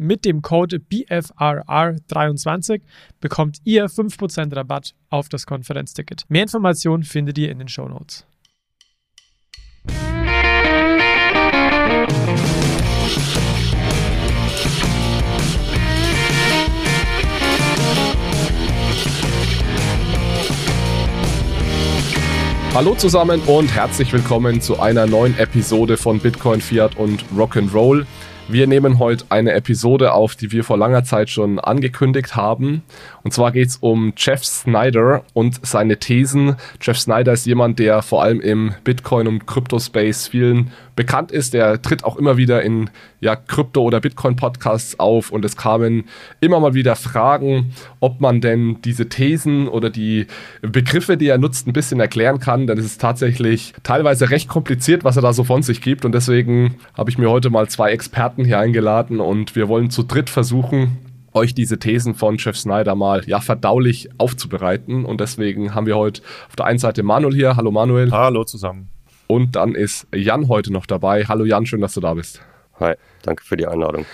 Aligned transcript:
Mit 0.00 0.24
dem 0.24 0.42
Code 0.42 0.76
BFRR23 0.76 2.82
bekommt 3.20 3.58
ihr 3.64 3.86
5% 3.86 4.16
10% 4.16 4.54
Rabatt 4.54 4.94
auf 5.10 5.28
das 5.28 5.44
Konferenzticket. 5.44 6.22
Mehr 6.28 6.42
Informationen 6.42 7.02
findet 7.02 7.36
ihr 7.36 7.50
in 7.50 7.58
den 7.58 7.66
Show 7.66 7.88
Notes. 7.88 8.24
Hallo 22.72 22.94
zusammen 22.94 23.40
und 23.46 23.74
herzlich 23.74 24.12
willkommen 24.12 24.60
zu 24.60 24.78
einer 24.78 25.06
neuen 25.06 25.36
Episode 25.36 25.96
von 25.96 26.20
Bitcoin, 26.20 26.60
Fiat 26.60 26.96
und 26.96 27.24
Rock'n'Roll. 27.36 28.06
Wir 28.50 28.66
nehmen 28.66 28.98
heute 28.98 29.26
eine 29.28 29.52
Episode 29.52 30.14
auf, 30.14 30.34
die 30.34 30.52
wir 30.52 30.64
vor 30.64 30.78
langer 30.78 31.04
Zeit 31.04 31.28
schon 31.28 31.58
angekündigt 31.58 32.34
haben. 32.34 32.82
Und 33.22 33.34
zwar 33.34 33.52
geht 33.52 33.68
es 33.68 33.76
um 33.76 34.14
Jeff 34.16 34.42
Snyder 34.42 35.22
und 35.34 35.66
seine 35.66 35.98
Thesen. 35.98 36.56
Jeff 36.80 36.98
Snyder 36.98 37.34
ist 37.34 37.44
jemand, 37.44 37.78
der 37.78 38.00
vor 38.00 38.22
allem 38.22 38.40
im 38.40 38.72
Bitcoin- 38.84 39.28
und 39.28 39.46
Kryptospace 39.46 40.28
vielen 40.28 40.70
bekannt 40.96 41.30
ist. 41.30 41.52
Der 41.52 41.82
tritt 41.82 42.04
auch 42.04 42.16
immer 42.16 42.38
wieder 42.38 42.62
in 42.62 42.88
ja, 43.20 43.34
Krypto- 43.36 43.82
oder 43.82 44.00
Bitcoin-Podcasts 44.00 45.00
auf 45.00 45.30
und 45.30 45.44
es 45.44 45.56
kamen 45.56 46.04
immer 46.40 46.60
mal 46.60 46.74
wieder 46.74 46.96
Fragen, 46.96 47.72
ob 48.00 48.20
man 48.20 48.40
denn 48.40 48.80
diese 48.82 49.08
Thesen 49.08 49.68
oder 49.68 49.90
die 49.90 50.26
Begriffe, 50.62 51.16
die 51.16 51.28
er 51.28 51.38
nutzt, 51.38 51.66
ein 51.66 51.72
bisschen 51.72 52.00
erklären 52.00 52.38
kann. 52.38 52.66
Denn 52.66 52.78
es 52.78 52.84
ist 52.84 53.00
tatsächlich 53.00 53.74
teilweise 53.82 54.30
recht 54.30 54.48
kompliziert, 54.48 55.04
was 55.04 55.16
er 55.16 55.22
da 55.22 55.32
so 55.32 55.44
von 55.44 55.62
sich 55.62 55.80
gibt. 55.80 56.04
Und 56.04 56.12
deswegen 56.12 56.76
habe 56.94 57.10
ich 57.10 57.18
mir 57.18 57.30
heute 57.30 57.50
mal 57.50 57.68
zwei 57.68 57.90
Experten 57.90 58.44
hier 58.44 58.58
eingeladen 58.58 59.20
und 59.20 59.56
wir 59.56 59.68
wollen 59.68 59.90
zu 59.90 60.04
dritt 60.04 60.30
versuchen, 60.30 60.98
euch 61.34 61.54
diese 61.54 61.78
Thesen 61.78 62.14
von 62.14 62.36
Jeff 62.38 62.56
Snyder 62.56 62.94
mal 62.94 63.22
ja 63.26 63.40
verdaulich 63.40 64.08
aufzubereiten. 64.18 65.04
Und 65.04 65.20
deswegen 65.20 65.74
haben 65.74 65.86
wir 65.86 65.96
heute 65.96 66.22
auf 66.48 66.56
der 66.56 66.66
einen 66.66 66.78
Seite 66.78 67.02
Manuel 67.02 67.34
hier. 67.34 67.56
Hallo 67.56 67.70
Manuel. 67.70 68.10
Hallo 68.10 68.44
zusammen. 68.44 68.88
Und 69.26 69.56
dann 69.56 69.74
ist 69.74 70.06
Jan 70.14 70.48
heute 70.48 70.72
noch 70.72 70.86
dabei. 70.86 71.24
Hallo 71.24 71.44
Jan, 71.44 71.66
schön, 71.66 71.82
dass 71.82 71.92
du 71.92 72.00
da 72.00 72.14
bist. 72.14 72.40
Hi, 72.80 72.94
danke 73.22 73.44
für 73.44 73.56
die 73.56 73.66
Einladung. 73.66 74.06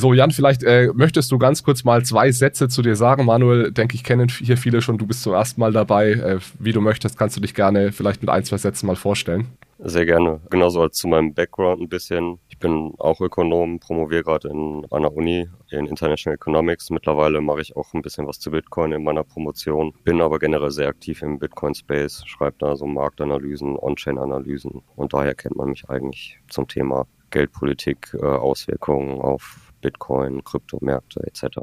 So, 0.00 0.12
Jan, 0.12 0.30
vielleicht 0.30 0.62
äh, 0.62 0.92
möchtest 0.94 1.32
du 1.32 1.38
ganz 1.38 1.64
kurz 1.64 1.82
mal 1.82 2.04
zwei 2.04 2.30
Sätze 2.30 2.68
zu 2.68 2.82
dir 2.82 2.94
sagen. 2.94 3.24
Manuel, 3.24 3.72
denke 3.72 3.96
ich, 3.96 4.04
kennen 4.04 4.28
hier 4.28 4.56
viele 4.56 4.80
schon. 4.80 4.96
Du 4.96 5.08
bist 5.08 5.22
zum 5.22 5.32
ersten 5.32 5.60
Mal 5.60 5.72
dabei. 5.72 6.12
Äh, 6.12 6.38
wie 6.60 6.70
du 6.70 6.80
möchtest, 6.80 7.18
kannst 7.18 7.36
du 7.36 7.40
dich 7.40 7.52
gerne 7.52 7.90
vielleicht 7.90 8.22
mit 8.22 8.30
ein, 8.30 8.44
zwei 8.44 8.58
Sätzen 8.58 8.86
mal 8.86 8.94
vorstellen. 8.94 9.48
Sehr 9.80 10.06
gerne. 10.06 10.38
Genauso 10.50 10.82
als 10.82 10.98
zu 10.98 11.08
meinem 11.08 11.34
Background 11.34 11.80
ein 11.80 11.88
bisschen. 11.88 12.38
Ich 12.48 12.60
bin 12.60 12.94
auch 12.98 13.20
Ökonom, 13.20 13.80
promoviere 13.80 14.22
gerade 14.22 14.48
in 14.48 14.86
einer 14.92 15.12
Uni 15.12 15.48
in 15.70 15.86
International 15.86 16.36
Economics. 16.36 16.90
Mittlerweile 16.90 17.40
mache 17.40 17.60
ich 17.62 17.76
auch 17.76 17.92
ein 17.92 18.02
bisschen 18.02 18.28
was 18.28 18.38
zu 18.38 18.52
Bitcoin 18.52 18.92
in 18.92 19.02
meiner 19.02 19.24
Promotion. 19.24 19.94
Bin 20.04 20.20
aber 20.20 20.38
generell 20.38 20.70
sehr 20.70 20.86
aktiv 20.86 21.22
im 21.22 21.40
Bitcoin-Space, 21.40 22.22
schreibe 22.26 22.56
da 22.60 22.76
so 22.76 22.86
Marktanalysen, 22.86 23.76
On-Chain-Analysen 23.76 24.82
und 24.94 25.12
daher 25.12 25.34
kennt 25.34 25.56
man 25.56 25.70
mich 25.70 25.88
eigentlich 25.88 26.38
zum 26.48 26.68
Thema 26.68 27.06
Geldpolitik, 27.30 28.14
äh, 28.14 28.24
Auswirkungen 28.24 29.20
auf 29.20 29.72
Bitcoin, 29.80 30.42
Kryptomärkte 30.44 31.20
etc. 31.26 31.58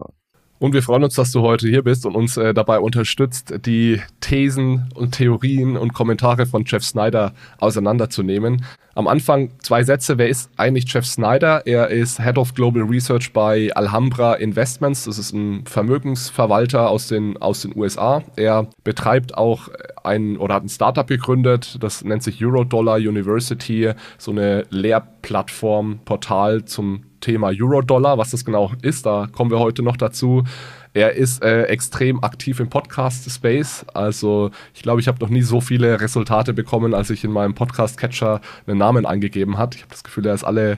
Und 0.57 0.73
wir 0.73 0.81
freuen 0.81 1.03
uns, 1.03 1.15
dass 1.15 1.31
du 1.31 1.41
heute 1.41 1.67
hier 1.67 1.83
bist 1.83 2.05
und 2.05 2.15
uns 2.15 2.37
äh, 2.37 2.53
dabei 2.53 2.79
unterstützt, 2.79 3.53
die 3.65 4.01
Thesen 4.21 4.89
und 4.95 5.15
Theorien 5.15 5.75
und 5.75 5.93
Kommentare 5.93 6.45
von 6.45 6.63
Jeff 6.65 6.83
Snyder 6.83 7.33
auseinanderzunehmen. 7.59 8.63
Am 8.97 9.07
Anfang 9.09 9.49
zwei 9.59 9.83
Sätze. 9.83 10.17
Wer 10.17 10.29
ist 10.29 10.49
eigentlich 10.55 10.85
Jeff 10.91 11.05
Snyder? 11.05 11.67
Er 11.67 11.89
ist 11.89 12.23
Head 12.23 12.37
of 12.37 12.53
Global 12.53 12.83
Research 12.83 13.33
bei 13.33 13.69
Alhambra 13.75 14.35
Investments. 14.35 15.03
Das 15.03 15.19
ist 15.19 15.33
ein 15.33 15.65
Vermögensverwalter 15.65 16.89
aus 16.89 17.09
den, 17.09 17.35
aus 17.41 17.61
den 17.61 17.75
USA. 17.75 18.23
Er 18.37 18.69
betreibt 18.85 19.37
auch 19.37 19.67
ein 20.05 20.37
oder 20.37 20.55
hat 20.55 20.63
ein 20.63 20.69
Startup 20.69 21.05
gegründet. 21.05 21.77
Das 21.81 22.05
nennt 22.05 22.23
sich 22.23 22.41
Eurodollar 22.41 22.95
University. 22.95 23.91
So 24.17 24.31
eine 24.31 24.65
Lehrplattform, 24.69 25.99
Portal 26.05 26.63
zum 26.63 27.03
Thema 27.25 27.49
Eurodollar, 27.49 28.19
was 28.19 28.29
das 28.29 28.45
genau 28.45 28.71
ist, 28.83 29.07
da 29.07 29.27
kommen 29.31 29.49
wir 29.49 29.57
heute 29.57 29.81
noch 29.81 29.97
dazu. 29.97 30.43
Er 30.93 31.13
ist 31.13 31.43
äh, 31.43 31.63
extrem 31.63 32.23
aktiv 32.23 32.59
im 32.59 32.69
Podcast-Space. 32.69 33.87
Also 33.95 34.51
ich 34.75 34.83
glaube, 34.83 35.01
ich 35.01 35.07
habe 35.07 35.17
noch 35.19 35.29
nie 35.29 35.41
so 35.41 35.59
viele 35.59 35.99
Resultate 35.99 36.53
bekommen, 36.53 36.93
als 36.93 37.09
ich 37.09 37.23
in 37.23 37.31
meinem 37.31 37.55
Podcast-Catcher 37.55 38.41
einen 38.67 38.77
Namen 38.77 39.07
eingegeben 39.07 39.57
hat. 39.57 39.73
Ich 39.73 39.81
habe 39.81 39.91
das 39.91 40.03
Gefühl, 40.03 40.27
er 40.27 40.35
ist 40.35 40.43
alle, 40.43 40.77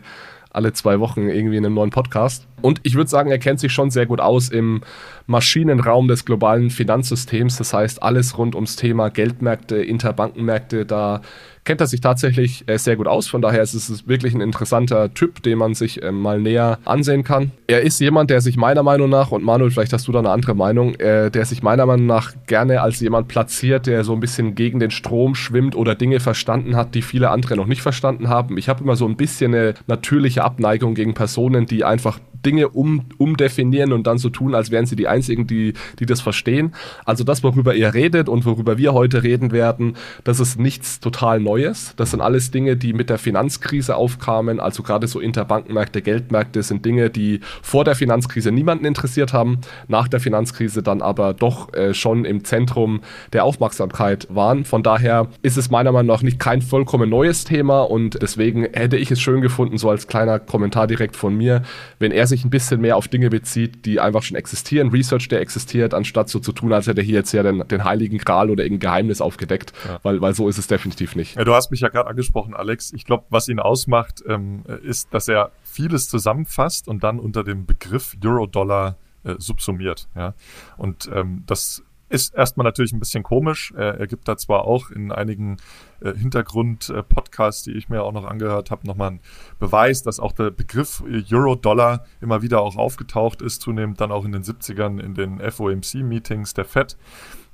alle 0.49 0.71
zwei 0.71 1.01
Wochen 1.01 1.27
irgendwie 1.27 1.57
in 1.57 1.65
einem 1.65 1.75
neuen 1.75 1.89
Podcast. 1.89 2.47
Und 2.61 2.79
ich 2.83 2.95
würde 2.95 3.09
sagen, 3.09 3.29
er 3.29 3.39
kennt 3.39 3.59
sich 3.59 3.73
schon 3.73 3.91
sehr 3.91 4.05
gut 4.05 4.21
aus 4.21 4.47
im 4.47 4.81
Maschinenraum 5.25 6.07
des 6.07 6.23
globalen 6.23 6.69
Finanzsystems. 6.69 7.57
Das 7.57 7.73
heißt, 7.73 8.01
alles 8.01 8.37
rund 8.37 8.55
ums 8.55 8.77
Thema 8.77 9.09
Geldmärkte, 9.09 9.75
Interbankenmärkte, 9.75 10.85
da 10.85 11.21
kennt 11.67 11.81
er 11.81 11.87
sich 11.87 11.99
tatsächlich 11.99 12.63
äh, 12.67 12.77
sehr 12.77 12.95
gut 12.95 13.07
aus. 13.07 13.27
Von 13.27 13.41
daher 13.41 13.61
ist 13.61 13.73
es 13.73 14.07
wirklich 14.07 14.33
ein 14.33 14.39
interessanter 14.39 15.13
Typ, 15.13 15.43
den 15.43 15.57
man 15.57 15.73
sich 15.73 16.01
äh, 16.01 16.13
mal 16.13 16.39
näher 16.39 16.79
ansehen 16.85 17.25
kann. 17.25 17.51
Er 17.67 17.81
ist 17.81 17.99
jemand, 17.99 18.29
der 18.29 18.39
sich 18.39 18.55
meiner 18.55 18.83
Meinung 18.83 19.09
nach, 19.09 19.31
und 19.31 19.43
Manuel, 19.43 19.69
vielleicht 19.69 19.91
hast 19.91 20.07
du 20.07 20.13
da 20.13 20.19
eine 20.19 20.29
andere 20.29 20.55
Meinung, 20.55 20.95
äh, 20.95 21.29
der 21.29 21.43
sich 21.43 21.61
meiner 21.61 21.85
Meinung 21.85 22.05
nach 22.05 22.33
gerne 22.47 22.81
als 22.81 23.01
jemand 23.01 23.27
platziert, 23.27 23.85
der 23.85 24.05
so 24.05 24.13
ein 24.13 24.21
bisschen 24.21 24.55
gegen 24.55 24.79
den 24.79 24.91
Strom 24.91 25.35
schwimmt 25.35 25.75
oder 25.75 25.93
Dinge 25.93 26.21
verstanden 26.21 26.77
hat, 26.77 26.95
die 26.95 27.01
viele 27.01 27.31
andere 27.31 27.57
noch 27.57 27.67
nicht 27.67 27.81
verstanden 27.81 28.29
haben. 28.29 28.57
Ich 28.57 28.69
habe 28.69 28.81
immer 28.81 28.95
so 28.95 29.05
ein 29.05 29.17
bisschen 29.17 29.53
eine 29.53 29.73
natürliche 29.87 30.45
Abneigung 30.45 30.95
gegen 30.95 31.15
Personen, 31.15 31.65
die 31.65 31.83
einfach 31.83 32.19
Dinge 32.47 32.69
um, 32.69 33.01
umdefinieren 33.17 33.91
und 33.91 34.07
dann 34.07 34.17
so 34.17 34.29
tun, 34.29 34.55
als 34.55 34.71
wären 34.71 34.85
sie 34.85 34.95
die 34.95 35.09
Einzigen, 35.09 35.47
die, 35.47 35.73
die 35.99 36.05
das 36.05 36.21
verstehen. 36.21 36.73
Also 37.03 37.25
das, 37.25 37.43
worüber 37.43 37.75
ihr 37.75 37.93
redet 37.93 38.29
und 38.29 38.45
worüber 38.45 38.77
wir 38.77 38.93
heute 38.93 39.21
reden 39.21 39.51
werden, 39.51 39.97
das 40.23 40.39
ist 40.39 40.57
nichts 40.57 41.01
total 41.01 41.41
Neues. 41.41 41.93
Das 41.97 42.11
sind 42.11 42.21
alles 42.21 42.49
Dinge, 42.49 42.77
die 42.77 42.93
mit 42.93 43.09
der 43.09 43.17
Finanzkrise 43.17 43.97
aufkamen. 43.97 44.61
Also 44.61 44.81
gerade 44.81 45.07
so 45.07 45.19
Interbankenmärkte, 45.19 46.01
Geldmärkte 46.01 46.63
sind 46.63 46.85
Dinge, 46.85 47.09
die 47.09 47.41
vor 47.61 47.83
der 47.83 47.95
Finanzkrise 47.95 48.53
niemanden 48.53 48.85
interessiert 48.85 49.33
haben, 49.33 49.59
nach 49.89 50.07
der 50.07 50.21
Finanzkrise 50.21 50.81
dann 50.81 51.01
aber 51.01 51.33
doch 51.33 51.73
äh, 51.73 51.93
schon 51.93 52.23
im 52.23 52.45
Zentrum 52.45 53.01
der 53.33 53.43
Aufmerksamkeit 53.43 54.27
waren. 54.29 54.63
Von 54.63 54.83
daher 54.83 55.27
ist 55.41 55.57
es 55.57 55.69
meiner 55.69 55.91
Meinung 55.91 56.15
nach 56.15 56.21
nicht 56.21 56.39
kein 56.39 56.61
vollkommen 56.61 57.09
neues 57.09 57.43
Thema 57.43 57.81
und 57.81 58.21
deswegen 58.21 58.63
hätte 58.71 58.95
ich 58.95 59.11
es 59.11 59.19
schön 59.19 59.41
gefunden, 59.41 59.77
so 59.77 59.89
als 59.89 60.07
kleiner 60.07 60.39
Kommentar 60.39 60.87
direkt 60.87 61.17
von 61.17 61.35
mir, 61.35 61.63
wenn 61.99 62.13
er 62.13 62.25
sich 62.25 62.36
ein 62.45 62.49
bisschen 62.49 62.81
mehr 62.81 62.97
auf 62.97 63.07
Dinge 63.07 63.29
bezieht, 63.29 63.85
die 63.85 63.99
einfach 63.99 64.23
schon 64.23 64.37
existieren, 64.37 64.89
Research, 64.89 65.27
der 65.27 65.41
existiert, 65.41 65.93
anstatt 65.93 66.29
so 66.29 66.39
zu 66.39 66.51
tun, 66.51 66.73
als 66.73 66.87
hätte 66.87 67.01
er 67.01 67.05
hier 67.05 67.15
jetzt 67.15 67.31
ja 67.31 67.43
den, 67.43 67.67
den 67.67 67.83
heiligen 67.83 68.17
Gral 68.17 68.49
oder 68.49 68.63
irgendein 68.63 68.89
Geheimnis 68.89 69.21
aufgedeckt, 69.21 69.73
ja. 69.85 69.99
weil, 70.03 70.21
weil 70.21 70.33
so 70.33 70.49
ist 70.49 70.57
es 70.57 70.67
definitiv 70.67 71.15
nicht. 71.15 71.35
Ja, 71.35 71.43
du 71.43 71.53
hast 71.53 71.71
mich 71.71 71.81
ja 71.81 71.89
gerade 71.89 72.09
angesprochen, 72.09 72.53
Alex. 72.53 72.93
Ich 72.93 73.05
glaube, 73.05 73.25
was 73.29 73.47
ihn 73.47 73.59
ausmacht, 73.59 74.23
ähm, 74.27 74.63
ist, 74.83 75.13
dass 75.13 75.27
er 75.27 75.51
vieles 75.63 76.09
zusammenfasst 76.09 76.87
und 76.87 77.03
dann 77.03 77.19
unter 77.19 77.43
dem 77.43 77.65
Begriff 77.65 78.15
Euro-Dollar 78.23 78.97
äh, 79.23 79.35
subsumiert. 79.37 80.07
Ja? 80.15 80.33
Und 80.77 81.09
ähm, 81.13 81.43
das 81.45 81.83
ist 82.09 82.35
erstmal 82.35 82.63
natürlich 82.63 82.93
ein 82.93 82.99
bisschen 82.99 83.23
komisch. 83.23 83.73
Er, 83.75 83.99
er 83.99 84.07
gibt 84.07 84.27
da 84.27 84.37
zwar 84.37 84.65
auch 84.65 84.89
in 84.91 85.11
einigen 85.11 85.57
äh, 85.99 86.13
Hintergrund-Podcasts, 86.13 87.63
die 87.63 87.73
ich 87.73 87.89
mir 87.89 88.03
auch 88.03 88.13
noch 88.13 88.25
angehört 88.25 88.71
habe, 88.71 88.87
nochmal 88.87 89.09
einen 89.09 89.19
Beweis, 89.59 90.03
dass 90.03 90.19
auch 90.19 90.31
der 90.31 90.51
Begriff 90.51 91.03
Euro-Dollar 91.31 92.05
immer 92.21 92.41
wieder 92.41 92.61
auch 92.61 92.77
aufgetaucht 92.77 93.41
ist, 93.41 93.61
zunehmend 93.61 93.99
dann 93.99 94.11
auch 94.11 94.25
in 94.25 94.31
den 94.31 94.43
70ern 94.43 94.99
in 94.99 95.13
den 95.15 95.39
FOMC-Meetings 95.39 96.53
der 96.53 96.65
FED. 96.65 96.97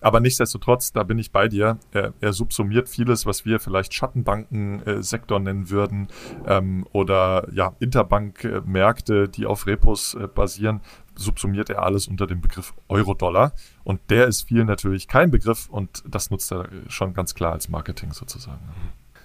Aber 0.03 0.19
nichtsdestotrotz, 0.19 0.91
da 0.91 1.03
bin 1.03 1.17
ich 1.17 1.31
bei 1.31 1.47
dir. 1.47 1.79
Er, 1.91 2.13
er 2.19 2.33
subsumiert 2.33 2.89
vieles, 2.89 3.25
was 3.25 3.45
wir 3.45 3.59
vielleicht 3.59 3.94
Schattenbankensektor 3.94 5.39
nennen 5.39 5.69
würden 5.69 6.09
ähm, 6.45 6.85
oder 6.91 7.47
ja 7.53 7.73
Interbankmärkte, 7.79 9.29
die 9.29 9.45
auf 9.45 9.65
Repos 9.65 10.15
äh, 10.15 10.27
basieren, 10.27 10.81
subsumiert 11.15 11.69
er 11.69 11.83
alles 11.83 12.07
unter 12.07 12.27
dem 12.27 12.41
Begriff 12.41 12.73
Euro-Dollar. 12.89 13.53
Und 13.85 14.01
der 14.09 14.27
ist 14.27 14.44
vielen 14.44 14.67
natürlich 14.67 15.07
kein 15.07 15.31
Begriff 15.31 15.69
und 15.69 16.03
das 16.06 16.29
nutzt 16.29 16.51
er 16.51 16.67
schon 16.88 17.13
ganz 17.13 17.33
klar 17.33 17.53
als 17.53 17.69
Marketing 17.69 18.11
sozusagen. 18.11 18.59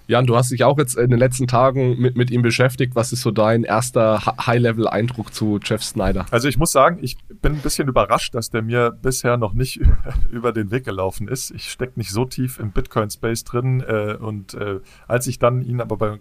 Jan, 0.09 0.25
du 0.25 0.37
hast 0.37 0.51
dich 0.51 0.65
auch 0.65 0.79
jetzt 0.79 0.97
in 0.97 1.11
den 1.11 1.19
letzten 1.19 1.47
Tagen 1.47 2.01
mit, 2.01 2.17
mit 2.17 2.31
ihm 2.31 2.41
beschäftigt. 2.41 2.97
Was 2.97 3.13
ist 3.13 3.21
so 3.21 3.31
dein 3.31 3.63
erster 3.63 4.25
High-Level-Eindruck 4.25 5.35
zu 5.35 5.61
Jeff 5.63 5.85
Snyder? 5.85 6.25
Also 6.31 6.49
ich 6.49 6.57
muss 6.57 6.73
sagen, 6.73 6.99
ich 7.03 7.19
bin 7.43 7.57
ein 7.57 7.61
bisschen 7.61 7.89
überrascht, 7.89 8.35
dass 8.35 8.49
der 8.49 8.63
mir 8.63 8.91
bisher 8.91 9.37
noch 9.37 9.53
nicht 9.53 9.83
über 10.31 10.53
den 10.53 10.71
Weg 10.71 10.87
gelaufen 10.87 11.29
ist. 11.29 11.51
Ich 11.51 11.71
stecke 11.71 11.99
nicht 11.99 12.11
so 12.11 12.25
tief 12.25 12.59
im 12.59 12.71
Bitcoin-Space 12.71 13.45
drin 13.45 13.85
äh, 13.87 14.17
und 14.19 14.55
äh, 14.55 14.81
als 15.07 15.27
ich 15.27 15.39
dann 15.39 15.61
ihn 15.61 15.83
aber 15.83 15.99
bei 15.99 16.19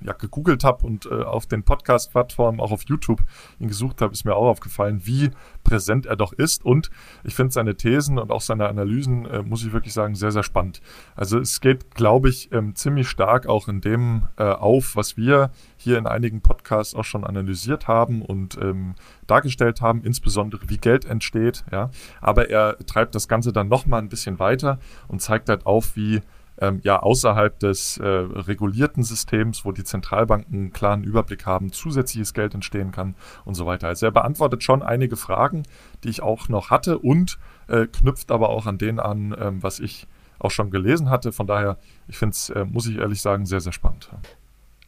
ja, 0.00 0.12
gegoogelt 0.12 0.64
habe 0.64 0.86
und 0.86 1.06
äh, 1.06 1.22
auf 1.22 1.46
den 1.46 1.62
Podcast-Plattformen, 1.62 2.60
auch 2.60 2.72
auf 2.72 2.82
YouTube 2.86 3.22
ihn 3.58 3.68
gesucht 3.68 4.00
habe, 4.00 4.12
ist 4.12 4.24
mir 4.24 4.34
auch 4.34 4.48
aufgefallen, 4.48 5.02
wie 5.04 5.30
präsent 5.64 6.06
er 6.06 6.16
doch 6.16 6.32
ist. 6.32 6.64
Und 6.64 6.90
ich 7.24 7.34
finde 7.34 7.52
seine 7.52 7.76
Thesen 7.76 8.18
und 8.18 8.30
auch 8.30 8.40
seine 8.40 8.68
Analysen, 8.68 9.26
äh, 9.26 9.42
muss 9.42 9.64
ich 9.64 9.72
wirklich 9.72 9.94
sagen, 9.94 10.14
sehr, 10.14 10.32
sehr 10.32 10.42
spannend. 10.42 10.80
Also 11.14 11.38
es 11.38 11.60
geht, 11.60 11.94
glaube 11.94 12.28
ich, 12.28 12.52
ähm, 12.52 12.74
ziemlich 12.74 13.08
stark 13.08 13.46
auch 13.46 13.68
in 13.68 13.80
dem 13.80 14.28
äh, 14.36 14.44
auf, 14.44 14.96
was 14.96 15.16
wir 15.16 15.50
hier 15.76 15.98
in 15.98 16.06
einigen 16.06 16.40
Podcasts 16.40 16.94
auch 16.94 17.04
schon 17.04 17.24
analysiert 17.24 17.88
haben 17.88 18.22
und 18.22 18.56
ähm, 18.60 18.94
dargestellt 19.26 19.80
haben, 19.80 20.02
insbesondere 20.02 20.68
wie 20.68 20.78
Geld 20.78 21.04
entsteht. 21.04 21.64
Ja. 21.72 21.90
Aber 22.20 22.50
er 22.50 22.76
treibt 22.86 23.14
das 23.14 23.28
Ganze 23.28 23.52
dann 23.52 23.68
nochmal 23.68 24.00
ein 24.00 24.08
bisschen 24.08 24.38
weiter 24.38 24.78
und 25.08 25.22
zeigt 25.22 25.48
halt 25.48 25.66
auf, 25.66 25.96
wie 25.96 26.20
ähm, 26.62 26.80
ja 26.84 27.02
außerhalb 27.02 27.58
des 27.58 27.98
äh, 27.98 28.06
regulierten 28.06 29.02
Systems, 29.02 29.64
wo 29.64 29.72
die 29.72 29.82
Zentralbanken 29.82 30.54
einen 30.54 30.72
klaren 30.72 31.02
Überblick 31.02 31.44
haben, 31.44 31.72
zusätzliches 31.72 32.34
Geld 32.34 32.54
entstehen 32.54 32.92
kann 32.92 33.16
und 33.44 33.54
so 33.54 33.66
weiter. 33.66 33.88
Also 33.88 34.06
er 34.06 34.12
beantwortet 34.12 34.62
schon 34.62 34.82
einige 34.82 35.16
Fragen, 35.16 35.64
die 36.04 36.08
ich 36.08 36.22
auch 36.22 36.48
noch 36.48 36.70
hatte 36.70 36.98
und 36.98 37.38
äh, 37.68 37.86
knüpft 37.86 38.30
aber 38.30 38.50
auch 38.50 38.66
an 38.66 38.78
denen 38.78 39.00
an, 39.00 39.34
ähm, 39.38 39.62
was 39.62 39.80
ich 39.80 40.06
auch 40.38 40.52
schon 40.52 40.70
gelesen 40.70 41.10
hatte. 41.10 41.32
Von 41.32 41.48
daher, 41.48 41.78
ich 42.06 42.16
finde 42.16 42.32
es, 42.34 42.50
äh, 42.50 42.64
muss 42.64 42.86
ich 42.86 42.98
ehrlich 42.98 43.20
sagen, 43.20 43.44
sehr, 43.44 43.60
sehr 43.60 43.72
spannend. 43.72 44.08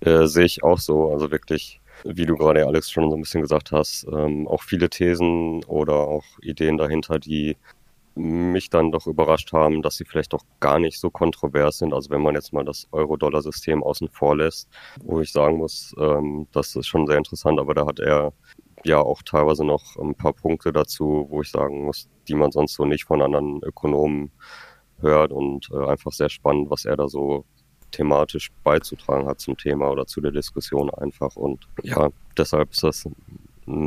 Äh, 0.00 0.26
sehe 0.26 0.44
ich 0.44 0.62
auch 0.62 0.78
so. 0.78 1.12
Also 1.12 1.32
wirklich, 1.32 1.80
wie 2.04 2.26
du 2.26 2.36
gerade, 2.36 2.66
Alex, 2.66 2.90
schon 2.90 3.10
so 3.10 3.16
ein 3.16 3.22
bisschen 3.22 3.42
gesagt 3.42 3.72
hast, 3.72 4.06
ähm, 4.12 4.46
auch 4.46 4.62
viele 4.62 4.90
Thesen 4.90 5.64
oder 5.64 5.94
auch 5.94 6.24
Ideen 6.40 6.78
dahinter, 6.78 7.18
die 7.18 7.56
mich 8.14 8.70
dann 8.70 8.92
doch 8.92 9.06
überrascht 9.06 9.52
haben, 9.52 9.82
dass 9.82 9.96
sie 9.96 10.04
vielleicht 10.04 10.32
doch 10.32 10.44
gar 10.60 10.78
nicht 10.78 11.00
so 11.00 11.10
kontrovers 11.10 11.78
sind. 11.78 11.92
Also 11.92 12.10
wenn 12.10 12.22
man 12.22 12.34
jetzt 12.34 12.52
mal 12.52 12.64
das 12.64 12.86
Euro-Dollar-System 12.92 13.82
außen 13.82 14.08
vor 14.08 14.36
lässt, 14.36 14.68
wo 15.02 15.20
ich 15.20 15.32
sagen 15.32 15.58
muss, 15.58 15.94
ähm, 15.98 16.46
das 16.52 16.76
ist 16.76 16.86
schon 16.86 17.06
sehr 17.06 17.18
interessant, 17.18 17.58
aber 17.58 17.74
da 17.74 17.86
hat 17.86 17.98
er 17.98 18.32
ja 18.84 19.00
auch 19.00 19.22
teilweise 19.22 19.64
noch 19.64 19.96
ein 19.96 20.14
paar 20.14 20.32
Punkte 20.32 20.72
dazu, 20.72 21.26
wo 21.28 21.40
ich 21.40 21.50
sagen 21.50 21.84
muss, 21.84 22.08
die 22.28 22.34
man 22.34 22.52
sonst 22.52 22.74
so 22.74 22.84
nicht 22.84 23.04
von 23.04 23.22
anderen 23.22 23.62
Ökonomen 23.62 24.30
hört 25.00 25.32
und 25.32 25.68
äh, 25.72 25.86
einfach 25.86 26.12
sehr 26.12 26.28
spannend, 26.28 26.70
was 26.70 26.84
er 26.84 26.96
da 26.96 27.08
so 27.08 27.44
thematisch 27.90 28.50
beizutragen 28.64 29.26
hat 29.26 29.40
zum 29.40 29.56
Thema 29.56 29.90
oder 29.90 30.06
zu 30.06 30.20
der 30.20 30.32
Diskussion 30.32 30.90
einfach. 30.90 31.36
Und 31.36 31.66
ja, 31.82 32.10
deshalb 32.36 32.72
ist 32.72 32.82
das 32.82 33.08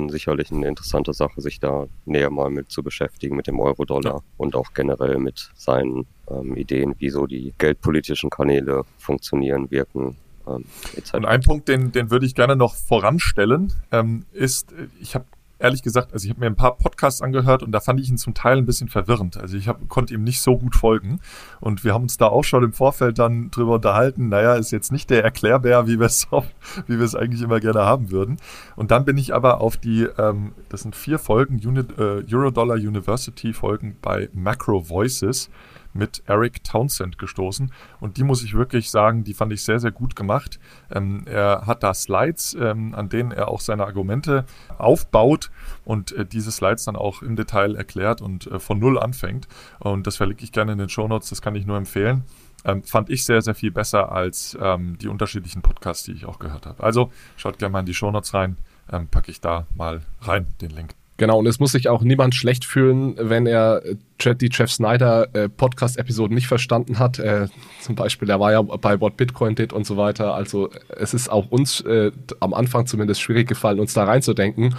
sicherlich 0.09 0.51
eine 0.51 0.67
interessante 0.67 1.13
Sache, 1.13 1.41
sich 1.41 1.59
da 1.59 1.87
näher 2.05 2.29
mal 2.29 2.49
mit 2.49 2.71
zu 2.71 2.83
beschäftigen, 2.83 3.35
mit 3.35 3.47
dem 3.47 3.59
Euro-Dollar 3.59 4.23
und 4.37 4.55
auch 4.55 4.73
generell 4.73 5.17
mit 5.17 5.51
seinen 5.55 6.07
ähm, 6.29 6.55
Ideen, 6.55 6.95
wie 6.97 7.09
so 7.09 7.27
die 7.27 7.53
geldpolitischen 7.57 8.29
Kanäle 8.29 8.83
funktionieren, 8.97 9.69
wirken. 9.69 10.17
Ähm, 10.47 10.65
und 11.13 11.25
ein 11.25 11.41
Punkt, 11.41 11.67
den, 11.67 11.91
den 11.91 12.09
würde 12.09 12.25
ich 12.25 12.35
gerne 12.35 12.55
noch 12.55 12.75
voranstellen, 12.75 13.73
ähm, 13.91 14.25
ist, 14.33 14.73
ich 14.99 15.15
habe 15.15 15.25
ehrlich 15.59 15.81
gesagt, 15.81 16.13
also 16.13 16.25
ich 16.25 16.29
habe 16.29 16.39
mir 16.39 16.45
ein 16.47 16.55
paar 16.55 16.77
Podcasts 16.77 17.21
angehört 17.21 17.63
und 17.63 17.71
da 17.71 17.79
fand 17.79 17.99
ich 17.99 18.09
ihn 18.09 18.17
zum 18.17 18.33
Teil 18.33 18.57
ein 18.57 18.65
bisschen 18.65 18.89
verwirrend. 18.89 19.37
Also 19.37 19.57
ich 19.57 19.67
hab, 19.67 19.87
konnte 19.89 20.13
ihm 20.13 20.23
nicht 20.23 20.41
so 20.41 20.57
gut 20.57 20.75
folgen. 20.75 21.19
Und 21.59 21.83
wir 21.83 21.93
haben 21.93 22.03
uns 22.03 22.17
da 22.17 22.27
auch 22.27 22.43
schon 22.43 22.63
im 22.63 22.73
Vorfeld 22.73 23.19
dann 23.19 23.49
drüber 23.51 23.75
unterhalten. 23.75 24.29
Naja, 24.29 24.55
ist 24.55 24.71
jetzt 24.71 24.91
nicht 24.91 25.09
der 25.09 25.23
Erklärbär, 25.23 25.87
wie 25.87 25.99
wir 25.99 26.05
es 26.05 26.27
wie 26.87 26.97
wir 26.97 27.05
es 27.05 27.15
eigentlich 27.15 27.41
immer 27.41 27.59
gerne 27.59 27.79
haben 27.79 28.11
würden. 28.11 28.37
Und 28.75 28.91
dann 28.91 29.05
bin 29.05 29.17
ich 29.17 29.33
aber 29.33 29.61
auf 29.61 29.77
die, 29.77 30.03
ähm, 30.17 30.53
das 30.69 30.81
sind 30.81 30.95
vier 30.95 31.19
Folgen, 31.19 31.55
Unit, 31.65 31.97
äh, 31.97 32.23
Eurodollar 32.31 32.77
University 32.77 33.53
Folgen 33.53 33.97
bei 34.01 34.29
Macro 34.33 34.89
Voices 34.89 35.49
mit 35.97 36.23
Eric 36.27 36.63
Townsend 36.63 37.17
gestoßen. 37.17 37.71
Und 37.99 38.17
die 38.17 38.23
muss 38.23 38.43
ich 38.43 38.53
wirklich 38.53 38.89
sagen, 38.89 39.23
die 39.23 39.33
fand 39.33 39.51
ich 39.51 39.63
sehr, 39.63 39.79
sehr 39.79 39.91
gut 39.91 40.15
gemacht. 40.15 40.59
Ähm, 40.91 41.23
er 41.25 41.63
hat 41.65 41.83
da 41.83 41.93
Slides, 41.93 42.55
ähm, 42.59 42.93
an 42.95 43.09
denen 43.09 43.31
er 43.31 43.49
auch 43.49 43.59
seine 43.59 43.85
Argumente 43.85 44.45
aufbaut 44.77 45.51
und 45.83 46.11
äh, 46.13 46.25
diese 46.25 46.51
Slides 46.51 46.85
dann 46.85 46.95
auch 46.95 47.21
im 47.21 47.35
Detail 47.35 47.75
erklärt 47.75 48.21
und 48.21 48.47
äh, 48.47 48.59
von 48.59 48.79
Null 48.79 48.99
anfängt. 48.99 49.47
Und 49.79 50.07
das 50.07 50.17
verlinke 50.17 50.43
ich 50.43 50.51
gerne 50.51 50.73
in 50.73 50.77
den 50.77 50.89
Show 50.89 51.07
Notes, 51.07 51.29
das 51.29 51.41
kann 51.41 51.55
ich 51.55 51.65
nur 51.65 51.77
empfehlen. 51.77 52.23
Ähm, 52.65 52.83
fand 52.83 53.09
ich 53.09 53.23
sehr, 53.23 53.41
sehr 53.41 53.55
viel 53.55 53.71
besser 53.71 54.11
als 54.11 54.57
ähm, 54.59 54.97
die 54.97 55.07
unterschiedlichen 55.07 55.61
Podcasts, 55.61 56.03
die 56.03 56.11
ich 56.11 56.25
auch 56.25 56.39
gehört 56.39 56.65
habe. 56.65 56.83
Also 56.83 57.11
schaut 57.37 57.59
gerne 57.59 57.71
mal 57.73 57.79
in 57.81 57.85
die 57.85 57.93
Show 57.93 58.11
Notes 58.11 58.33
rein, 58.33 58.57
ähm, 58.91 59.07
packe 59.07 59.31
ich 59.31 59.41
da 59.41 59.67
mal 59.75 60.01
rein, 60.21 60.47
den 60.61 60.71
Link. 60.71 60.96
Genau, 61.17 61.39
und 61.39 61.47
es 61.47 61.59
muss 61.59 61.71
sich 61.71 61.89
auch 61.89 62.03
niemand 62.03 62.35
schlecht 62.35 62.63
fühlen, 62.63 63.15
wenn 63.17 63.47
er 63.47 63.81
äh, 63.83 64.35
die 64.35 64.49
Jeff 64.51 64.71
Snyder 64.71 65.27
äh, 65.33 65.49
Podcast-Episoden 65.49 66.35
nicht 66.35 66.47
verstanden 66.47 66.99
hat. 66.99 67.17
Äh, 67.17 67.47
zum 67.81 67.95
Beispiel, 67.95 68.29
er 68.29 68.39
war 68.39 68.51
ja 68.51 68.61
bei 68.61 69.01
What 69.01 69.17
Bitcoin 69.17 69.55
did 69.55 69.73
und 69.73 69.85
so 69.85 69.97
weiter. 69.97 70.35
Also 70.35 70.69
es 70.89 71.15
ist 71.15 71.29
auch 71.29 71.49
uns 71.49 71.81
äh, 71.81 72.11
am 72.39 72.53
Anfang 72.53 72.85
zumindest 72.85 73.21
schwierig 73.21 73.47
gefallen, 73.47 73.79
uns 73.79 73.93
da 73.93 74.03
reinzudenken. 74.03 74.75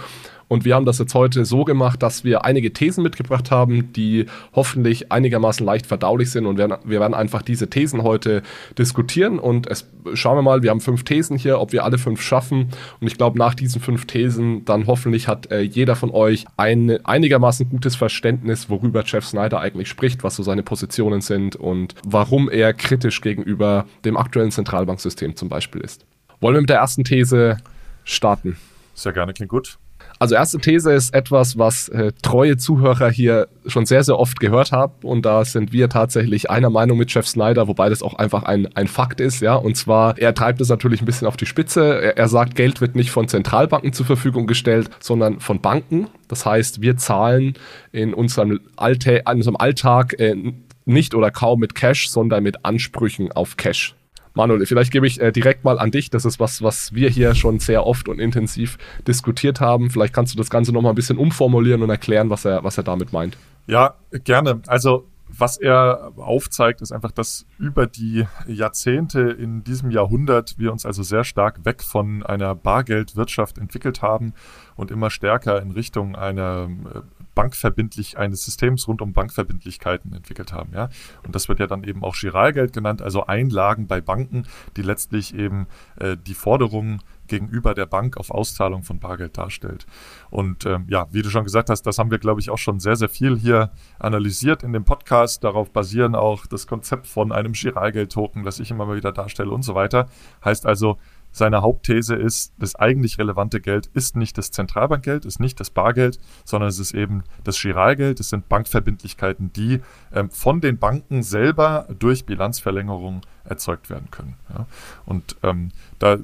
Und 0.49 0.65
wir 0.65 0.75
haben 0.75 0.85
das 0.85 0.97
jetzt 0.97 1.13
heute 1.13 1.45
so 1.45 1.63
gemacht, 1.63 2.03
dass 2.03 2.23
wir 2.25 2.43
einige 2.43 2.73
Thesen 2.73 3.03
mitgebracht 3.03 3.51
haben, 3.51 3.93
die 3.93 4.25
hoffentlich 4.53 5.11
einigermaßen 5.11 5.65
leicht 5.65 5.85
verdaulich 5.85 6.31
sind. 6.31 6.47
Und 6.47 6.57
wir, 6.57 6.79
wir 6.83 6.99
werden 6.99 7.13
einfach 7.13 7.43
diese 7.43 7.69
Thesen 7.69 8.03
heute 8.03 8.41
diskutieren. 8.77 9.39
Und 9.39 9.67
es, 9.67 9.87
schauen 10.15 10.37
wir 10.37 10.41
mal, 10.41 10.63
wir 10.63 10.71
haben 10.71 10.81
fünf 10.81 11.03
Thesen 11.03 11.37
hier, 11.37 11.61
ob 11.61 11.71
wir 11.71 11.85
alle 11.85 11.99
fünf 11.99 12.21
schaffen. 12.21 12.69
Und 12.99 13.07
ich 13.07 13.15
glaube, 13.15 13.37
nach 13.37 13.53
diesen 13.53 13.79
fünf 13.79 14.07
Thesen, 14.07 14.65
dann 14.65 14.87
hoffentlich 14.87 15.27
hat 15.27 15.51
äh, 15.51 15.61
jeder 15.61 15.95
von 15.95 16.09
euch 16.09 16.45
ein 16.57 17.05
einigermaßen 17.05 17.69
gutes 17.69 17.95
Verständnis, 17.95 18.71
worüber 18.71 19.03
Jeff 19.05 19.25
Snyder 19.25 19.59
eigentlich 19.59 19.87
spricht, 19.87 20.23
was 20.23 20.35
so 20.35 20.41
seine 20.41 20.63
Positionen 20.63 21.21
sind 21.21 21.55
und 21.55 21.93
warum 22.03 22.49
er 22.49 22.73
kritisch 22.73 23.21
gegenüber 23.21 23.85
dem 24.03 24.17
aktuellen 24.17 24.51
Zentralbanksystem 24.51 25.35
zum 25.35 25.47
Beispiel 25.47 25.81
ist. 25.81 26.05
Wollen 26.41 26.55
wir 26.55 26.61
mit 26.61 26.69
der 26.71 26.77
ersten 26.77 27.03
These 27.03 27.57
starten? 28.03 28.57
Sehr 28.99 29.13
gerne, 29.13 29.33
klingt 29.33 29.49
gut. 29.49 29.79
Also 30.17 30.35
erste 30.35 30.57
These 30.57 30.91
ist 30.91 31.13
etwas, 31.13 31.57
was 31.57 31.87
äh, 31.87 32.11
treue 32.21 32.57
Zuhörer 32.57 33.09
hier 33.09 33.47
schon 33.65 33.85
sehr, 33.85 34.03
sehr 34.03 34.19
oft 34.19 34.41
gehört 34.41 34.73
haben. 34.73 34.93
Und 35.03 35.25
da 35.25 35.45
sind 35.45 35.71
wir 35.71 35.87
tatsächlich 35.87 36.49
einer 36.49 36.69
Meinung 36.69 36.97
mit 36.97 37.13
Jeff 37.13 37.25
Snyder, 37.25 37.69
wobei 37.69 37.87
das 37.87 38.03
auch 38.03 38.15
einfach 38.15 38.43
ein, 38.43 38.67
ein 38.75 38.87
Fakt 38.87 39.21
ist. 39.21 39.39
Ja, 39.39 39.55
Und 39.55 39.77
zwar, 39.77 40.17
er 40.17 40.33
treibt 40.33 40.59
es 40.59 40.67
natürlich 40.67 41.01
ein 41.01 41.05
bisschen 41.05 41.27
auf 41.27 41.37
die 41.37 41.45
Spitze. 41.45 42.01
Er, 42.01 42.17
er 42.17 42.27
sagt, 42.27 42.55
Geld 42.55 42.81
wird 42.81 42.95
nicht 42.95 43.11
von 43.11 43.29
Zentralbanken 43.29 43.93
zur 43.93 44.05
Verfügung 44.05 44.47
gestellt, 44.47 44.89
sondern 44.99 45.39
von 45.39 45.61
Banken. 45.61 46.07
Das 46.27 46.45
heißt, 46.45 46.81
wir 46.81 46.97
zahlen 46.97 47.53
in 47.93 48.13
unserem, 48.13 48.59
Alltä 48.75 49.23
in 49.25 49.37
unserem 49.37 49.55
Alltag 49.55 50.19
äh, 50.19 50.35
nicht 50.83 51.15
oder 51.15 51.31
kaum 51.31 51.61
mit 51.61 51.75
Cash, 51.75 52.09
sondern 52.09 52.43
mit 52.43 52.65
Ansprüchen 52.65 53.31
auf 53.31 53.55
Cash. 53.55 53.95
Manuel, 54.33 54.65
vielleicht 54.65 54.91
gebe 54.91 55.07
ich 55.07 55.19
äh, 55.19 55.31
direkt 55.31 55.63
mal 55.63 55.79
an 55.79 55.91
dich. 55.91 56.09
Das 56.09 56.25
ist 56.25 56.39
was, 56.39 56.61
was 56.61 56.93
wir 56.93 57.09
hier 57.09 57.35
schon 57.35 57.59
sehr 57.59 57.85
oft 57.85 58.07
und 58.07 58.19
intensiv 58.19 58.77
diskutiert 59.07 59.59
haben. 59.59 59.89
Vielleicht 59.89 60.13
kannst 60.13 60.33
du 60.33 60.37
das 60.37 60.49
Ganze 60.49 60.71
nochmal 60.71 60.93
ein 60.93 60.95
bisschen 60.95 61.17
umformulieren 61.17 61.81
und 61.81 61.89
erklären, 61.89 62.29
was 62.29 62.45
er, 62.45 62.63
was 62.63 62.77
er 62.77 62.83
damit 62.83 63.11
meint. 63.11 63.37
Ja, 63.67 63.95
gerne. 64.11 64.61
Also 64.67 65.05
was 65.37 65.57
er 65.57 66.11
aufzeigt, 66.17 66.81
ist 66.81 66.91
einfach, 66.91 67.11
dass 67.11 67.45
über 67.57 67.85
die 67.85 68.25
Jahrzehnte 68.47 69.21
in 69.21 69.63
diesem 69.63 69.91
Jahrhundert 69.91 70.57
wir 70.57 70.71
uns 70.71 70.85
also 70.85 71.03
sehr 71.03 71.23
stark 71.23 71.65
weg 71.65 71.83
von 71.83 72.23
einer 72.23 72.55
Bargeldwirtschaft 72.55 73.57
entwickelt 73.57 74.01
haben 74.01 74.33
und 74.75 74.91
immer 74.91 75.09
stärker 75.09 75.61
in 75.61 75.71
Richtung 75.71 76.15
einer 76.15 76.69
äh, 76.93 77.01
bankverbindlich 77.39 78.17
eines 78.17 78.43
Systems 78.43 78.85
rund 78.89 79.01
um 79.01 79.13
Bankverbindlichkeiten 79.13 80.11
entwickelt 80.11 80.51
haben. 80.51 80.73
Ja? 80.73 80.89
Und 81.25 81.35
das 81.35 81.47
wird 81.47 81.61
ja 81.61 81.67
dann 81.67 81.85
eben 81.85 82.03
auch 82.03 82.13
Giralgeld 82.17 82.73
genannt, 82.73 83.01
also 83.01 83.27
Einlagen 83.27 83.87
bei 83.87 84.01
Banken, 84.01 84.43
die 84.75 84.81
letztlich 84.81 85.33
eben 85.33 85.65
äh, 86.01 86.17
die 86.17 86.33
Forderungen 86.33 87.01
gegenüber 87.29 87.73
der 87.73 87.85
Bank 87.85 88.17
auf 88.17 88.29
Auszahlung 88.29 88.83
von 88.83 88.99
Bargeld 88.99 89.37
darstellt. 89.37 89.85
Und 90.29 90.65
ähm, 90.65 90.85
ja, 90.89 91.07
wie 91.11 91.21
du 91.21 91.29
schon 91.29 91.45
gesagt 91.45 91.69
hast, 91.69 91.83
das 91.83 91.97
haben 91.97 92.11
wir, 92.11 92.19
glaube 92.19 92.41
ich, 92.41 92.49
auch 92.49 92.57
schon 92.57 92.81
sehr, 92.81 92.97
sehr 92.97 93.07
viel 93.07 93.37
hier 93.37 93.71
analysiert 93.99 94.63
in 94.63 94.73
dem 94.73 94.83
Podcast. 94.83 95.45
Darauf 95.45 95.71
basieren 95.71 96.15
auch 96.15 96.45
das 96.45 96.67
Konzept 96.67 97.07
von 97.07 97.31
einem 97.31 97.53
Giralgeld-Token, 97.53 98.43
das 98.43 98.59
ich 98.59 98.69
immer 98.69 98.85
mal 98.85 98.97
wieder 98.97 99.13
darstelle 99.13 99.51
und 99.51 99.61
so 99.61 99.75
weiter. 99.75 100.09
Heißt 100.43 100.65
also, 100.65 100.97
seine 101.31 101.61
Hauptthese 101.61 102.15
ist, 102.15 102.53
das 102.57 102.75
eigentlich 102.75 103.17
relevante 103.17 103.61
Geld 103.61 103.87
ist 103.93 104.15
nicht 104.15 104.37
das 104.37 104.51
Zentralbankgeld, 104.51 105.25
ist 105.25 105.39
nicht 105.39 105.59
das 105.59 105.69
Bargeld, 105.69 106.19
sondern 106.43 106.69
es 106.69 106.79
ist 106.79 106.93
eben 106.93 107.23
das 107.43 107.61
Giralgeld. 107.61 108.19
Es 108.19 108.29
sind 108.29 108.49
Bankverbindlichkeiten, 108.49 109.53
die 109.53 109.81
ähm, 110.13 110.29
von 110.29 110.61
den 110.61 110.77
Banken 110.77 111.23
selber 111.23 111.87
durch 111.97 112.25
Bilanzverlängerung 112.25 113.21
erzeugt 113.43 113.89
werden 113.89 114.09
können. 114.11 114.35
Ja. 114.49 114.65
Und 115.05 115.35
ähm, 115.43 115.71
da 115.99 116.17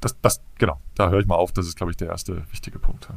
das, 0.00 0.16
das, 0.20 0.40
genau, 0.58 0.80
da 0.94 1.10
höre 1.10 1.20
ich 1.20 1.26
mal 1.26 1.36
auf. 1.36 1.52
Das 1.52 1.66
ist, 1.66 1.76
glaube 1.76 1.90
ich, 1.90 1.96
der 1.96 2.08
erste 2.08 2.44
wichtige 2.50 2.78
Punkt. 2.78 3.08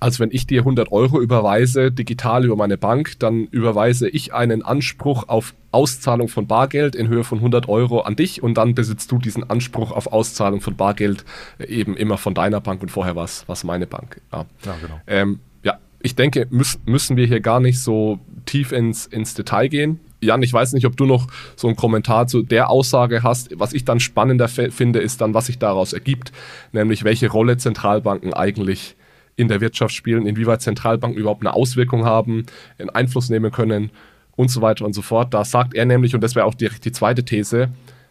Also 0.00 0.20
wenn 0.20 0.30
ich 0.32 0.46
dir 0.46 0.62
100 0.62 0.90
Euro 0.92 1.20
überweise, 1.20 1.92
digital 1.92 2.46
über 2.46 2.56
meine 2.56 2.78
Bank, 2.78 3.18
dann 3.18 3.44
überweise 3.44 4.08
ich 4.08 4.32
einen 4.32 4.62
Anspruch 4.62 5.28
auf 5.28 5.54
Auszahlung 5.72 6.28
von 6.28 6.46
Bargeld 6.46 6.96
in 6.96 7.08
Höhe 7.08 7.22
von 7.22 7.38
100 7.38 7.68
Euro 7.68 8.00
an 8.00 8.16
dich 8.16 8.42
und 8.42 8.54
dann 8.54 8.74
besitzt 8.74 9.12
du 9.12 9.18
diesen 9.18 9.48
Anspruch 9.48 9.92
auf 9.92 10.06
Auszahlung 10.06 10.62
von 10.62 10.74
Bargeld 10.74 11.26
eben 11.58 11.96
immer 11.96 12.16
von 12.16 12.34
deiner 12.34 12.60
Bank 12.60 12.80
und 12.80 12.90
vorher 12.90 13.14
war 13.14 13.24
es 13.24 13.64
meine 13.64 13.86
Bank. 13.86 14.20
Ja, 14.32 14.46
ja 14.64 14.76
genau. 14.80 15.00
Ähm, 15.06 15.40
ja, 15.62 15.78
ich 16.00 16.16
denke, 16.16 16.46
müssen, 16.50 16.80
müssen 16.86 17.18
wir 17.18 17.26
hier 17.26 17.40
gar 17.40 17.60
nicht 17.60 17.80
so 17.80 18.18
tief 18.46 18.72
ins, 18.72 19.06
ins 19.06 19.34
Detail 19.34 19.68
gehen. 19.68 20.00
Jan, 20.22 20.42
ich 20.42 20.52
weiß 20.52 20.72
nicht, 20.72 20.86
ob 20.86 20.96
du 20.96 21.04
noch 21.04 21.26
so 21.56 21.68
einen 21.68 21.76
Kommentar 21.76 22.26
zu 22.26 22.42
der 22.42 22.70
Aussage 22.70 23.22
hast. 23.22 23.58
Was 23.58 23.74
ich 23.74 23.84
dann 23.84 24.00
spannender 24.00 24.48
finde, 24.48 25.00
ist 25.00 25.20
dann, 25.20 25.34
was 25.34 25.46
sich 25.46 25.58
daraus 25.58 25.92
ergibt, 25.92 26.32
nämlich 26.72 27.04
welche 27.04 27.30
Rolle 27.30 27.58
Zentralbanken 27.58 28.34
eigentlich 28.34 28.96
in 29.36 29.48
der 29.48 29.60
Wirtschaft 29.60 29.94
spielen, 29.94 30.26
inwieweit 30.26 30.62
Zentralbanken 30.62 31.18
überhaupt 31.18 31.42
eine 31.42 31.54
Auswirkung 31.54 32.04
haben, 32.04 32.46
einen 32.78 32.90
Einfluss 32.90 33.30
nehmen 33.30 33.50
können 33.50 33.90
und 34.36 34.50
so 34.50 34.62
weiter 34.62 34.84
und 34.84 34.92
so 34.92 35.02
fort. 35.02 35.34
Da 35.34 35.44
sagt 35.44 35.74
er 35.74 35.84
nämlich, 35.84 36.14
und 36.14 36.22
das 36.22 36.34
wäre 36.34 36.46
auch 36.46 36.54
direkt 36.54 36.84
die 36.84 36.92
zweite 36.92 37.24
These, 37.24 37.70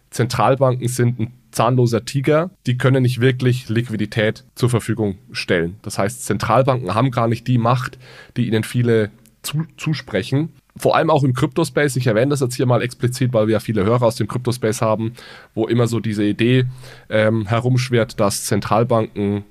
Zentralbanken 0.09 0.87
sind 0.87 1.19
ein 1.19 1.33
zahnloser 1.51 2.03
Tiger, 2.03 2.49
die 2.65 2.77
können 2.77 3.03
nicht 3.03 3.21
wirklich 3.21 3.69
Liquidität 3.69 4.43
zur 4.55 4.69
Verfügung 4.69 5.19
stellen. 5.31 5.77
Das 5.83 5.99
heißt, 5.99 6.25
Zentralbanken 6.25 6.95
haben 6.95 7.11
gar 7.11 7.27
nicht 7.27 7.47
die 7.47 7.59
Macht, 7.59 7.99
die 8.35 8.47
ihnen 8.47 8.63
viele 8.63 9.11
zu, 9.43 9.65
zusprechen 9.77 10.49
vor 10.79 10.95
allem 10.95 11.09
auch 11.09 11.23
im 11.23 11.33
Crypto-Space, 11.33 11.97
ich 11.97 12.07
erwähne 12.07 12.29
das 12.29 12.39
jetzt 12.39 12.55
hier 12.55 12.65
mal 12.65 12.81
explizit, 12.81 13.33
weil 13.33 13.47
wir 13.47 13.53
ja 13.53 13.59
viele 13.59 13.83
Hörer 13.83 14.03
aus 14.03 14.15
dem 14.15 14.27
Crypto-Space 14.27 14.81
haben, 14.81 15.13
wo 15.53 15.67
immer 15.67 15.87
so 15.87 15.99
diese 15.99 16.23
Idee 16.23 16.65
ähm, 17.09 17.45
herumschwirrt, 17.47 18.19
dass 18.19 18.45
Zentralbanken 18.45 19.43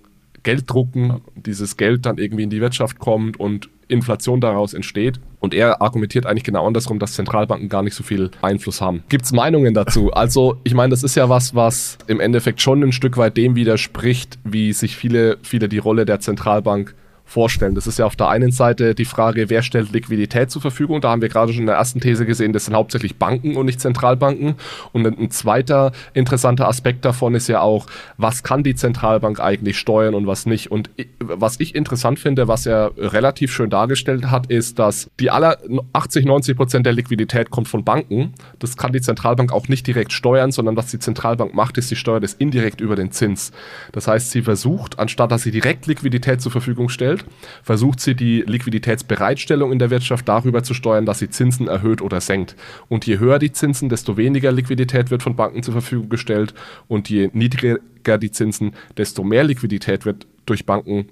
Geld 0.43 0.71
drucken, 0.71 1.21
dieses 1.35 1.77
Geld 1.77 2.07
dann 2.07 2.19
irgendwie 2.19 2.45
in 2.45 2.51
die 2.51 2.61
Wirtschaft 2.61 2.99
kommt 2.99 3.39
und 3.39 3.69
Inflation 3.89 4.41
daraus 4.41 4.75
entsteht. 4.75 5.21
Und 5.41 5.55
er 5.55 5.81
argumentiert 5.81 6.27
eigentlich 6.27 6.45
genau 6.45 6.67
andersrum, 6.67 6.99
dass 6.99 7.15
Zentralbanken 7.15 7.69
gar 7.69 7.83
nicht 7.83 7.95
so 7.95 8.03
viel 8.03 8.31
Einfluss 8.43 8.81
haben. 8.81 9.03
Gibt 9.09 9.25
es 9.25 9.33
Meinungen 9.33 9.75
dazu? 9.75 10.11
Also, 10.19 10.57
ich 10.65 10.75
meine, 10.75 10.91
das 10.91 11.05
ist 11.05 11.15
ja 11.15 11.29
was, 11.29 11.55
was 11.55 11.97
im 12.09 12.19
Endeffekt 12.19 12.61
schon 12.61 12.83
ein 12.83 12.93
Stück 12.93 13.17
weit 13.17 13.37
dem 13.37 13.55
widerspricht, 13.55 14.39
wie 14.43 14.73
sich 14.73 14.97
viele, 14.97 15.39
viele 15.43 15.69
die 15.69 15.79
Rolle 15.79 16.05
der 16.05 16.19
Zentralbank 16.19 16.95
vorstellen. 17.29 17.75
Das 17.75 17.87
ist 17.87 17.99
ja 17.99 18.07
auf 18.07 18.17
der 18.17 18.29
einen 18.29 18.51
Seite 18.51 18.95
die 18.95 19.05
Frage, 19.05 19.51
wer 19.51 19.63
stellt 19.63 19.93
Liquidität 19.93 20.51
zur 20.51 20.63
Verfügung? 20.63 21.01
Da 21.01 21.11
haben 21.11 21.23
wir 21.23 21.29
gerade 21.29 21.53
schon 21.53 21.61
in 21.61 21.67
der 21.67 21.77
ersten 21.77 22.01
These 22.01 22.25
gesehen, 22.25 22.53
das 22.53 22.65
sind 22.65 22.75
hauptsächlich 22.75 23.17
Banken 23.17 23.57
und 23.57 23.67
nicht 23.67 23.81
Zentralbanken. 23.81 24.55
Und 24.93 25.07
ein 25.07 25.31
zweiter 25.31 25.93
interessanter 26.15 26.69
Aspekt 26.69 27.05
davon 27.05 27.35
ist 27.35 27.47
ja 27.49 27.61
auch, 27.61 27.87
was 28.17 28.43
kann 28.43 28.63
die 28.63 28.75
Zentralbank 28.75 29.41
eigentlich 29.41 29.79
steuern 29.79 30.15
und 30.15 30.27
was 30.27 30.47
nicht? 30.47 30.71
Und 30.71 30.91
was 31.19 31.61
ich 31.61 31.75
interessant 31.75 32.19
finde, 32.19 32.49
was 32.49 32.65
er 32.65 32.93
relativ 32.97 33.53
schön 33.53 33.69
dargestellt 33.69 34.31
hat, 34.31 34.47
ist, 34.47 34.79
dass 34.79 35.11
die 35.21 35.31
aller 35.31 35.59
80, 35.93 36.25
90 36.25 36.57
Prozent 36.57 36.87
der 36.87 36.95
Liquidität 36.95 37.51
kommt 37.51 37.69
von 37.69 37.85
Banken. 37.85 38.33
Das 38.59 38.77
kann 38.77 38.93
die 38.93 39.03
Zentralbank 39.03 39.53
auch 39.53 39.69
nicht 39.69 39.87
direkt 39.87 40.13
steuern, 40.13 40.51
sondern 40.51 40.77
was 40.77 40.91
die 40.91 40.99
Zentralbank 40.99 41.55
macht, 41.55 41.77
ist, 41.77 41.91
sie 41.91 41.97
steuert 41.97 42.25
es 42.25 42.33
indirekt 42.35 42.81
über 42.81 42.97
den 42.97 43.13
Zins. 43.13 43.53
Das 43.93 44.09
heißt, 44.09 44.31
sie 44.31 44.43
versucht, 44.43 44.99
anstatt 44.99 45.31
dass 45.31 45.43
sie 45.43 45.51
direkt 45.51 45.87
Liquidität 45.87 46.41
zur 46.41 46.53
Verfügung 46.53 46.89
stellt, 46.89 47.18
Geld, 47.19 47.25
versucht 47.63 48.01
sie 48.01 48.15
die 48.15 48.43
Liquiditätsbereitstellung 48.43 49.73
in 49.73 49.79
der 49.79 49.91
Wirtschaft 49.91 50.29
darüber 50.29 50.63
zu 50.63 50.75
steuern, 50.75 51.07
dass 51.07 51.19
sie 51.19 51.31
Zinsen 51.31 51.69
erhöht 51.69 52.03
oder 52.03 52.21
senkt. 52.21 52.57
Und 52.89 53.07
je 53.07 53.19
höher 53.19 53.39
die 53.39 53.53
Zinsen, 53.53 53.89
desto 53.89 54.17
weniger 54.17 54.53
Liquidität 54.53 55.11
wird 55.11 55.23
von 55.23 55.37
Banken 55.37 55.63
zur 55.63 55.73
Verfügung 55.73 56.09
gestellt 56.09 56.55
und 56.87 57.09
je 57.09 57.31
niedriger 57.33 58.19
die 58.19 58.31
Zinsen, 58.31 58.73
desto 58.97 59.23
mehr 59.23 59.45
Liquidität 59.45 60.05
wird 60.05 60.27
durch 60.47 60.67
Banken 60.67 61.07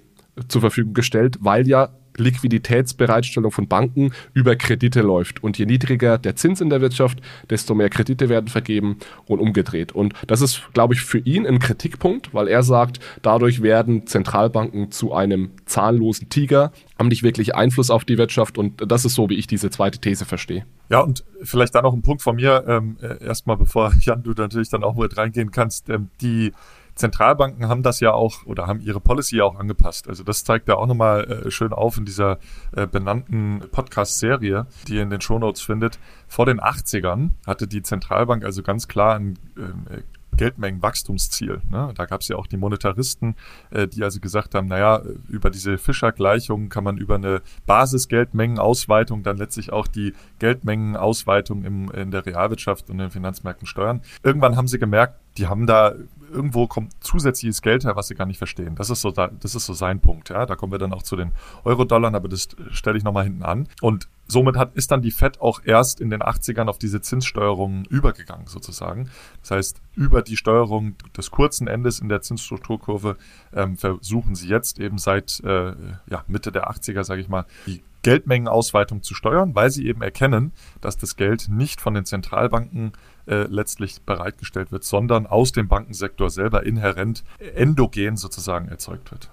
zur 0.48 0.60
Verfügung 0.60 0.94
gestellt, 0.94 1.38
weil 1.40 1.66
ja 1.66 1.90
Liquiditätsbereitstellung 2.18 3.50
von 3.50 3.68
Banken 3.68 4.12
über 4.34 4.56
Kredite 4.56 5.02
läuft. 5.02 5.42
Und 5.42 5.58
je 5.58 5.66
niedriger 5.66 6.18
der 6.18 6.36
Zins 6.36 6.60
in 6.60 6.70
der 6.70 6.80
Wirtschaft, 6.80 7.20
desto 7.50 7.74
mehr 7.74 7.88
Kredite 7.88 8.28
werden 8.28 8.48
vergeben 8.48 8.98
und 9.26 9.40
umgedreht. 9.40 9.92
Und 9.92 10.14
das 10.26 10.40
ist, 10.40 10.62
glaube 10.72 10.94
ich, 10.94 11.00
für 11.00 11.18
ihn 11.18 11.46
ein 11.46 11.58
Kritikpunkt, 11.58 12.34
weil 12.34 12.48
er 12.48 12.62
sagt, 12.62 13.00
dadurch 13.22 13.62
werden 13.62 14.06
Zentralbanken 14.06 14.90
zu 14.90 15.12
einem 15.12 15.50
zahnlosen 15.66 16.28
Tiger, 16.28 16.72
haben 16.98 17.08
nicht 17.08 17.22
wirklich 17.22 17.54
Einfluss 17.54 17.90
auf 17.90 18.04
die 18.04 18.18
Wirtschaft. 18.18 18.58
Und 18.58 18.90
das 18.90 19.04
ist 19.04 19.14
so, 19.14 19.28
wie 19.28 19.34
ich 19.34 19.46
diese 19.46 19.70
zweite 19.70 20.00
These 20.00 20.24
verstehe. 20.24 20.64
Ja, 20.88 21.00
und 21.00 21.24
vielleicht 21.42 21.74
da 21.74 21.82
noch 21.82 21.92
ein 21.92 22.02
Punkt 22.02 22.22
von 22.22 22.36
mir, 22.36 22.64
ähm, 22.66 22.96
äh, 23.02 23.24
erstmal 23.24 23.56
bevor 23.56 23.92
Jan, 24.00 24.22
du 24.22 24.30
natürlich 24.30 24.70
dann 24.70 24.84
auch 24.84 24.96
mit 24.96 25.16
reingehen 25.16 25.50
kannst, 25.50 25.88
ähm, 25.88 26.08
die 26.20 26.52
Zentralbanken 26.96 27.68
haben 27.68 27.82
das 27.82 28.00
ja 28.00 28.12
auch 28.12 28.44
oder 28.46 28.66
haben 28.66 28.80
ihre 28.80 29.00
Policy 29.00 29.40
auch 29.42 29.58
angepasst. 29.58 30.08
Also 30.08 30.24
das 30.24 30.44
zeigt 30.44 30.68
er 30.68 30.78
auch 30.78 30.86
nochmal 30.86 31.24
äh, 31.46 31.50
schön 31.50 31.72
auf 31.72 31.98
in 31.98 32.06
dieser 32.06 32.38
äh, 32.74 32.86
benannten 32.86 33.60
Podcast-Serie, 33.70 34.66
die 34.88 34.96
ihr 34.96 35.02
in 35.02 35.10
den 35.10 35.20
Shownotes 35.20 35.60
findet. 35.60 35.98
Vor 36.26 36.46
den 36.46 36.60
80ern 36.60 37.30
hatte 37.46 37.68
die 37.68 37.82
Zentralbank 37.82 38.44
also 38.44 38.62
ganz 38.62 38.88
klar 38.88 39.14
ein 39.14 39.38
äh, 39.56 40.00
Geldmengenwachstumsziel. 40.36 41.62
Ne? 41.70 41.92
Da 41.94 42.06
gab 42.06 42.20
es 42.20 42.28
ja 42.28 42.36
auch 42.36 42.46
die 42.46 42.56
Monetaristen, 42.56 43.34
äh, 43.70 43.88
die 43.88 44.02
also 44.04 44.20
gesagt 44.20 44.54
haben, 44.54 44.68
naja, 44.68 45.02
über 45.28 45.50
diese 45.50 45.78
Fischer-Gleichung 45.78 46.68
kann 46.68 46.84
man 46.84 46.98
über 46.98 47.16
eine 47.16 47.42
Basisgeldmengenausweitung 47.66 49.22
dann 49.22 49.36
letztlich 49.36 49.72
auch 49.72 49.86
die 49.86 50.14
Geldmengenausweitung 50.38 51.64
im, 51.64 51.90
in 51.90 52.10
der 52.10 52.24
Realwirtschaft 52.24 52.90
und 52.90 52.98
den 52.98 53.10
Finanzmärkten 53.10 53.66
steuern. 53.66 54.02
Irgendwann 54.22 54.56
haben 54.56 54.68
sie 54.68 54.78
gemerkt, 54.78 55.20
die 55.38 55.46
haben 55.46 55.66
da 55.66 55.94
irgendwo 56.32 56.66
kommt 56.66 56.92
zusätzliches 57.02 57.62
Geld 57.62 57.84
her, 57.84 57.96
was 57.96 58.08
sie 58.08 58.14
gar 58.14 58.26
nicht 58.26 58.38
verstehen. 58.38 58.74
Das 58.74 58.90
ist 58.90 59.00
so, 59.00 59.10
das 59.10 59.54
ist 59.54 59.66
so 59.66 59.72
sein 59.72 60.00
Punkt. 60.00 60.28
Ja, 60.30 60.46
da 60.46 60.56
kommen 60.56 60.72
wir 60.72 60.78
dann 60.78 60.92
auch 60.92 61.02
zu 61.02 61.16
den 61.16 61.32
Euro-Dollar, 61.64 62.14
aber 62.14 62.28
das 62.28 62.48
stelle 62.70 62.98
ich 62.98 63.04
nochmal 63.04 63.24
hinten 63.24 63.42
an. 63.42 63.68
Und 63.80 64.08
somit 64.28 64.56
hat, 64.56 64.74
ist 64.74 64.90
dann 64.90 65.02
die 65.02 65.10
Fed 65.10 65.40
auch 65.40 65.60
erst 65.64 66.00
in 66.00 66.10
den 66.10 66.22
80ern 66.22 66.68
auf 66.68 66.78
diese 66.78 67.00
Zinssteuerung 67.00 67.84
übergegangen, 67.86 68.46
sozusagen. 68.46 69.10
Das 69.40 69.50
heißt, 69.52 69.82
über 69.94 70.22
die 70.22 70.36
Steuerung 70.36 70.96
des 71.16 71.30
kurzen 71.30 71.68
Endes 71.68 72.00
in 72.00 72.08
der 72.08 72.22
Zinsstrukturkurve 72.22 73.16
ähm, 73.52 73.76
versuchen 73.76 74.34
sie 74.34 74.48
jetzt 74.48 74.78
eben 74.78 74.98
seit 74.98 75.40
äh, 75.44 75.72
ja, 76.08 76.24
Mitte 76.26 76.52
der 76.52 76.70
80er, 76.70 77.04
sage 77.04 77.20
ich 77.20 77.28
mal, 77.28 77.46
die 77.66 77.82
Geldmengenausweitung 78.02 79.02
zu 79.02 79.14
steuern, 79.14 79.56
weil 79.56 79.70
sie 79.70 79.86
eben 79.88 80.00
erkennen, 80.00 80.52
dass 80.80 80.96
das 80.96 81.16
Geld 81.16 81.48
nicht 81.48 81.80
von 81.80 81.92
den 81.94 82.04
Zentralbanken 82.04 82.92
äh, 83.26 83.44
letztlich 83.48 84.00
bereitgestellt 84.02 84.72
wird, 84.72 84.84
sondern 84.84 85.26
aus 85.26 85.52
dem 85.52 85.68
Bankensektor 85.68 86.30
selber 86.30 86.64
inhärent 86.64 87.24
endogen 87.38 88.16
sozusagen 88.16 88.68
erzeugt 88.68 89.10
wird. 89.10 89.30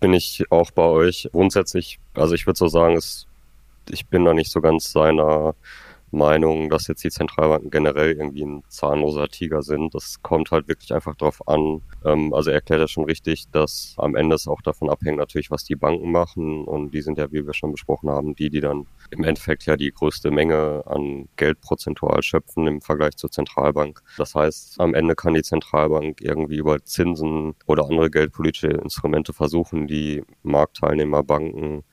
Bin 0.00 0.12
ich 0.12 0.44
auch 0.50 0.70
bei 0.70 0.84
euch 0.84 1.28
grundsätzlich, 1.32 1.98
also 2.14 2.34
ich 2.34 2.46
würde 2.46 2.58
so 2.58 2.68
sagen, 2.68 2.96
es, 2.96 3.26
ich 3.90 4.06
bin 4.06 4.24
da 4.24 4.34
nicht 4.34 4.50
so 4.50 4.60
ganz 4.60 4.92
seiner 4.92 5.54
Meinung, 6.12 6.70
dass 6.70 6.86
jetzt 6.86 7.02
die 7.02 7.10
Zentralbanken 7.10 7.70
generell 7.70 8.12
irgendwie 8.12 8.44
ein 8.44 8.62
zahnloser 8.68 9.28
Tiger 9.28 9.62
sind. 9.62 9.94
Das 9.94 10.22
kommt 10.22 10.50
halt 10.50 10.68
wirklich 10.68 10.92
einfach 10.94 11.16
drauf 11.16 11.46
an. 11.48 11.82
Ähm, 12.04 12.32
also 12.34 12.50
er 12.50 12.56
erklärt 12.56 12.80
ja 12.80 12.88
schon 12.88 13.04
richtig, 13.04 13.50
dass 13.50 13.94
am 13.96 14.14
Ende 14.14 14.36
es 14.36 14.46
auch 14.46 14.62
davon 14.62 14.90
abhängt 14.90 15.18
natürlich, 15.18 15.50
was 15.50 15.64
die 15.64 15.74
Banken 15.74 16.12
machen. 16.12 16.64
Und 16.64 16.92
die 16.92 17.00
sind 17.00 17.18
ja, 17.18 17.32
wie 17.32 17.46
wir 17.46 17.54
schon 17.54 17.72
besprochen 17.72 18.10
haben, 18.10 18.34
die, 18.34 18.50
die 18.50 18.60
dann 18.60 18.86
im 19.10 19.24
Endeffekt 19.24 19.66
ja 19.66 19.76
die 19.76 19.90
größte 19.90 20.30
Menge 20.30 20.82
an 20.86 21.28
Geld 21.36 21.60
prozentual 21.60 22.22
schöpfen 22.22 22.66
im 22.66 22.80
Vergleich 22.80 23.16
zur 23.16 23.30
Zentralbank. 23.30 24.02
Das 24.18 24.34
heißt, 24.34 24.80
am 24.80 24.94
Ende 24.94 25.14
kann 25.14 25.34
die 25.34 25.42
Zentralbank 25.42 26.20
irgendwie 26.20 26.56
über 26.56 26.84
Zinsen 26.84 27.54
oder 27.66 27.84
andere 27.84 28.10
geldpolitische 28.10 28.68
Instrumente 28.68 29.32
versuchen, 29.32 29.86
die 29.86 30.22
Marktteilnehmerbanken 30.42 31.84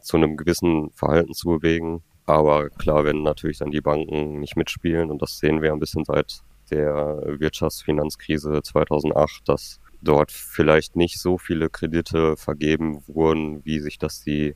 zu 0.00 0.16
einem 0.16 0.36
gewissen 0.36 0.90
Verhalten 0.90 1.34
zu 1.34 1.48
bewegen. 1.48 2.02
Aber 2.26 2.70
klar, 2.70 3.04
wenn 3.04 3.22
natürlich 3.22 3.58
dann 3.58 3.70
die 3.70 3.80
Banken 3.80 4.40
nicht 4.40 4.56
mitspielen, 4.56 5.10
und 5.10 5.20
das 5.20 5.38
sehen 5.38 5.62
wir 5.62 5.72
ein 5.72 5.80
bisschen 5.80 6.04
seit 6.04 6.40
der 6.70 7.22
Wirtschaftsfinanzkrise 7.26 8.62
2008, 8.62 9.48
dass 9.48 9.80
dort 10.02 10.30
vielleicht 10.30 10.96
nicht 10.96 11.18
so 11.18 11.38
viele 11.38 11.68
Kredite 11.68 12.36
vergeben 12.36 13.02
wurden, 13.06 13.64
wie 13.64 13.80
sich 13.80 13.98
das 13.98 14.22
die 14.22 14.54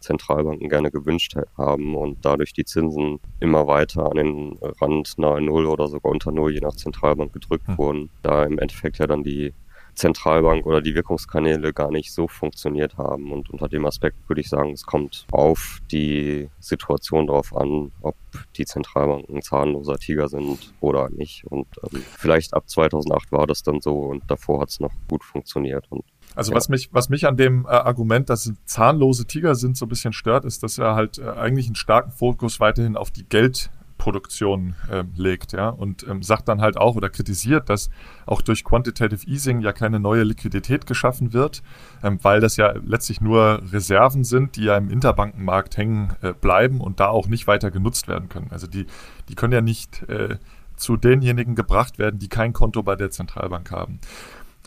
Zentralbanken 0.00 0.68
gerne 0.68 0.90
gewünscht 0.90 1.36
haben 1.56 1.96
und 1.96 2.24
dadurch 2.24 2.52
die 2.52 2.64
Zinsen 2.64 3.18
immer 3.40 3.66
weiter 3.66 4.10
an 4.10 4.16
den 4.16 4.58
Rand 4.80 5.18
nahe 5.18 5.40
Null 5.40 5.66
oder 5.66 5.88
sogar 5.88 6.12
unter 6.12 6.32
Null 6.32 6.52
je 6.52 6.60
nach 6.60 6.76
Zentralbank 6.76 7.32
gedrückt 7.32 7.66
hm. 7.66 7.78
wurden, 7.78 8.10
da 8.22 8.44
im 8.44 8.58
Endeffekt 8.58 8.98
ja 8.98 9.06
dann 9.06 9.24
die 9.24 9.52
Zentralbank 9.96 10.66
oder 10.66 10.80
die 10.80 10.94
Wirkungskanäle 10.94 11.72
gar 11.72 11.90
nicht 11.90 12.12
so 12.12 12.28
funktioniert 12.28 12.96
haben. 12.98 13.32
Und 13.32 13.50
unter 13.50 13.68
dem 13.68 13.84
Aspekt 13.86 14.28
würde 14.28 14.40
ich 14.42 14.48
sagen, 14.48 14.72
es 14.72 14.84
kommt 14.84 15.26
auf 15.32 15.80
die 15.90 16.48
Situation 16.60 17.26
drauf 17.26 17.56
an, 17.56 17.92
ob 18.02 18.16
die 18.56 18.66
Zentralbanken 18.66 19.42
zahnloser 19.42 19.96
Tiger 19.96 20.28
sind 20.28 20.74
oder 20.80 21.08
nicht. 21.10 21.44
Und 21.46 21.66
ähm, 21.82 22.02
vielleicht 22.18 22.54
ab 22.54 22.68
2008 22.68 23.32
war 23.32 23.46
das 23.46 23.62
dann 23.62 23.80
so 23.80 23.98
und 24.00 24.30
davor 24.30 24.60
hat 24.60 24.68
es 24.68 24.80
noch 24.80 24.92
gut 25.08 25.24
funktioniert. 25.24 25.86
Und 25.90 26.04
also 26.34 26.52
ja. 26.52 26.56
was 26.56 26.68
mich, 26.68 26.90
was 26.92 27.08
mich 27.08 27.26
an 27.26 27.36
dem 27.36 27.64
äh, 27.64 27.68
Argument, 27.68 28.28
dass 28.28 28.52
zahnlose 28.66 29.26
Tiger 29.26 29.54
sind, 29.54 29.76
so 29.76 29.86
ein 29.86 29.88
bisschen 29.88 30.12
stört, 30.12 30.44
ist, 30.44 30.62
dass 30.62 30.76
er 30.76 30.94
halt 30.94 31.18
äh, 31.18 31.28
eigentlich 31.30 31.66
einen 31.66 31.74
starken 31.74 32.10
Fokus 32.10 32.60
weiterhin 32.60 32.96
auf 32.96 33.10
die 33.10 33.24
Geld 33.24 33.70
Geldproduktion 34.06 34.74
äh, 34.90 35.04
legt, 35.16 35.52
ja, 35.52 35.68
und 35.68 36.06
ähm, 36.08 36.22
sagt 36.22 36.48
dann 36.48 36.60
halt 36.60 36.76
auch 36.76 36.94
oder 36.96 37.10
kritisiert, 37.10 37.68
dass 37.68 37.90
auch 38.24 38.40
durch 38.40 38.64
Quantitative 38.64 39.26
Easing 39.26 39.60
ja 39.60 39.72
keine 39.72 39.98
neue 39.98 40.22
Liquidität 40.22 40.86
geschaffen 40.86 41.32
wird, 41.32 41.62
ähm, 42.02 42.18
weil 42.22 42.40
das 42.40 42.56
ja 42.56 42.74
letztlich 42.84 43.20
nur 43.20 43.62
Reserven 43.72 44.24
sind, 44.24 44.56
die 44.56 44.64
ja 44.64 44.76
im 44.76 44.90
Interbankenmarkt 44.90 45.76
hängen 45.76 46.12
äh, 46.22 46.32
bleiben 46.32 46.80
und 46.80 47.00
da 47.00 47.08
auch 47.08 47.26
nicht 47.26 47.46
weiter 47.46 47.70
genutzt 47.70 48.08
werden 48.08 48.28
können. 48.28 48.48
Also 48.50 48.66
die, 48.66 48.86
die 49.28 49.34
können 49.34 49.52
ja 49.52 49.60
nicht 49.60 50.02
äh, 50.08 50.36
zu 50.76 50.96
denjenigen 50.96 51.54
gebracht 51.54 51.98
werden, 51.98 52.18
die 52.18 52.28
kein 52.28 52.52
Konto 52.52 52.82
bei 52.82 52.96
der 52.96 53.10
Zentralbank 53.10 53.70
haben. 53.70 53.98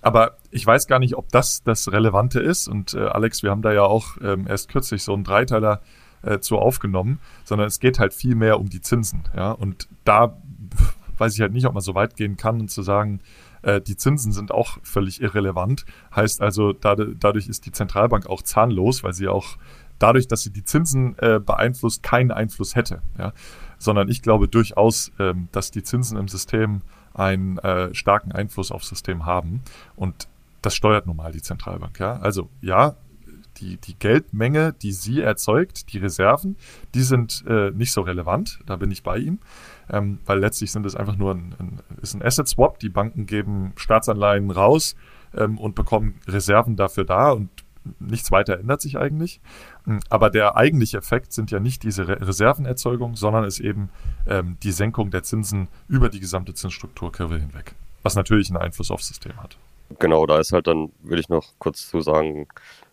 Aber 0.02 0.38
ich 0.50 0.66
weiß 0.66 0.88
gar 0.88 1.00
nicht, 1.00 1.16
ob 1.16 1.30
das 1.30 1.62
das 1.64 1.92
Relevante 1.92 2.40
ist. 2.40 2.68
Und 2.68 2.94
äh, 2.94 3.00
Alex, 3.00 3.44
wir 3.44 3.52
haben 3.52 3.62
da 3.62 3.74
ja 3.74 3.84
auch 3.84 4.18
ähm, 4.22 4.48
erst 4.48 4.70
kürzlich 4.70 5.04
so 5.04 5.14
einen 5.14 5.26
Dreiteiler 5.26 5.82
äh, 5.82 6.09
zu 6.42 6.58
aufgenommen, 6.58 7.20
sondern 7.44 7.68
es 7.68 7.80
geht 7.80 8.00
halt 8.00 8.14
viel 8.14 8.36
mehr 8.36 8.60
um 8.60 8.70
die 8.70 8.82
Zinsen. 8.82 9.24
Ja? 9.36 9.52
Und 9.52 9.88
da 10.04 10.38
weiß 11.18 11.34
ich 11.36 11.42
halt 11.42 11.54
nicht, 11.54 11.66
ob 11.66 11.74
man 11.74 11.82
so 11.82 11.96
weit 11.96 12.16
gehen 12.16 12.38
kann 12.38 12.60
und 12.60 12.72
zu 12.72 12.82
sagen, 12.82 13.22
äh, 13.62 13.82
die 13.82 13.98
Zinsen 13.98 14.32
sind 14.32 14.52
auch 14.52 14.78
völlig 14.84 15.22
irrelevant. 15.22 15.86
Heißt 16.16 16.42
also, 16.42 16.74
da, 16.74 16.96
dadurch 16.96 17.48
ist 17.48 17.66
die 17.66 17.72
Zentralbank 17.72 18.28
auch 18.28 18.42
zahnlos, 18.42 19.04
weil 19.04 19.14
sie 19.14 19.28
auch 19.28 19.58
dadurch, 20.00 20.28
dass 20.28 20.44
sie 20.44 20.52
die 20.52 20.64
Zinsen 20.64 21.18
äh, 21.20 21.40
beeinflusst, 21.40 22.04
keinen 22.04 22.32
Einfluss 22.32 22.76
hätte. 22.76 23.02
Ja? 23.18 23.34
Sondern 23.78 24.10
ich 24.10 24.22
glaube 24.22 24.48
durchaus, 24.48 25.12
ähm, 25.20 25.50
dass 25.52 25.72
die 25.72 25.84
Zinsen 25.84 26.18
im 26.18 26.28
System 26.28 26.82
einen 27.14 27.58
äh, 27.60 27.94
starken 27.94 28.32
Einfluss 28.32 28.72
aufs 28.72 28.88
System 28.88 29.26
haben. 29.26 29.62
Und 29.96 30.28
das 30.62 30.76
steuert 30.76 31.06
nun 31.06 31.18
mal 31.18 31.32
die 31.32 31.42
Zentralbank. 31.42 32.00
Ja? 32.00 32.18
Also 32.20 32.50
ja, 32.62 32.96
die, 33.60 33.78
die 33.78 33.96
Geldmenge, 33.98 34.74
die 34.74 34.92
sie 34.92 35.22
erzeugt, 35.22 35.92
die 35.94 35.98
Reserven, 35.98 36.56
die 36.94 37.02
sind 37.02 37.44
äh, 37.48 37.72
nicht 37.72 37.92
so 37.92 38.02
relevant. 38.02 38.60
Da 38.66 38.76
bin 38.76 38.92
ich 38.92 39.04
bei 39.04 39.18
ihm. 39.18 39.40
Ähm, 39.92 40.20
weil 40.26 40.40
letztlich 40.40 40.72
sind 40.72 40.86
es 40.86 40.96
einfach 40.96 41.16
nur 41.16 41.34
ein, 41.34 41.56
ein, 41.60 41.80
ist 42.02 42.14
ein 42.14 42.22
Asset 42.22 42.48
Swap. 42.48 42.80
Die 42.80 42.90
Banken 42.90 43.26
geben 43.26 43.74
Staatsanleihen 43.76 44.52
raus 44.52 44.96
ähm, 45.36 45.58
und 45.58 45.76
bekommen 45.76 46.16
Reserven 46.28 46.76
dafür 46.76 47.06
da 47.06 47.32
und 47.32 47.50
nichts 48.00 48.32
weiter 48.32 48.60
ändert 48.60 48.82
sich 48.82 48.98
eigentlich. 48.98 49.42
Hm, 49.86 50.00
aber 50.10 50.30
der 50.30 50.56
eigentliche 50.56 50.98
Effekt 50.98 51.34
sind 51.34 51.52
ja 51.52 51.60
nicht 51.60 51.84
diese 51.84 52.08
Re 52.08 52.20
Reservenerzeugung, 52.22 53.16
sondern 53.16 53.44
ist 53.46 53.60
eben 53.60 53.90
ähm, 54.28 54.58
die 54.64 54.72
Senkung 54.72 55.12
der 55.12 55.24
Zinsen 55.24 55.68
über 55.88 56.10
die 56.10 56.20
gesamte 56.20 56.54
Zinsstrukturkurve 56.54 57.38
hinweg, 57.38 57.74
was 58.04 58.16
natürlich 58.16 58.50
einen 58.50 58.58
Einfluss 58.58 58.92
aufs 58.92 59.08
System 59.08 59.38
hat. 59.42 59.58
Genau, 59.98 60.28
da 60.28 60.40
ist 60.40 60.52
halt 60.52 60.68
dann, 60.68 60.92
will 61.02 61.20
ich 61.20 61.30
noch 61.30 61.48
kurz 61.58 61.90
zu 61.90 62.02
sagen, 62.02 62.48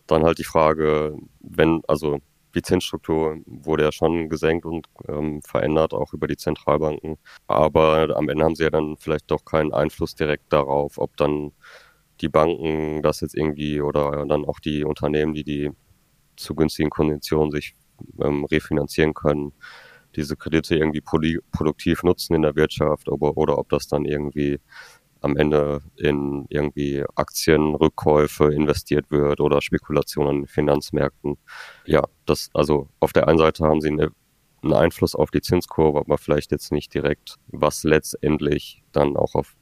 dann 0.07 0.25
halt 0.25 0.39
die 0.39 0.45
Frage, 0.45 1.17
wenn, 1.41 1.83
also 1.89 2.19
die 2.55 2.63
Zinsstruktur 2.63 3.39
wurde 3.47 3.85
ja 3.85 3.93
schon 3.93 4.29
gesenkt 4.31 4.65
und 4.65 4.87
ähm, 5.09 5.43
verändert, 5.43 5.93
auch 5.93 6.15
über 6.15 6.27
die 6.27 6.39
Zentralbanken. 6.39 7.19
Aber 7.47 8.17
am 8.17 8.29
Ende 8.29 8.45
haben 8.45 8.55
sie 8.57 8.65
ja 8.65 8.71
dann 8.71 8.97
vielleicht 8.97 9.31
doch 9.31 9.45
keinen 9.45 9.75
Einfluss 9.75 10.15
direkt 10.15 10.53
darauf, 10.53 10.99
ob 10.99 11.17
dann 11.19 11.53
die 12.23 12.31
Banken 12.31 13.03
das 13.03 13.21
jetzt 13.21 13.35
irgendwie 13.35 13.83
oder 13.83 14.25
dann 14.27 14.47
auch 14.47 14.59
die 14.59 14.85
Unternehmen, 14.85 15.35
die 15.35 15.45
die 15.45 15.71
zu 16.37 16.55
günstigen 16.55 16.91
Konditionen 16.91 17.51
sich 17.51 17.75
ähm, 18.21 18.45
refinanzieren 18.47 19.15
können, 19.15 19.53
diese 20.15 20.37
Kredite 20.37 20.77
irgendwie 20.77 21.03
produktiv 21.03 22.03
nutzen 22.03 22.35
in 22.35 22.43
der 22.43 22.57
Wirtschaft 22.57 23.09
oder, 23.09 23.37
oder 23.37 23.59
ob 23.59 23.69
das 23.69 23.87
dann 23.87 24.07
irgendwie 24.07 24.61
am 25.27 25.37
Ende 25.37 25.83
in 25.97 26.47
irgendwie 26.49 27.05
Aktienrückkäufe 27.17 28.53
investiert 28.53 29.11
wird 29.11 29.41
oder 29.41 29.61
Spekulationen 29.61 30.43
in 30.43 30.47
Finanzmärkten. 30.47 31.37
Ja, 31.85 32.05
das, 32.25 32.51
also 32.55 32.89
auf 33.01 33.13
der 33.13 33.29
einen 33.29 33.39
Seite 33.39 33.65
haben 33.65 33.81
sie 33.81 33.91
eine, 33.91 34.11
einen 34.63 34.73
Einfluss 34.73 35.15
auf 35.15 35.31
die 35.31 35.43
Zinskurve, 35.43 35.99
aber 35.99 36.17
vielleicht 36.17 36.53
jetzt 36.53 36.73
nicht 36.73 36.95
direkt, 36.95 37.37
was 37.49 37.85
letztendlich 37.85 38.83
dann 38.93 39.17
auch 39.17 39.35
auf 39.35 39.55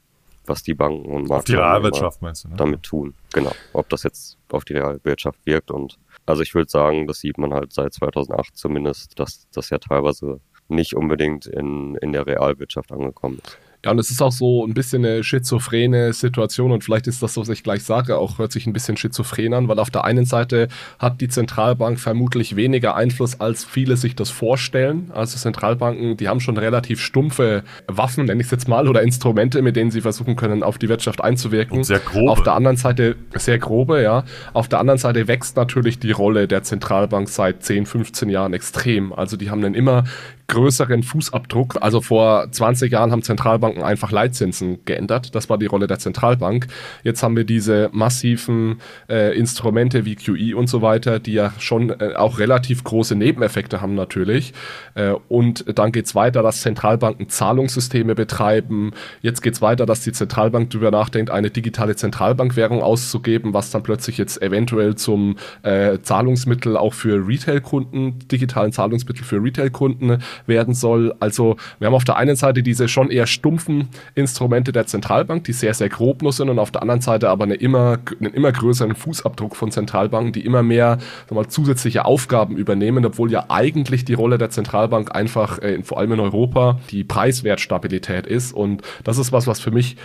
was 0.47 0.62
die 0.62 0.75
Banken 0.75 1.11
und 1.11 1.30
Auf 1.30 1.44
die 1.44 1.54
Realwirtschaft 1.54 2.21
meinst 2.21 2.44
du, 2.44 2.49
ne? 2.49 2.56
damit 2.56 2.83
tun. 2.83 3.14
Genau. 3.33 3.52
Ob 3.73 3.88
das 3.88 4.02
jetzt 4.02 4.37
auf 4.52 4.66
die 4.66 4.75
Realwirtschaft 4.75 5.40
wirkt 5.47 5.71
und 5.71 5.99
also 6.26 6.42
ich 6.42 6.54
würde 6.54 6.71
sagen, 6.71 7.06
das 7.06 7.21
sieht 7.21 7.38
man 7.38 7.54
halt 7.54 7.73
seit 7.73 7.94
2008 7.94 8.54
zumindest, 8.54 9.18
dass 9.18 9.49
das 9.52 9.71
ja 9.71 9.78
teilweise 9.78 10.40
nicht 10.68 10.94
unbedingt 10.94 11.47
in, 11.47 11.94
in 11.97 12.12
der 12.12 12.26
Realwirtschaft 12.26 12.92
angekommen 12.92 13.40
ist. 13.42 13.59
Ja, 13.85 13.91
und 13.91 13.99
es 13.99 14.11
ist 14.11 14.23
auch 14.23 14.33
so 14.33 14.64
ein 14.64 14.73
bisschen 14.73 15.05
eine 15.05 15.23
schizophrene 15.23 16.14
Situation 16.14 16.73
und 16.73 16.83
vielleicht 16.83 17.07
ist 17.07 17.23
das, 17.23 17.37
was 17.37 17.50
ich 17.50 17.62
gleich 17.62 17.83
sage, 17.83 18.17
auch 18.17 18.38
hört 18.38 18.50
sich 18.50 18.67
ein 18.67 18.73
bisschen 18.73 18.97
schizophren 18.97 19.53
an, 19.53 19.69
weil 19.69 19.79
auf 19.79 19.91
der 19.91 20.05
einen 20.05 20.25
Seite 20.25 20.69
hat 20.99 21.21
die 21.21 21.29
Zentralbank 21.29 22.00
vermutlich 22.00 22.57
weniger 22.57 22.97
Einfluss, 22.97 23.41
als 23.41 23.64
viele 23.64 23.99
sich 23.99 24.17
das 24.17 24.31
vorstellen. 24.31 25.11
Also 25.12 25.37
Zentralbanken, 25.38 26.17
die 26.17 26.29
haben 26.29 26.41
schon 26.41 26.57
relativ 26.57 26.99
stumpfe 26.99 27.62
Waffen, 27.87 28.25
nenne 28.25 28.41
ich 28.41 28.47
es 28.47 28.53
jetzt 28.53 28.69
mal, 28.69 28.89
oder 28.89 29.02
Instrumente, 29.02 29.61
mit 29.61 29.76
denen 29.76 29.91
sie 29.91 30.00
versuchen 30.00 30.35
können, 30.35 30.63
auf 30.63 30.78
die 30.78 30.89
Wirtschaft 30.89 31.23
einzuwirken. 31.23 31.78
Und 31.78 31.85
sehr 31.85 31.99
grobe. 31.99 32.30
Auf 32.30 32.43
der 32.43 32.54
anderen 32.54 32.78
Seite, 32.78 33.17
sehr 33.35 33.58
grobe, 33.58 34.02
ja. 34.02 34.25
Auf 34.54 34.69
der 34.69 34.80
anderen 34.80 34.99
Seite 34.99 35.28
wächst 35.28 35.56
natürlich 35.56 35.99
die 35.99 36.13
Rolle 36.13 36.49
der 36.49 36.63
Zentralbank 36.63 37.28
seit 37.28 37.63
10, 37.63 37.85
15 37.85 38.30
Jahren 38.30 38.54
extrem. 38.54 39.13
Also 39.13 39.37
die 39.37 39.50
haben 39.50 39.63
einen 39.63 39.75
immer 39.75 40.04
größeren 40.47 41.02
Fußabdruck. 41.02 41.78
Also 41.80 42.00
vor 42.00 42.50
20 42.50 42.93
Jahren 42.93 43.13
haben 43.13 43.23
Zentralbanken 43.23 43.83
einfach 43.83 44.11
Leitzinsen 44.11 44.85
geändert. 44.85 45.35
Das 45.35 45.49
war 45.49 45.59
die 45.59 45.67
Rolle 45.67 45.87
der 45.87 45.99
Zentralbank. 45.99 46.67
Jetzt 47.02 47.23
haben 47.23 47.37
wir 47.37 47.45
diese 47.45 47.91
massiven 47.93 48.80
äh, 49.09 49.37
Instrumente 49.37 50.04
wie 50.04 50.17
QE 50.17 50.57
und 50.57 50.69
so 50.69 50.83
weiter, 50.83 51.19
die 51.19 51.33
ja 51.33 51.52
schon 51.59 51.91
äh, 51.91 52.15
auch 52.17 52.39
relativ 52.39 52.85
große 52.85 53.15
Nebeneffekte 53.15 53.80
haben 53.80 53.95
natürlich. 53.95 54.52
Äh, 54.95 55.15
und 55.28 55.65
dann 55.78 55.93
geht's 55.93 56.15
weiter, 56.15 56.43
dass 56.43 56.61
Zentralbanken 56.61 57.28
Zahlungssysteme 57.28 58.15
betreiben. 58.15 58.93
Jetzt 59.23 59.41
geht's 59.41 59.63
weiter, 59.63 59.87
dass 59.87 60.02
die 60.02 60.13
Zentralbank 60.13 60.71
darüber 60.71 60.91
nachdenkt, 60.91 61.30
eine 61.30 61.50
digitale 61.50 61.97
Zentralbankwährung 61.97 62.83
auszugeben, 62.83 63.54
was 63.54 63.71
dann 63.71 63.83
plötzlich 63.83 64.19
jetzt 64.19 64.43
eventuell 64.43 64.95
zum 64.95 65.37
äh, 65.63 65.99
Zahlungsmittel 66.00 66.76
auch 66.76 66.95
für 66.95 67.26
Retail-Kunden, 67.26 68.19
digitalen 68.28 68.73
Zahlungsmittel 68.73 69.25
für 69.25 69.43
Retail-Kunden 69.43 70.19
werden 70.47 70.75
soll. 70.75 71.14
Also 71.20 71.56
wir 71.78 71.86
haben 71.86 71.94
auf 71.94 72.04
der 72.04 72.16
einen 72.16 72.36
Seite 72.36 72.62
diese 72.62 72.88
schon 72.88 73.10
eher 73.10 73.26
stumpfen 73.26 73.88
Instrumente 74.14 74.73
der 74.73 74.86
Zentralbank, 74.86 75.44
die 75.44 75.52
sehr, 75.52 75.75
sehr 75.75 75.88
grob 75.88 76.23
nur 76.23 76.32
sind 76.32 76.49
und 76.49 76.58
auf 76.58 76.70
der 76.70 76.82
anderen 76.82 77.00
Seite 77.00 77.28
aber 77.28 77.44
eine 77.44 77.54
immer, 77.54 77.99
einen 78.20 78.34
immer 78.34 78.52
größeren 78.52 78.94
Fußabdruck 78.94 79.56
von 79.56 79.70
Zentralbanken, 79.70 80.32
die 80.32 80.44
immer 80.44 80.62
mehr 80.62 80.99
mal, 81.30 81.49
zusätzliche 81.49 82.04
Aufgaben 82.04 82.56
übernehmen, 82.56 83.04
obwohl 83.04 83.30
ja 83.30 83.47
eigentlich 83.49 84.04
die 84.04 84.14
Rolle 84.14 84.38
der 84.38 84.50
Zentralbank 84.50 85.14
einfach 85.14 85.58
äh, 85.58 85.82
vor 85.82 85.99
allem 85.99 86.12
in 86.12 86.20
Europa 86.20 86.80
die 86.90 87.04
Preiswertstabilität 87.04 88.26
ist 88.26 88.52
und 88.52 88.82
das 89.02 89.18
ist 89.18 89.32
was, 89.32 89.47
was 89.47 89.60
für 89.60 89.70
mich 89.70 89.97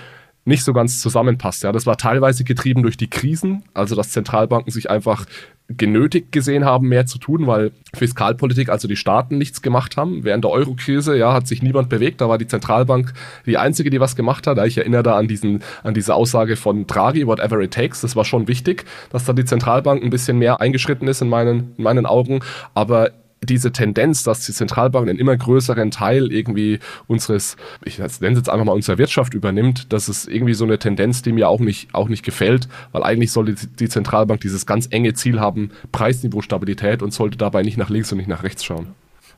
nicht 0.46 0.64
so 0.64 0.74
ganz 0.74 1.02
zusammenpasst. 1.02 1.64
Ja, 1.64 1.72
das 1.72 1.86
war 1.86 1.98
teilweise 1.98 2.44
getrieben 2.44 2.82
durch 2.82 2.98
die 2.98 3.10
Krisen, 3.10 3.64
also 3.74 3.96
dass 3.96 4.12
Zentralbanken 4.12 4.72
sich 4.72 4.90
einfach 4.90 5.26
genötigt 5.70 6.32
gesehen 6.32 6.66
haben, 6.66 6.88
mehr 6.88 7.06
zu 7.06 7.20
tun, 7.20 7.46
weil 7.46 7.72
Fiskalpolitik, 7.96 8.70
also 8.70 8.88
die 8.88 8.96
Staaten 8.96 9.38
nichts 9.38 9.62
gemacht 9.62 9.98
haben. 9.98 10.24
Während 10.24 10.44
der 10.44 10.52
Eurokrise, 10.52 11.16
ja, 11.16 11.32
hat 11.32 11.48
sich 11.48 11.62
niemand 11.62 11.90
bewegt. 11.90 12.22
Da 12.22 12.30
war 12.30 12.38
die 12.38 12.48
Zentralbank 12.48 13.14
die 13.46 13.58
einzige, 13.58 13.90
die 13.90 14.00
was 14.00 14.16
gemacht 14.16 14.48
hat. 14.48 14.58
Ich 14.66 14.78
erinnere 14.78 15.04
da 15.04 15.18
an 15.18 15.28
diesen, 15.28 15.62
an 15.84 15.94
diese 15.94 16.16
Aussage 16.16 16.56
von 16.56 16.88
Draghi, 16.88 17.28
whatever 17.28 17.60
it 17.60 17.72
takes. 17.72 18.02
Das 18.02 18.16
war 18.16 18.26
schon 18.26 18.48
wichtig, 18.48 18.86
dass 19.12 19.26
da 19.26 19.34
die 19.34 19.46
Zentralbank 19.46 20.04
ein 20.04 20.10
bisschen 20.10 20.40
mehr 20.40 20.60
eingeschritten 20.60 21.08
ist 21.08 21.22
in 21.22 21.30
meinen, 21.30 21.76
in 21.78 21.84
meinen 21.84 22.06
Augen. 22.08 22.40
Aber 22.74 23.12
diese 23.44 23.72
Tendenz, 23.72 24.24
dass 24.24 24.46
die 24.46 24.54
Zentralbank 24.54 25.10
einen 25.10 25.20
immer 25.20 25.36
größeren 25.38 25.92
Teil 25.92 26.32
irgendwie 26.32 26.80
unseres, 27.08 27.56
ich 27.84 27.98
nenne 28.00 28.08
es 28.08 28.22
jetzt 28.22 28.50
einfach 28.50 28.66
mal 28.66 28.74
unserer 28.74 28.98
Wirtschaft 28.98 29.34
übernimmt, 29.34 29.92
das 29.94 30.10
ist 30.10 30.28
irgendwie 30.28 30.54
so 30.54 30.66
eine 30.66 30.80
Tendenz, 30.80 31.22
die 31.22 31.32
mir 31.32 31.48
auch 31.50 31.60
nicht, 31.60 31.94
auch 31.94 32.10
nicht 32.10 32.24
gefällt, 32.24 32.68
weil 32.92 33.04
eigentlich 33.04 33.32
sollte 33.32 33.56
die 33.68 33.90
Zentralbank 33.90 34.42
dieses 34.42 34.66
ganz 34.66 34.88
enge 34.92 35.14
Ziel 35.14 35.40
haben, 35.40 35.72
Preisniveau-Stabilität 35.92 37.02
und 37.02 37.14
sollte 37.14 37.38
dabei 37.38 37.64
nicht 37.64 37.78
nach 37.78 37.90
links 37.90 38.12
und 38.12 38.18
nicht 38.18 38.30
nach 38.30 38.44
rechts 38.44 38.64
schauen. 38.64 38.88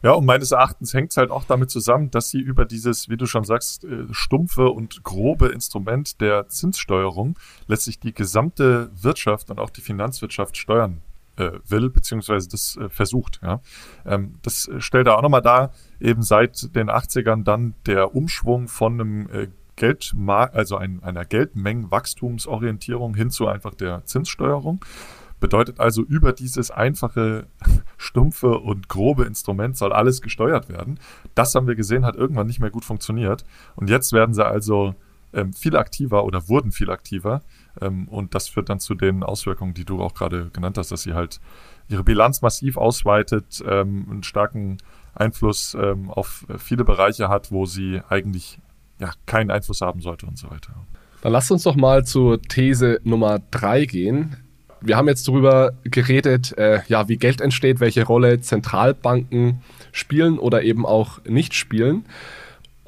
Ja, 0.03 0.13
und 0.13 0.25
meines 0.25 0.51
Erachtens 0.51 0.95
hängt 0.95 1.11
es 1.11 1.17
halt 1.17 1.29
auch 1.29 1.43
damit 1.43 1.69
zusammen, 1.69 2.09
dass 2.09 2.31
sie 2.31 2.39
über 2.39 2.65
dieses, 2.65 3.07
wie 3.07 3.17
du 3.17 3.27
schon 3.27 3.43
sagst, 3.43 3.83
äh, 3.83 4.05
stumpfe 4.09 4.69
und 4.69 5.03
grobe 5.03 5.49
Instrument 5.49 6.19
der 6.21 6.47
Zinssteuerung 6.47 7.37
letztlich 7.67 7.99
die 7.99 8.13
gesamte 8.13 8.89
Wirtschaft 8.99 9.51
und 9.51 9.59
auch 9.59 9.69
die 9.69 9.81
Finanzwirtschaft 9.81 10.57
steuern 10.57 11.03
will, 11.67 11.89
beziehungsweise 11.89 12.49
das 12.49 12.77
äh, 12.77 12.89
versucht. 12.89 13.39
Ja. 13.41 13.61
Ähm, 14.05 14.35
das 14.41 14.69
stellt 14.79 15.07
er 15.07 15.17
auch 15.17 15.21
nochmal 15.21 15.41
dar, 15.41 15.71
eben 15.99 16.21
seit 16.21 16.75
den 16.75 16.89
80ern 16.89 17.43
dann 17.43 17.73
der 17.85 18.15
Umschwung 18.15 18.67
von 18.67 18.99
einem 18.99 19.29
äh, 19.29 19.47
Geldmarkt, 19.75 20.55
also 20.55 20.77
ein, 20.77 21.01
einer 21.03 21.25
Geldmengenwachstumsorientierung 21.25 23.15
hin 23.15 23.31
zu 23.31 23.47
einfach 23.47 23.73
der 23.73 24.05
Zinssteuerung. 24.05 24.83
Bedeutet 25.39 25.79
also, 25.79 26.03
über 26.03 26.33
dieses 26.33 26.69
einfache, 26.69 27.47
stumpfe 27.97 28.59
und 28.59 28.89
grobe 28.89 29.25
Instrument 29.25 29.75
soll 29.75 29.91
alles 29.91 30.21
gesteuert 30.21 30.69
werden. 30.69 30.99
Das 31.33 31.55
haben 31.55 31.67
wir 31.67 31.75
gesehen, 31.75 32.05
hat 32.05 32.15
irgendwann 32.15 32.45
nicht 32.45 32.59
mehr 32.59 32.69
gut 32.69 32.85
funktioniert. 32.85 33.43
Und 33.75 33.89
jetzt 33.89 34.13
werden 34.13 34.35
sie 34.35 34.45
also 34.45 34.93
ähm, 35.33 35.51
viel 35.53 35.75
aktiver 35.75 36.25
oder 36.25 36.47
wurden 36.47 36.71
viel 36.71 36.91
aktiver. 36.91 37.41
Ähm, 37.79 38.07
und 38.07 38.35
das 38.35 38.49
führt 38.49 38.69
dann 38.69 38.79
zu 38.79 38.95
den 38.95 39.23
Auswirkungen, 39.23 39.73
die 39.73 39.85
du 39.85 40.01
auch 40.01 40.13
gerade 40.13 40.49
genannt 40.51 40.77
hast, 40.77 40.91
dass 40.91 41.03
sie 41.03 41.13
halt 41.13 41.39
ihre 41.89 42.03
Bilanz 42.03 42.41
massiv 42.41 42.77
ausweitet, 42.77 43.63
ähm, 43.67 44.07
einen 44.09 44.23
starken 44.23 44.77
Einfluss 45.13 45.75
ähm, 45.79 46.09
auf 46.09 46.45
viele 46.57 46.83
Bereiche 46.83 47.29
hat, 47.29 47.51
wo 47.51 47.65
sie 47.65 48.01
eigentlich 48.09 48.59
ja, 48.99 49.11
keinen 49.25 49.51
Einfluss 49.51 49.81
haben 49.81 50.01
sollte 50.01 50.25
und 50.25 50.37
so 50.37 50.49
weiter. 50.49 50.73
Dann 51.21 51.33
lasst 51.33 51.51
uns 51.51 51.63
doch 51.63 51.75
mal 51.75 52.05
zur 52.05 52.41
These 52.41 52.99
Nummer 53.03 53.39
drei 53.51 53.85
gehen. 53.85 54.37
Wir 54.79 54.97
haben 54.97 55.07
jetzt 55.07 55.27
darüber 55.27 55.73
geredet, 55.83 56.57
äh, 56.57 56.81
ja, 56.87 57.07
wie 57.07 57.17
Geld 57.17 57.41
entsteht, 57.41 57.79
welche 57.79 58.03
Rolle 58.03 58.41
Zentralbanken 58.41 59.61
spielen 59.91 60.39
oder 60.39 60.63
eben 60.63 60.85
auch 60.85 61.23
nicht 61.25 61.53
spielen. 61.53 62.05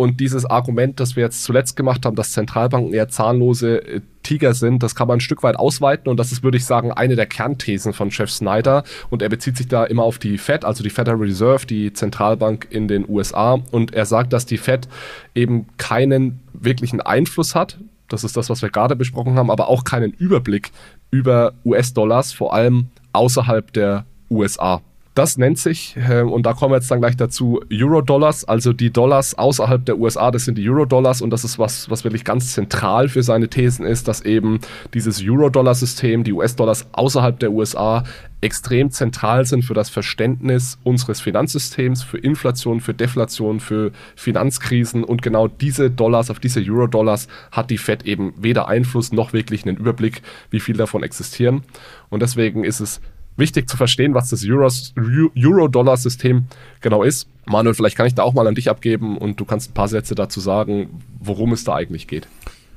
Und 0.04 0.20
dieses 0.20 0.44
Argument, 0.46 1.00
das 1.00 1.16
wir 1.16 1.24
jetzt 1.24 1.46
zuletzt 1.46 1.78
gemacht 1.78 2.06
haben, 2.06 2.18
dass 2.18 2.34
Zentralbanken 2.34 2.94
eher 2.94 3.08
zahnlose 3.08 3.78
äh, 3.88 4.02
Tiger 4.22 4.54
sind, 4.54 4.84
das 4.84 4.96
kann 4.96 5.08
man 5.08 5.20
ein 5.20 5.22
Stück 5.22 5.44
weit 5.44 5.56
ausweiten 5.56 6.10
und 6.10 6.18
das 6.18 6.34
ist, 6.34 6.44
würde 6.44 6.58
ich 6.58 6.66
sagen, 6.66 6.92
eine 6.92 7.16
der 7.16 7.26
Kernthesen 7.26 7.94
von 7.94 8.12
Chef 8.12 8.30
Snyder. 8.30 8.84
Und 9.10 9.22
er 9.22 9.30
bezieht 9.30 9.56
sich 9.56 9.70
da 9.70 9.86
immer 9.86 10.04
auf 10.04 10.20
die 10.20 10.38
Fed, 10.38 10.66
also 10.66 10.84
die 10.84 10.90
Federal 10.90 11.20
Reserve, 11.20 11.66
die 11.66 11.94
Zentralbank 11.94 12.68
in 12.70 12.90
den 12.90 13.08
USA. 13.08 13.62
Und 13.72 13.94
er 13.94 14.06
sagt, 14.06 14.34
dass 14.34 14.46
die 14.46 14.58
Fed 14.58 14.90
eben 15.36 15.68
keinen 15.78 16.42
wirklichen 16.52 17.00
Einfluss 17.00 17.56
hat. 17.56 17.78
Das 18.10 18.26
ist 18.26 18.36
das, 18.36 18.50
was 18.50 18.62
wir 18.62 18.72
gerade 18.72 18.98
besprochen 18.98 19.36
haben, 19.36 19.50
aber 19.50 19.70
auch 19.70 19.86
keinen 19.86 20.12
Überblick 20.12 20.72
über 21.12 21.54
US-Dollars, 21.64 22.34
vor 22.34 22.54
allem 22.54 22.88
außerhalb 23.14 23.72
der 23.72 24.06
USA. 24.30 24.82
Das 25.14 25.38
nennt 25.38 25.60
sich, 25.60 25.96
äh, 25.96 26.22
und 26.22 26.46
da 26.48 26.54
kommen 26.54 26.72
wir 26.72 26.78
jetzt 26.78 26.90
dann 26.90 27.00
gleich 27.00 27.16
dazu, 27.16 27.62
Euro-Dollars, 27.72 28.46
also 28.46 28.74
die 28.74 28.92
Dollars 28.92 29.38
außerhalb 29.38 29.86
der 29.86 30.00
USA, 30.00 30.32
das 30.32 30.46
sind 30.46 30.58
die 30.58 30.68
Euro-Dollars. 30.68 31.22
Und 31.22 31.30
das 31.30 31.44
ist 31.44 31.60
was, 31.60 31.88
was 31.92 32.04
wirklich 32.04 32.24
ganz 32.24 32.54
zentral 32.54 33.10
für 33.10 33.22
seine 33.22 33.48
Thesen 33.48 33.86
ist, 33.86 34.08
dass 34.08 34.22
eben 34.22 34.60
dieses 34.96 35.22
Euro-Dollar-System, 35.24 36.24
die 36.24 36.34
US-Dollars 36.34 36.88
außerhalb 36.94 37.40
der 37.40 37.52
USA 37.52 38.04
extrem 38.42 38.90
zentral 38.90 39.46
sind 39.46 39.64
für 39.64 39.76
das 39.76 39.90
Verständnis 39.90 40.80
unseres 40.84 41.22
Finanzsystems, 41.22 42.02
für 42.02 42.18
Inflation, 42.18 42.82
für 42.82 42.96
Deflation, 42.96 43.60
für 43.60 43.92
Finanzkrisen. 44.16 45.04
Und 45.04 45.22
genau 45.22 45.48
diese 45.48 45.92
Dollars, 45.92 46.32
auf 46.32 46.40
diese 46.40 46.60
Euro-Dollars 46.60 47.28
hat 47.52 47.70
die 47.70 47.78
Fed 47.78 48.06
eben 48.06 48.34
weder 48.38 48.68
Einfluss 48.68 49.12
noch 49.12 49.32
wirklich 49.32 49.66
einen 49.66 49.78
Überblick, 49.78 50.24
wie 50.50 50.60
viel 50.60 50.76
davon 50.76 51.04
existieren. 51.04 51.62
Und 52.10 52.22
deswegen 52.22 52.64
ist 52.64 52.80
es 52.80 53.00
wichtig 53.36 53.70
zu 53.70 53.78
verstehen, 53.78 54.14
was 54.14 54.30
das 54.30 54.46
Euro-Dollar-System 54.46 56.46
genau 56.82 57.04
ist. 57.04 57.28
Manuel, 57.46 57.74
vielleicht 57.74 57.98
kann 57.98 58.08
ich 58.08 58.16
da 58.16 58.24
auch 58.24 58.34
mal 58.34 58.48
an 58.48 58.56
dich 58.56 58.70
abgeben 58.70 59.18
und 59.18 59.40
du 59.40 59.46
kannst 59.46 59.72
ein 59.72 59.74
paar 59.74 59.88
Sätze 59.88 60.16
dazu 60.16 60.40
sagen, 60.40 61.02
worum 61.20 61.54
es 61.54 61.64
da 61.64 61.76
eigentlich 61.76 62.08
geht. 62.08 62.28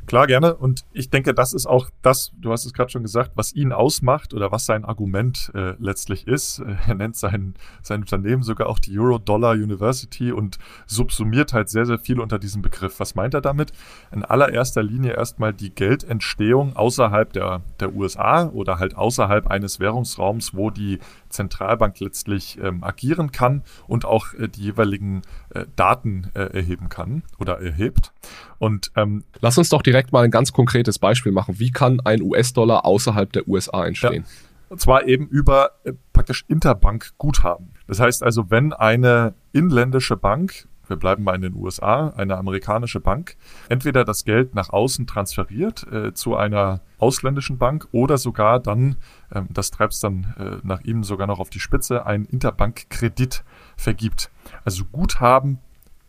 Klar, 0.07 0.29
gerne. 0.29 0.55
Und 0.55 0.85
ich 0.93 1.11
denke, 1.11 1.35
das 1.35 1.53
ist 1.53 1.67
auch 1.67 1.91
das, 2.03 2.33
du 2.41 2.53
hast 2.53 2.65
es 2.65 2.73
gerade 2.73 2.91
schon 2.91 3.03
gesagt, 3.03 3.33
was 3.35 3.53
ihn 3.55 3.73
ausmacht 3.73 4.35
oder 4.35 4.53
was 4.53 4.65
sein 4.65 4.85
Argument 4.85 5.51
äh, 5.55 5.75
letztlich 5.79 6.27
ist. 6.27 6.63
Er 6.87 6.95
nennt 6.95 7.17
sein, 7.17 7.55
sein 7.83 8.03
Unternehmen 8.03 8.43
sogar 8.43 8.69
auch 8.69 8.79
die 8.79 8.97
Euro-Dollar 8.99 9.53
University 9.53 10.31
und 10.31 10.59
subsumiert 10.87 11.53
halt 11.53 11.69
sehr, 11.69 11.85
sehr 11.85 11.99
viel 11.99 12.21
unter 12.21 12.39
diesem 12.39 12.63
Begriff. 12.63 13.01
Was 13.01 13.17
meint 13.17 13.35
er 13.35 13.41
damit? 13.41 13.73
In 14.13 14.25
allererster 14.25 14.83
Linie 14.83 15.15
erstmal 15.15 15.53
die 15.53 15.71
Geldentstehung 15.71 16.77
außerhalb 16.77 17.33
der, 17.33 17.63
der 17.81 17.95
USA 17.95 18.49
oder 18.49 18.79
halt 18.79 18.97
außerhalb 18.97 19.49
eines 19.49 19.81
Währungsraums, 19.81 20.55
wo 20.55 20.71
die 20.71 21.01
Zentralbank 21.37 22.01
letztlich 22.01 22.59
ähm, 22.61 22.83
agieren 22.83 23.31
kann 23.31 23.63
und 23.87 24.05
auch 24.05 24.35
äh, 24.35 24.49
die 24.49 24.63
jeweiligen 24.63 25.23
äh, 25.51 25.67
Daten 25.77 26.31
äh, 26.35 26.57
erheben 26.57 26.89
kann 26.89 27.23
oder 27.39 27.61
erhebt. 27.61 28.13
Und 28.59 28.91
ähm, 28.97 29.25
lass 29.41 29.59
uns 29.59 29.69
doch 29.69 29.83
direkt 29.83 30.13
mal 30.13 30.25
ein 30.25 30.31
ganz 30.31 30.53
konkretes 30.53 30.99
Beispiel 30.99 31.33
machen. 31.33 31.59
Wie 31.59 31.71
kann 31.71 32.01
ein 32.01 32.23
US-Dollar 32.23 32.85
außerhalb 32.85 33.33
der 33.33 33.47
USA 33.47 33.87
entstehen? 33.87 34.25
Ja. 34.27 34.47
Und 34.69 34.81
zwar 34.81 35.07
eben 35.07 35.29
über 35.29 35.73
äh, 35.85 35.93
praktisch 36.13 36.45
Interbank-Guthaben. 36.49 37.71
Das 37.87 38.01
heißt 38.01 38.23
also, 38.23 38.51
wenn 38.51 38.73
eine 38.73 39.35
inländische 39.53 40.17
Bank 40.17 40.67
wir 40.89 40.97
bleiben 40.97 41.25
mal 41.25 41.35
in 41.35 41.43
den 41.43 41.55
USA, 41.55 42.13
eine 42.17 42.37
amerikanische 42.37 43.01
Bank, 43.01 43.37
entweder 43.69 44.05
das 44.05 44.25
Geld 44.25 44.55
nach 44.55 44.71
außen 44.71 45.07
transferiert 45.07 45.87
äh, 45.93 46.13
zu 46.13 46.37
einer 46.37 46.81
ausländischen 46.99 47.59
Bank 47.59 47.89
oder 47.93 48.19
sogar 48.19 48.61
dann, 48.61 48.97
äh, 49.31 49.43
das 49.51 49.71
treibt 49.71 49.95
es 49.95 50.01
dann 50.01 50.35
äh, 50.39 50.67
nach 50.67 50.83
ihm 50.83 51.05
sogar 51.05 51.27
noch 51.27 51.41
auf 51.41 51.51
die 51.51 51.61
Spitze, 51.61 52.07
einen 52.07 52.25
Interbankkredit 52.25 53.45
vergibt. 53.77 54.31
Also 54.65 54.85
Guthaben 54.85 55.59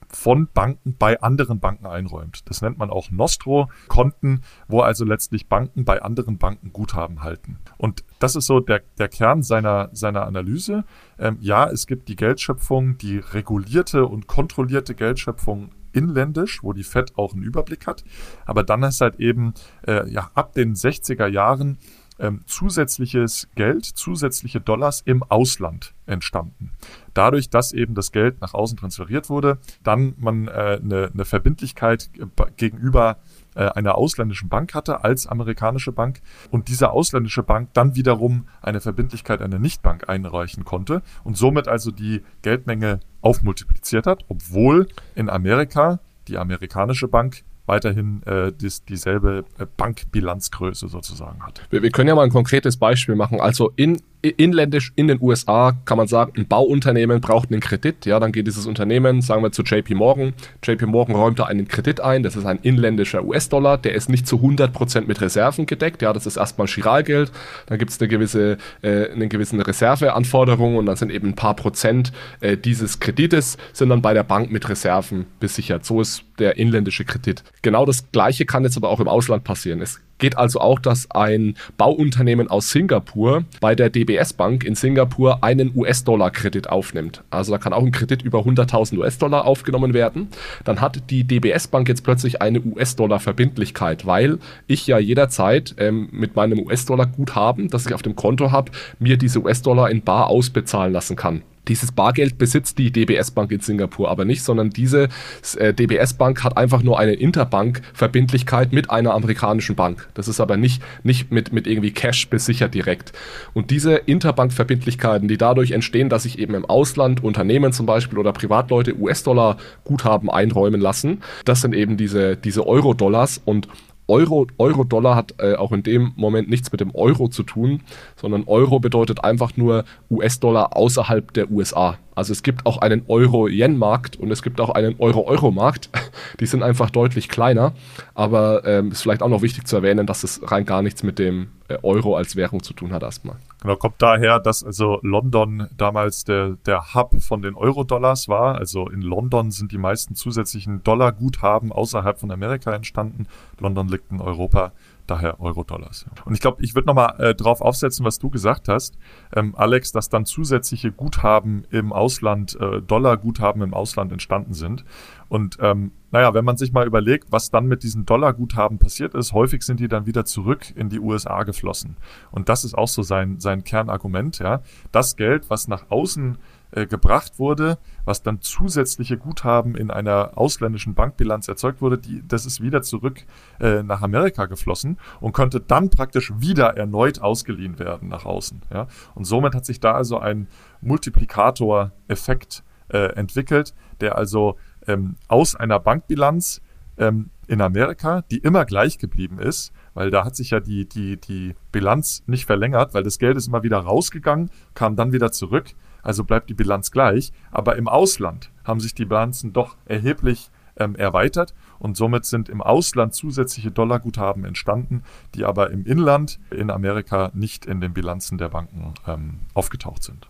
von 0.09 0.47
Banken 0.53 0.95
bei 0.97 1.21
anderen 1.21 1.59
Banken 1.59 1.85
einräumt. 1.85 2.41
Das 2.49 2.61
nennt 2.61 2.77
man 2.77 2.89
auch 2.89 3.11
Nostro-Konten, 3.11 4.41
wo 4.67 4.81
also 4.81 5.05
letztlich 5.05 5.47
Banken 5.47 5.85
bei 5.85 6.01
anderen 6.01 6.37
Banken 6.37 6.71
Guthaben 6.71 7.23
halten. 7.23 7.59
Und 7.77 8.03
das 8.19 8.35
ist 8.35 8.45
so 8.45 8.59
der, 8.59 8.81
der 8.97 9.09
Kern 9.09 9.43
seiner, 9.43 9.89
seiner 9.93 10.25
Analyse. 10.25 10.85
Ähm, 11.19 11.37
ja, 11.41 11.69
es 11.69 11.87
gibt 11.87 12.07
die 12.07 12.15
Geldschöpfung, 12.15 12.97
die 12.97 13.17
regulierte 13.17 14.05
und 14.05 14.27
kontrollierte 14.27 14.95
Geldschöpfung 14.95 15.71
inländisch, 15.93 16.63
wo 16.63 16.73
die 16.73 16.83
Fed 16.83 17.17
auch 17.17 17.33
einen 17.33 17.43
Überblick 17.43 17.87
hat. 17.87 18.03
Aber 18.45 18.63
dann 18.63 18.83
ist 18.83 19.01
halt 19.01 19.19
eben 19.19 19.53
äh, 19.87 20.09
ja, 20.09 20.29
ab 20.35 20.53
den 20.53 20.75
60er 20.75 21.27
Jahren 21.27 21.77
ähm, 22.19 22.41
zusätzliches 22.45 23.47
Geld, 23.55 23.85
zusätzliche 23.85 24.61
Dollars 24.61 25.01
im 25.01 25.23
Ausland 25.23 25.93
entstanden. 26.05 26.71
Dadurch, 27.13 27.49
dass 27.49 27.73
eben 27.73 27.95
das 27.95 28.11
Geld 28.11 28.41
nach 28.41 28.53
außen 28.53 28.77
transferiert 28.77 29.29
wurde, 29.29 29.59
dann 29.83 30.15
man 30.17 30.47
äh, 30.47 30.79
eine, 30.81 31.11
eine 31.13 31.25
Verbindlichkeit 31.25 32.09
gegenüber 32.57 33.17
äh, 33.55 33.69
einer 33.69 33.95
ausländischen 33.95 34.49
Bank 34.49 34.73
hatte 34.73 35.03
als 35.03 35.27
amerikanische 35.27 35.91
Bank 35.91 36.21
und 36.51 36.67
diese 36.67 36.91
ausländische 36.91 37.43
Bank 37.43 37.69
dann 37.73 37.95
wiederum 37.95 38.47
eine 38.61 38.81
Verbindlichkeit 38.81 39.41
einer 39.41 39.59
Nichtbank 39.59 40.07
einreichen 40.09 40.63
konnte 40.63 41.01
und 41.23 41.37
somit 41.37 41.67
also 41.67 41.91
die 41.91 42.21
Geldmenge 42.43 42.99
aufmultipliziert 43.21 44.05
hat, 44.05 44.25
obwohl 44.27 44.87
in 45.15 45.29
Amerika 45.29 45.99
die 46.27 46.37
amerikanische 46.37 47.07
Bank 47.07 47.43
weiterhin 47.67 48.23
äh, 48.23 48.51
dies, 48.51 48.83
dieselbe 48.85 49.45
äh, 49.59 49.65
Bankbilanzgröße 49.77 50.87
sozusagen 50.87 51.45
hat. 51.45 51.61
Wir, 51.69 51.83
wir, 51.83 51.91
können 51.91 52.09
ja 52.09 52.15
mal 52.15 52.23
ein 52.23 52.31
konkretes 52.31 52.77
Beispiel 52.77 53.15
machen. 53.15 53.39
Also 53.39 53.71
in 53.75 54.01
inländisch 54.21 54.91
in 54.95 55.07
den 55.07 55.21
USA 55.21 55.73
kann 55.85 55.97
man 55.97 56.07
sagen, 56.07 56.33
ein 56.37 56.47
Bauunternehmen 56.47 57.21
braucht 57.21 57.51
einen 57.51 57.61
Kredit. 57.61 58.05
Ja, 58.05 58.19
dann 58.19 58.31
geht 58.31 58.47
dieses 58.47 58.65
Unternehmen, 58.65 59.21
sagen 59.21 59.43
wir 59.43 59.51
zu 59.51 59.63
JP 59.63 59.95
Morgan. 59.95 60.33
JP 60.63 60.87
Morgan 60.87 61.15
räumt 61.15 61.39
da 61.39 61.45
einen 61.45 61.67
Kredit 61.67 62.01
ein. 62.01 62.23
Das 62.23 62.35
ist 62.35 62.45
ein 62.45 62.59
inländischer 62.61 63.23
US-Dollar. 63.23 63.77
Der 63.77 63.93
ist 63.93 64.09
nicht 64.09 64.27
zu 64.27 64.37
100% 64.37 65.05
mit 65.05 65.21
Reserven 65.21 65.65
gedeckt. 65.65 66.01
Ja, 66.01 66.13
das 66.13 66.25
ist 66.25 66.37
erstmal 66.37 66.67
Chiralgeld. 66.67 67.31
Dann 67.67 67.77
gibt 67.77 67.91
es 67.91 67.99
eine 67.99 68.07
gewisse, 68.07 68.57
äh, 68.81 69.11
eine 69.11 69.27
gewisse 69.27 69.55
Reserveanforderung 69.65 70.77
und 70.77 70.85
dann 70.85 70.95
sind 70.95 71.11
eben 71.11 71.29
ein 71.29 71.35
paar 71.35 71.55
Prozent 71.55 72.11
äh, 72.41 72.57
dieses 72.57 72.99
Kredites 72.99 73.57
sind 73.73 73.89
dann 73.89 74.01
bei 74.01 74.13
der 74.13 74.23
Bank 74.23 74.51
mit 74.51 74.67
Reserven 74.67 75.25
besichert. 75.39 75.85
So 75.85 76.01
ist 76.01 76.23
der 76.39 76.57
inländische 76.57 77.05
Kredit. 77.05 77.43
Genau 77.61 77.85
das 77.85 78.11
Gleiche 78.11 78.45
kann 78.45 78.63
jetzt 78.63 78.77
aber 78.77 78.89
auch 78.89 78.99
im 78.99 79.07
Ausland 79.07 79.43
passieren. 79.43 79.81
Es 79.81 79.99
geht 80.17 80.37
also 80.37 80.59
auch, 80.59 80.79
dass 80.79 81.09
ein 81.11 81.55
Bauunternehmen 81.77 82.49
aus 82.49 82.71
Singapur 82.71 83.43
bei 83.59 83.75
der 83.75 83.89
DBS 83.89 84.33
Bank 84.33 84.63
in 84.63 84.75
Singapur 84.75 85.43
einen 85.43 85.71
US-Dollar-Kredit 85.75 86.69
aufnimmt. 86.69 87.23
Also 87.29 87.51
da 87.51 87.57
kann 87.57 87.73
auch 87.73 87.83
ein 87.83 87.91
Kredit 87.91 88.21
über 88.21 88.39
100.000 88.39 88.97
US-Dollar 88.97 89.45
aufgenommen 89.45 89.93
werden. 89.93 90.29
Dann 90.63 90.81
hat 90.81 91.09
die 91.09 91.23
DBS 91.23 91.67
Bank 91.67 91.87
jetzt 91.87 92.03
plötzlich 92.03 92.41
eine 92.41 92.61
US-Dollar-Verbindlichkeit, 92.61 94.05
weil 94.05 94.39
ich 94.67 94.87
ja 94.87 94.99
jederzeit 94.99 95.75
ähm, 95.77 96.09
mit 96.11 96.35
meinem 96.35 96.59
US-Dollar-Guthaben, 96.59 97.69
das 97.69 97.85
ich 97.85 97.93
auf 97.93 98.01
dem 98.01 98.15
Konto 98.15 98.51
habe, 98.51 98.71
mir 98.99 99.17
diese 99.17 99.41
US-Dollar 99.41 99.89
in 99.89 100.01
Bar 100.01 100.27
ausbezahlen 100.27 100.93
lassen 100.93 101.15
kann. 101.15 101.41
Dieses 101.67 101.91
Bargeld 101.91 102.37
besitzt 102.37 102.77
die 102.77 102.91
DBS 102.91 103.31
Bank 103.31 103.51
in 103.51 103.59
Singapur 103.59 104.09
aber 104.09 104.25
nicht, 104.25 104.43
sondern 104.43 104.69
diese 104.69 105.09
äh, 105.57 105.73
DBS 105.73 106.13
Bank 106.13 106.43
hat 106.43 106.57
einfach 106.57 106.83
nur 106.83 106.99
eine 106.99 107.13
Interbank-Verbindlichkeit 107.13 108.73
mit 108.73 108.89
einer 108.89 109.13
amerikanischen 109.13 109.75
Bank. 109.75 110.07
Das 110.13 110.27
ist 110.27 110.39
aber 110.39 110.57
nicht, 110.57 110.81
nicht 111.03 111.31
mit, 111.31 111.51
mit 111.51 111.67
irgendwie 111.67 111.91
Cash 111.91 112.29
besichert 112.29 112.73
direkt. 112.73 113.13
Und 113.53 113.71
diese 113.71 113.95
Interbank-Verbindlichkeiten, 113.95 115.27
die 115.27 115.37
dadurch 115.37 115.71
entstehen, 115.71 116.09
dass 116.09 116.23
sich 116.23 116.39
eben 116.39 116.53
im 116.55 116.65
Ausland 116.65 117.23
Unternehmen 117.23 117.73
zum 117.73 117.85
Beispiel 117.85 118.17
oder 118.17 118.33
Privatleute 118.33 118.97
US-Dollar-Guthaben 118.99 120.29
einräumen 120.29 120.81
lassen, 120.81 121.21
das 121.45 121.61
sind 121.61 121.73
eben 121.73 121.97
diese, 121.97 122.35
diese 122.37 122.65
Euro-Dollars 122.67 123.41
und 123.43 123.67
Euro, 124.07 124.47
Euro-Dollar 124.57 125.15
hat 125.15 125.35
äh, 125.39 125.55
auch 125.55 125.71
in 125.71 125.83
dem 125.83 126.13
Moment 126.15 126.49
nichts 126.49 126.71
mit 126.71 126.81
dem 126.81 126.95
Euro 126.95 127.27
zu 127.27 127.43
tun, 127.43 127.81
sondern 128.15 128.45
Euro 128.45 128.79
bedeutet 128.79 129.23
einfach 129.23 129.57
nur 129.57 129.83
US-Dollar 130.09 130.75
außerhalb 130.75 131.33
der 131.33 131.51
USA. 131.51 131.97
Also 132.17 132.33
es 132.33 132.41
gibt 132.41 132.65
auch 132.65 132.79
einen 132.79 133.03
Euro-Yen-Markt 133.07 134.15
und 134.15 134.31
es 134.31 134.41
gibt 134.41 134.59
auch 134.59 134.71
einen 134.71 134.95
Euro-Euro-Markt. 134.97 135.91
Die 136.39 136.47
sind 136.47 136.63
einfach 136.63 136.89
deutlich 136.89 137.29
kleiner, 137.29 137.73
aber 138.15 138.65
ähm, 138.65 138.91
ist 138.91 139.03
vielleicht 139.03 139.21
auch 139.21 139.29
noch 139.29 139.43
wichtig 139.43 139.67
zu 139.67 139.75
erwähnen, 139.75 140.07
dass 140.07 140.23
es 140.23 140.41
rein 140.43 140.65
gar 140.65 140.81
nichts 140.81 141.03
mit 141.03 141.19
dem 141.19 141.49
äh, 141.67 141.77
Euro 141.83 142.15
als 142.17 142.35
Währung 142.35 142.63
zu 142.63 142.73
tun 142.73 142.91
hat 142.91 143.03
erstmal. 143.03 143.35
Genau, 143.61 143.75
kommt 143.75 144.01
daher, 144.01 144.39
dass 144.39 144.63
also 144.63 144.97
London 145.03 145.67
damals 145.77 146.23
der, 146.23 146.57
der 146.65 146.95
Hub 146.95 147.21
von 147.21 147.43
den 147.43 147.53
Euro-Dollars 147.53 148.27
war. 148.27 148.55
Also 148.55 148.89
in 148.89 149.03
London 149.03 149.51
sind 149.51 149.71
die 149.71 149.77
meisten 149.77 150.15
zusätzlichen 150.15 150.81
Dollar-Guthaben 150.83 151.71
außerhalb 151.71 152.19
von 152.19 152.31
Amerika 152.31 152.73
entstanden. 152.73 153.27
London 153.59 153.89
liegt 153.89 154.11
in 154.11 154.21
Europa 154.21 154.71
daher 155.07 155.39
Euro-Dollars. 155.39 156.05
Und 156.25 156.33
ich 156.33 156.41
glaube, 156.41 156.63
ich 156.63 156.75
würde 156.75 156.87
nochmal 156.87 157.15
äh, 157.19 157.35
drauf 157.35 157.61
aufsetzen, 157.61 158.05
was 158.05 158.19
du 158.19 158.29
gesagt 158.29 158.67
hast, 158.67 158.97
ähm, 159.35 159.55
Alex, 159.55 159.91
dass 159.91 160.09
dann 160.09 160.25
zusätzliche 160.25 160.91
Guthaben 160.91 161.65
im 161.71 161.93
Ausland, 161.93 162.57
äh, 162.59 162.81
Dollar-Guthaben 162.81 163.61
im 163.61 163.73
Ausland 163.73 164.11
entstanden 164.11 164.53
sind. 164.53 164.85
Und 165.29 165.57
ähm, 165.61 165.91
naja, 166.11 166.33
wenn 166.33 166.45
man 166.45 166.57
sich 166.57 166.71
mal 166.71 166.87
überlegt, 166.87 167.31
was 167.31 167.49
dann 167.49 167.67
mit 167.67 167.83
diesen 167.83 168.05
Dollarguthaben 168.05 168.79
passiert 168.79 169.13
ist, 169.13 169.33
häufig 169.33 169.63
sind 169.63 169.79
die 169.79 169.89
dann 169.89 170.05
wieder 170.05 170.23
zurück 170.23 170.73
in 170.75 170.89
die 170.89 170.99
USA 170.99 171.43
geflossen. 171.43 171.97
Und 172.31 172.49
das 172.49 172.63
ist 172.63 172.77
auch 172.77 172.87
so 172.87 173.01
sein, 173.01 173.39
sein 173.39 173.63
Kernargument, 173.63 174.39
ja. 174.39 174.61
Das 174.91 175.15
Geld, 175.17 175.49
was 175.49 175.67
nach 175.67 175.89
außen 175.89 176.35
äh, 176.35 176.56
gebracht 176.71 177.39
wurde, 177.39 177.77
was 178.05 178.23
dann 178.23 178.41
zusätzliche 178.41 179.17
Guthaben 179.17 179.75
in 179.75 179.91
einer 179.91 180.37
ausländischen 180.37 180.93
Bankbilanz 180.95 181.47
erzeugt 181.47 181.81
wurde, 181.81 181.97
die, 181.97 182.23
das 182.27 182.45
ist 182.45 182.61
wieder 182.61 182.81
zurück 182.81 183.23
äh, 183.59 183.83
nach 183.83 184.01
Amerika 184.01 184.45
geflossen 184.45 184.97
und 185.19 185.33
konnte 185.33 185.59
dann 185.59 185.89
praktisch 185.89 186.33
wieder 186.37 186.75
erneut 186.77 187.21
ausgeliehen 187.21 187.79
werden 187.79 188.09
nach 188.09 188.25
außen. 188.25 188.61
Ja? 188.73 188.87
Und 189.15 189.25
somit 189.25 189.55
hat 189.55 189.65
sich 189.65 189.79
da 189.79 189.93
also 189.93 190.19
ein 190.19 190.47
Multiplikatoreffekt 190.81 192.63
äh, 192.89 193.13
entwickelt, 193.13 193.73
der 194.01 194.17
also 194.17 194.57
ähm, 194.87 195.15
aus 195.27 195.55
einer 195.55 195.79
Bankbilanz 195.79 196.61
ähm, 196.97 197.29
in 197.47 197.61
Amerika, 197.61 198.23
die 198.29 198.39
immer 198.39 198.65
gleich 198.65 198.97
geblieben 198.97 199.39
ist, 199.39 199.71
weil 199.93 200.11
da 200.11 200.25
hat 200.25 200.35
sich 200.35 200.51
ja 200.51 200.59
die, 200.59 200.87
die, 200.87 201.17
die 201.17 201.55
Bilanz 201.71 202.23
nicht 202.27 202.45
verlängert, 202.45 202.93
weil 202.93 203.03
das 203.03 203.19
Geld 203.19 203.37
ist 203.37 203.47
immer 203.47 203.63
wieder 203.63 203.79
rausgegangen, 203.79 204.51
kam 204.73 204.95
dann 204.95 205.11
wieder 205.11 205.31
zurück, 205.31 205.73
also 206.07 206.23
bleibt 206.23 206.49
die 206.49 206.53
Bilanz 206.53 206.91
gleich. 206.91 207.33
Aber 207.51 207.75
im 207.75 207.89
Ausland 207.89 208.49
haben 208.63 208.79
sich 208.79 208.95
die 208.95 209.05
Bilanzen 209.05 209.51
doch 209.51 209.75
erheblich 209.85 210.49
ähm, 210.77 210.95
erweitert 210.95 211.53
und 211.79 211.97
somit 211.97 212.25
sind 212.25 212.47
im 212.49 212.61
Ausland 212.61 213.13
zusätzliche 213.13 213.71
Dollarguthaben 213.71 214.45
entstanden, 214.45 215.03
die 215.35 215.43
aber 215.43 215.69
im 215.71 215.85
Inland 215.85 216.39
in 216.49 216.69
Amerika 216.69 217.31
nicht 217.33 217.65
in 217.65 217.81
den 217.81 217.93
Bilanzen 217.93 218.37
der 218.37 218.49
Banken 218.49 218.93
ähm, 219.05 219.39
aufgetaucht 219.53 220.03
sind. 220.03 220.27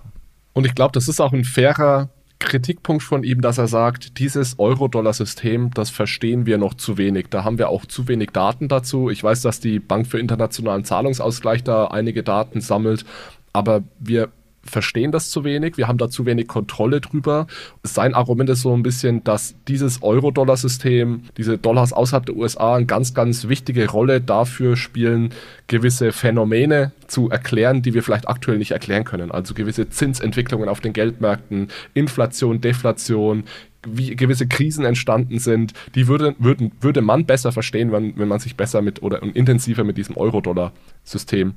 Und 0.54 0.66
ich 0.66 0.74
glaube, 0.74 0.94
das 0.94 1.08
ist 1.08 1.22
auch 1.22 1.34
ein 1.34 1.44
fairer 1.44 2.10
Kritikpunkt 2.40 3.04
von 3.04 3.24
ihm, 3.24 3.42
dass 3.42 3.58
er 3.60 3.68
sagt, 3.68 4.18
dieses 4.18 4.58
Euro-Dollar-System, 4.58 5.72
das 5.72 5.90
verstehen 5.90 6.46
wir 6.46 6.58
noch 6.58 6.74
zu 6.74 6.98
wenig. 6.98 7.28
Da 7.30 7.44
haben 7.44 7.58
wir 7.58 7.70
auch 7.70 7.86
zu 7.86 8.08
wenig 8.08 8.30
Daten 8.32 8.68
dazu. 8.68 9.10
Ich 9.10 9.24
weiß, 9.24 9.42
dass 9.42 9.60
die 9.60 9.80
Bank 9.80 10.08
für 10.08 10.20
internationalen 10.20 10.86
Zahlungsausgleich 10.86 11.64
da 11.64 11.86
einige 11.86 12.24
Daten 12.24 12.62
sammelt, 12.62 13.06
aber 13.54 13.84
wir 14.00 14.30
verstehen 14.70 15.12
das 15.12 15.30
zu 15.30 15.44
wenig, 15.44 15.78
wir 15.78 15.88
haben 15.88 15.98
da 15.98 16.10
zu 16.10 16.26
wenig 16.26 16.48
Kontrolle 16.48 17.02
drüber. 17.02 17.48
Sein 17.84 18.14
Argument 18.14 18.50
ist 18.50 18.62
so 18.62 18.74
ein 18.74 18.84
bisschen, 18.84 19.24
dass 19.24 19.56
dieses 19.68 20.04
Euro-Dollar-System, 20.04 21.24
diese 21.38 21.58
Dollars 21.58 21.94
außerhalb 21.94 22.26
der 22.26 22.36
USA 22.36 22.76
eine 22.76 22.86
ganz, 22.86 23.14
ganz 23.14 23.48
wichtige 23.48 23.90
Rolle 23.90 24.22
dafür 24.22 24.76
spielen, 24.76 25.30
gewisse 25.68 26.12
Phänomene 26.12 26.92
zu 27.08 27.30
erklären, 27.30 27.82
die 27.82 27.94
wir 27.94 28.04
vielleicht 28.04 28.28
aktuell 28.28 28.58
nicht 28.58 28.72
erklären 28.72 29.04
können. 29.04 29.32
Also 29.32 29.54
gewisse 29.54 29.90
Zinsentwicklungen 29.90 30.70
auf 30.70 30.80
den 30.80 30.94
Geldmärkten, 30.94 31.70
Inflation, 31.94 32.62
Deflation, 32.62 33.44
wie 33.86 34.16
gewisse 34.16 34.48
Krisen 34.48 34.86
entstanden 34.86 35.40
sind, 35.40 35.74
die 35.96 36.08
würde, 36.08 36.36
würden, 36.40 36.72
würde 36.82 37.02
man 37.02 37.26
besser 37.26 37.52
verstehen, 37.52 37.92
wenn, 37.92 38.18
wenn 38.18 38.28
man 38.28 38.40
sich 38.40 38.56
besser 38.56 38.82
mit 38.82 39.02
oder 39.02 39.22
intensiver 39.24 39.84
mit 39.84 39.98
diesem 39.98 40.18
Euro-Dollar-System 40.18 41.54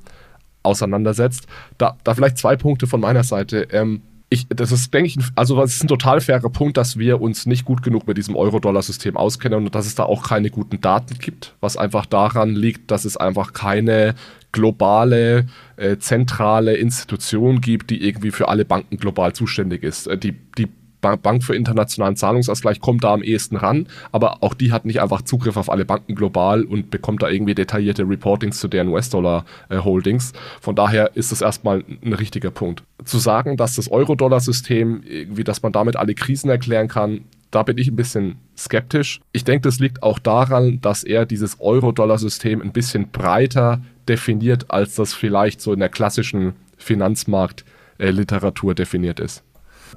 auseinandersetzt. 0.63 1.47
Da, 1.77 1.97
da 2.03 2.13
vielleicht 2.13 2.37
zwei 2.37 2.55
Punkte 2.55 2.87
von 2.87 3.01
meiner 3.01 3.23
Seite. 3.23 3.67
Ähm, 3.71 4.01
ich, 4.33 4.47
das 4.47 4.71
ist, 4.71 4.93
denke 4.93 5.07
ich, 5.09 5.17
also 5.35 5.57
das 5.57 5.75
ist 5.75 5.83
ein 5.83 5.89
total 5.89 6.21
fairer 6.21 6.49
Punkt, 6.49 6.77
dass 6.77 6.97
wir 6.97 7.19
uns 7.19 7.45
nicht 7.45 7.65
gut 7.65 7.83
genug 7.83 8.07
mit 8.07 8.17
diesem 8.17 8.37
Euro-Dollar-System 8.37 9.17
auskennen 9.17 9.65
und 9.65 9.75
dass 9.75 9.85
es 9.85 9.95
da 9.95 10.03
auch 10.03 10.23
keine 10.23 10.49
guten 10.49 10.79
Daten 10.79 11.17
gibt, 11.19 11.53
was 11.59 11.75
einfach 11.75 12.05
daran 12.05 12.55
liegt, 12.55 12.91
dass 12.91 13.03
es 13.03 13.17
einfach 13.17 13.51
keine 13.51 14.15
globale, 14.53 15.47
äh, 15.75 15.97
zentrale 15.97 16.75
Institution 16.75 17.59
gibt, 17.59 17.89
die 17.89 18.07
irgendwie 18.07 18.31
für 18.31 18.47
alle 18.47 18.63
Banken 18.63 18.95
global 18.95 19.33
zuständig 19.33 19.83
ist. 19.83 20.07
Äh, 20.07 20.17
die, 20.17 20.31
die 20.57 20.69
Bank 21.01 21.43
für 21.43 21.55
internationalen 21.55 22.15
Zahlungsausgleich 22.15 22.79
kommt 22.79 23.03
da 23.03 23.13
am 23.13 23.23
ehesten 23.23 23.55
ran, 23.55 23.87
aber 24.11 24.43
auch 24.43 24.53
die 24.53 24.71
hat 24.71 24.85
nicht 24.85 25.01
einfach 25.01 25.23
Zugriff 25.23 25.57
auf 25.57 25.69
alle 25.69 25.85
Banken 25.85 26.15
global 26.15 26.63
und 26.63 26.91
bekommt 26.91 27.23
da 27.23 27.29
irgendwie 27.29 27.55
detaillierte 27.55 28.07
Reportings 28.07 28.59
zu 28.59 28.67
deren 28.67 28.89
US-Dollar-Holdings. 28.89 30.33
Von 30.61 30.75
daher 30.75 31.15
ist 31.15 31.31
das 31.31 31.41
erstmal 31.41 31.83
ein 32.03 32.13
richtiger 32.13 32.51
Punkt. 32.51 32.83
Zu 33.03 33.17
sagen, 33.17 33.57
dass 33.57 33.75
das 33.75 33.91
Euro-Dollar-System, 33.91 35.03
irgendwie, 35.03 35.43
dass 35.43 35.63
man 35.63 35.71
damit 35.71 35.95
alle 35.95 36.13
Krisen 36.13 36.49
erklären 36.49 36.87
kann, 36.87 37.21
da 37.49 37.63
bin 37.63 37.77
ich 37.77 37.89
ein 37.89 37.95
bisschen 37.97 38.37
skeptisch. 38.57 39.19
Ich 39.33 39.43
denke, 39.43 39.63
das 39.67 39.79
liegt 39.79 40.03
auch 40.03 40.19
daran, 40.19 40.79
dass 40.81 41.03
er 41.03 41.25
dieses 41.25 41.59
Euro-Dollar-System 41.59 42.61
ein 42.61 42.71
bisschen 42.71 43.09
breiter 43.09 43.81
definiert, 44.07 44.71
als 44.71 44.95
das 44.95 45.13
vielleicht 45.13 45.61
so 45.61 45.73
in 45.73 45.79
der 45.79 45.89
klassischen 45.89 46.53
Finanzmarkt-Literatur 46.77 48.73
definiert 48.73 49.19
ist. 49.19 49.43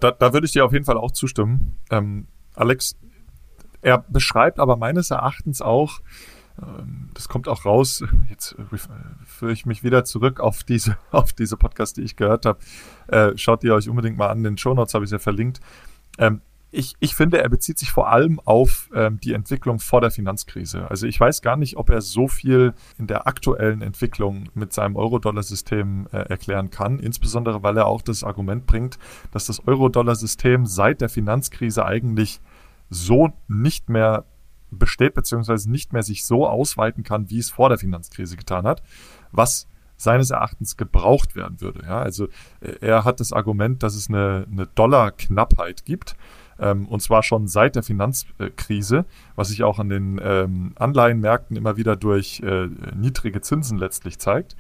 Da, 0.00 0.10
da 0.10 0.32
würde 0.32 0.46
ich 0.46 0.52
dir 0.52 0.64
auf 0.64 0.72
jeden 0.72 0.84
Fall 0.84 0.96
auch 0.96 1.12
zustimmen. 1.12 1.78
Ähm, 1.90 2.26
Alex, 2.54 2.96
er 3.82 4.04
beschreibt 4.08 4.58
aber 4.58 4.76
meines 4.76 5.10
Erachtens 5.10 5.60
auch, 5.60 6.00
ähm, 6.60 7.10
das 7.14 7.28
kommt 7.28 7.48
auch 7.48 7.64
raus, 7.64 8.02
jetzt 8.30 8.56
führe 9.26 9.52
ich 9.52 9.66
mich 9.66 9.82
wieder 9.82 10.04
zurück 10.04 10.40
auf 10.40 10.64
diese, 10.64 10.96
auf 11.10 11.32
diese 11.32 11.56
Podcast, 11.56 11.96
die 11.96 12.02
ich 12.02 12.16
gehört 12.16 12.46
habe. 12.46 12.58
Äh, 13.08 13.36
schaut 13.36 13.64
ihr 13.64 13.74
euch 13.74 13.88
unbedingt 13.88 14.16
mal 14.16 14.28
an, 14.28 14.42
den 14.42 14.58
Show 14.58 14.74
Notes 14.74 14.94
habe 14.94 15.04
ich 15.04 15.10
ja 15.10 15.18
verlinkt. 15.18 15.60
Ich, 16.76 16.96
ich 16.98 17.14
finde, 17.14 17.40
er 17.40 17.48
bezieht 17.48 17.78
sich 17.78 17.92
vor 17.92 18.08
allem 18.08 18.40
auf 18.40 18.90
ähm, 18.92 19.20
die 19.20 19.32
Entwicklung 19.32 19.78
vor 19.78 20.00
der 20.00 20.10
Finanzkrise. 20.10 20.90
Also 20.90 21.06
ich 21.06 21.20
weiß 21.20 21.40
gar 21.40 21.56
nicht, 21.56 21.76
ob 21.76 21.88
er 21.88 22.00
so 22.00 22.26
viel 22.26 22.74
in 22.98 23.06
der 23.06 23.28
aktuellen 23.28 23.80
Entwicklung 23.80 24.48
mit 24.54 24.72
seinem 24.72 24.96
Euro-Dollar-System 24.96 26.08
äh, 26.10 26.16
erklären 26.16 26.70
kann, 26.70 26.98
insbesondere 26.98 27.62
weil 27.62 27.76
er 27.76 27.86
auch 27.86 28.02
das 28.02 28.24
Argument 28.24 28.66
bringt, 28.66 28.98
dass 29.30 29.46
das 29.46 29.68
Euro-Dollar-System 29.68 30.66
seit 30.66 31.00
der 31.00 31.08
Finanzkrise 31.08 31.86
eigentlich 31.86 32.40
so 32.90 33.32
nicht 33.46 33.88
mehr 33.88 34.24
besteht, 34.72 35.14
beziehungsweise 35.14 35.70
nicht 35.70 35.92
mehr 35.92 36.02
sich 36.02 36.24
so 36.26 36.44
ausweiten 36.44 37.04
kann, 37.04 37.30
wie 37.30 37.38
es 37.38 37.50
vor 37.50 37.68
der 37.68 37.78
Finanzkrise 37.78 38.36
getan 38.36 38.66
hat, 38.66 38.82
was 39.30 39.68
seines 39.96 40.30
Erachtens 40.30 40.76
gebraucht 40.76 41.36
werden 41.36 41.60
würde. 41.60 41.82
Ja, 41.84 42.00
also 42.00 42.26
äh, 42.60 42.78
er 42.80 43.04
hat 43.04 43.20
das 43.20 43.32
Argument, 43.32 43.84
dass 43.84 43.94
es 43.94 44.08
eine, 44.08 44.48
eine 44.50 44.66
Dollarknappheit 44.66 45.84
gibt 45.84 46.16
ähm, 46.58 46.86
und 46.86 47.00
zwar 47.00 47.22
schon 47.22 47.48
seit 47.48 47.76
der 47.76 47.82
Finanzkrise, 47.82 49.04
was 49.36 49.48
sich 49.48 49.62
auch 49.62 49.78
an 49.78 49.88
den 49.88 50.20
ähm, 50.22 50.72
Anleihenmärkten 50.76 51.56
immer 51.56 51.76
wieder 51.76 51.96
durch 51.96 52.40
äh, 52.40 52.68
niedrige 52.96 53.40
Zinsen 53.40 53.78
letztlich 53.78 54.18
zeigt. 54.18 54.56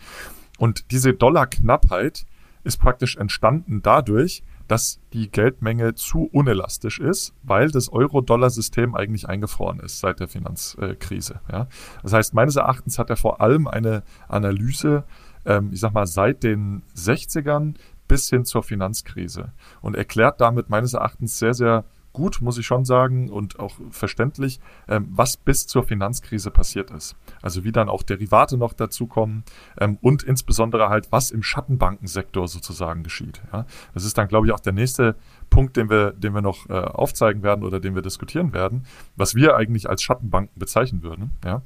Und 0.58 0.90
diese 0.90 1.12
Dollarknappheit 1.12 2.26
ist 2.62 2.78
praktisch 2.78 3.16
entstanden 3.16 3.82
dadurch, 3.82 4.42
dass 4.68 4.98
die 5.12 5.30
Geldmenge 5.30 5.94
zu 5.94 6.28
unelastisch 6.32 6.98
ist, 6.98 7.34
weil 7.42 7.70
das 7.70 7.90
Euro-Dollar-System 7.90 8.94
eigentlich 8.94 9.28
eingefroren 9.28 9.80
ist 9.80 10.00
seit 10.00 10.20
der 10.20 10.28
Finanzkrise. 10.28 11.40
Ja. 11.52 11.68
Das 12.02 12.14
heißt, 12.14 12.34
meines 12.34 12.56
Erachtens 12.56 12.98
hat 12.98 13.10
er 13.10 13.16
vor 13.16 13.40
allem 13.42 13.66
eine 13.66 14.02
Analyse, 14.26 15.04
ähm, 15.44 15.70
ich 15.72 15.80
sag 15.80 15.92
mal, 15.92 16.06
seit 16.06 16.42
den 16.42 16.82
60ern 16.96 17.74
bis 18.08 18.28
hin 18.28 18.44
zur 18.44 18.62
Finanzkrise 18.62 19.52
und 19.80 19.96
erklärt 19.96 20.40
damit 20.40 20.70
meines 20.70 20.94
Erachtens 20.94 21.38
sehr, 21.38 21.54
sehr 21.54 21.84
gut, 22.14 22.40
muss 22.40 22.56
ich 22.56 22.64
schon 22.64 22.86
sagen, 22.86 23.28
und 23.28 23.58
auch 23.58 23.74
verständlich, 23.90 24.60
ähm, 24.88 25.08
was 25.10 25.36
bis 25.36 25.66
zur 25.66 25.82
Finanzkrise 25.82 26.50
passiert 26.50 26.90
ist. 26.90 27.16
Also 27.42 27.64
wie 27.64 27.72
dann 27.72 27.90
auch 27.90 28.02
Derivate 28.02 28.56
noch 28.56 28.72
dazukommen 28.72 29.44
ähm, 29.78 29.98
und 30.00 30.22
insbesondere 30.22 30.88
halt, 30.88 31.12
was 31.12 31.30
im 31.30 31.42
Schattenbankensektor 31.42 32.48
sozusagen 32.48 33.02
geschieht. 33.02 33.42
Ja? 33.52 33.66
Das 33.92 34.04
ist 34.04 34.16
dann, 34.16 34.28
glaube 34.28 34.46
ich, 34.46 34.52
auch 34.52 34.60
der 34.60 34.72
nächste 34.72 35.16
Punkt, 35.50 35.76
den 35.76 35.90
wir, 35.90 36.12
den 36.12 36.34
wir 36.34 36.40
noch 36.40 36.70
äh, 36.70 36.72
aufzeigen 36.72 37.42
werden 37.42 37.64
oder 37.64 37.80
den 37.80 37.94
wir 37.94 38.02
diskutieren 38.02 38.54
werden, 38.54 38.86
was 39.16 39.34
wir 39.34 39.56
eigentlich 39.56 39.90
als 39.90 40.02
Schattenbanken 40.02 40.58
bezeichnen 40.58 41.02
würden. 41.02 41.32
Ja? 41.44 41.62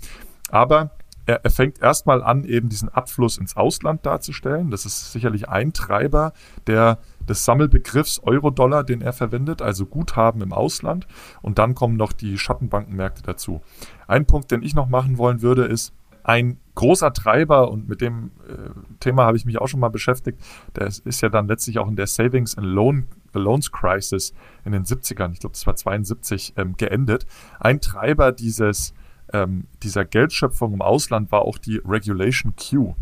Aber 0.50 0.92
er, 1.28 1.44
er 1.44 1.50
fängt 1.50 1.82
erstmal 1.82 2.22
an, 2.22 2.44
eben 2.44 2.70
diesen 2.70 2.88
Abfluss 2.88 3.36
ins 3.36 3.54
Ausland 3.54 4.06
darzustellen. 4.06 4.70
Das 4.70 4.86
ist 4.86 5.12
sicherlich 5.12 5.48
ein 5.48 5.74
Treiber 5.74 6.32
der, 6.66 6.98
des 7.28 7.44
Sammelbegriffs 7.44 8.20
Euro-Dollar, 8.20 8.82
den 8.82 9.02
er 9.02 9.12
verwendet, 9.12 9.60
also 9.60 9.84
Guthaben 9.84 10.40
im 10.40 10.54
Ausland. 10.54 11.06
Und 11.42 11.58
dann 11.58 11.74
kommen 11.74 11.96
noch 11.98 12.14
die 12.14 12.38
Schattenbankenmärkte 12.38 13.22
dazu. 13.22 13.60
Ein 14.06 14.24
Punkt, 14.24 14.50
den 14.50 14.62
ich 14.62 14.74
noch 14.74 14.88
machen 14.88 15.18
wollen 15.18 15.42
würde, 15.42 15.66
ist, 15.66 15.92
ein 16.24 16.58
großer 16.74 17.12
Treiber, 17.12 17.70
und 17.70 17.88
mit 17.88 18.00
dem 18.00 18.30
äh, 18.48 18.70
Thema 19.00 19.24
habe 19.24 19.36
ich 19.36 19.44
mich 19.44 19.58
auch 19.58 19.68
schon 19.68 19.80
mal 19.80 19.88
beschäftigt, 19.88 20.38
der 20.76 20.86
ist 20.86 21.20
ja 21.20 21.28
dann 21.28 21.46
letztlich 21.46 21.78
auch 21.78 21.88
in 21.88 21.96
der 21.96 22.06
Savings 22.06 22.56
and 22.56 22.66
Loan, 22.66 23.06
Loans 23.32 23.70
Crisis 23.70 24.34
in 24.64 24.72
den 24.72 24.84
70ern, 24.84 25.32
ich 25.32 25.40
glaube, 25.40 25.54
das 25.54 25.66
war 25.66 25.76
72, 25.76 26.54
ähm, 26.56 26.76
geendet. 26.76 27.26
Ein 27.60 27.80
Treiber 27.80 28.32
dieses 28.32 28.94
ähm, 29.32 29.66
dieser 29.82 30.04
Geldschöpfung 30.04 30.74
im 30.74 30.82
Ausland 30.82 31.30
war 31.32 31.42
auch 31.42 31.58
die 31.58 31.80
Regulation 31.84 32.54
Q. 32.56 32.94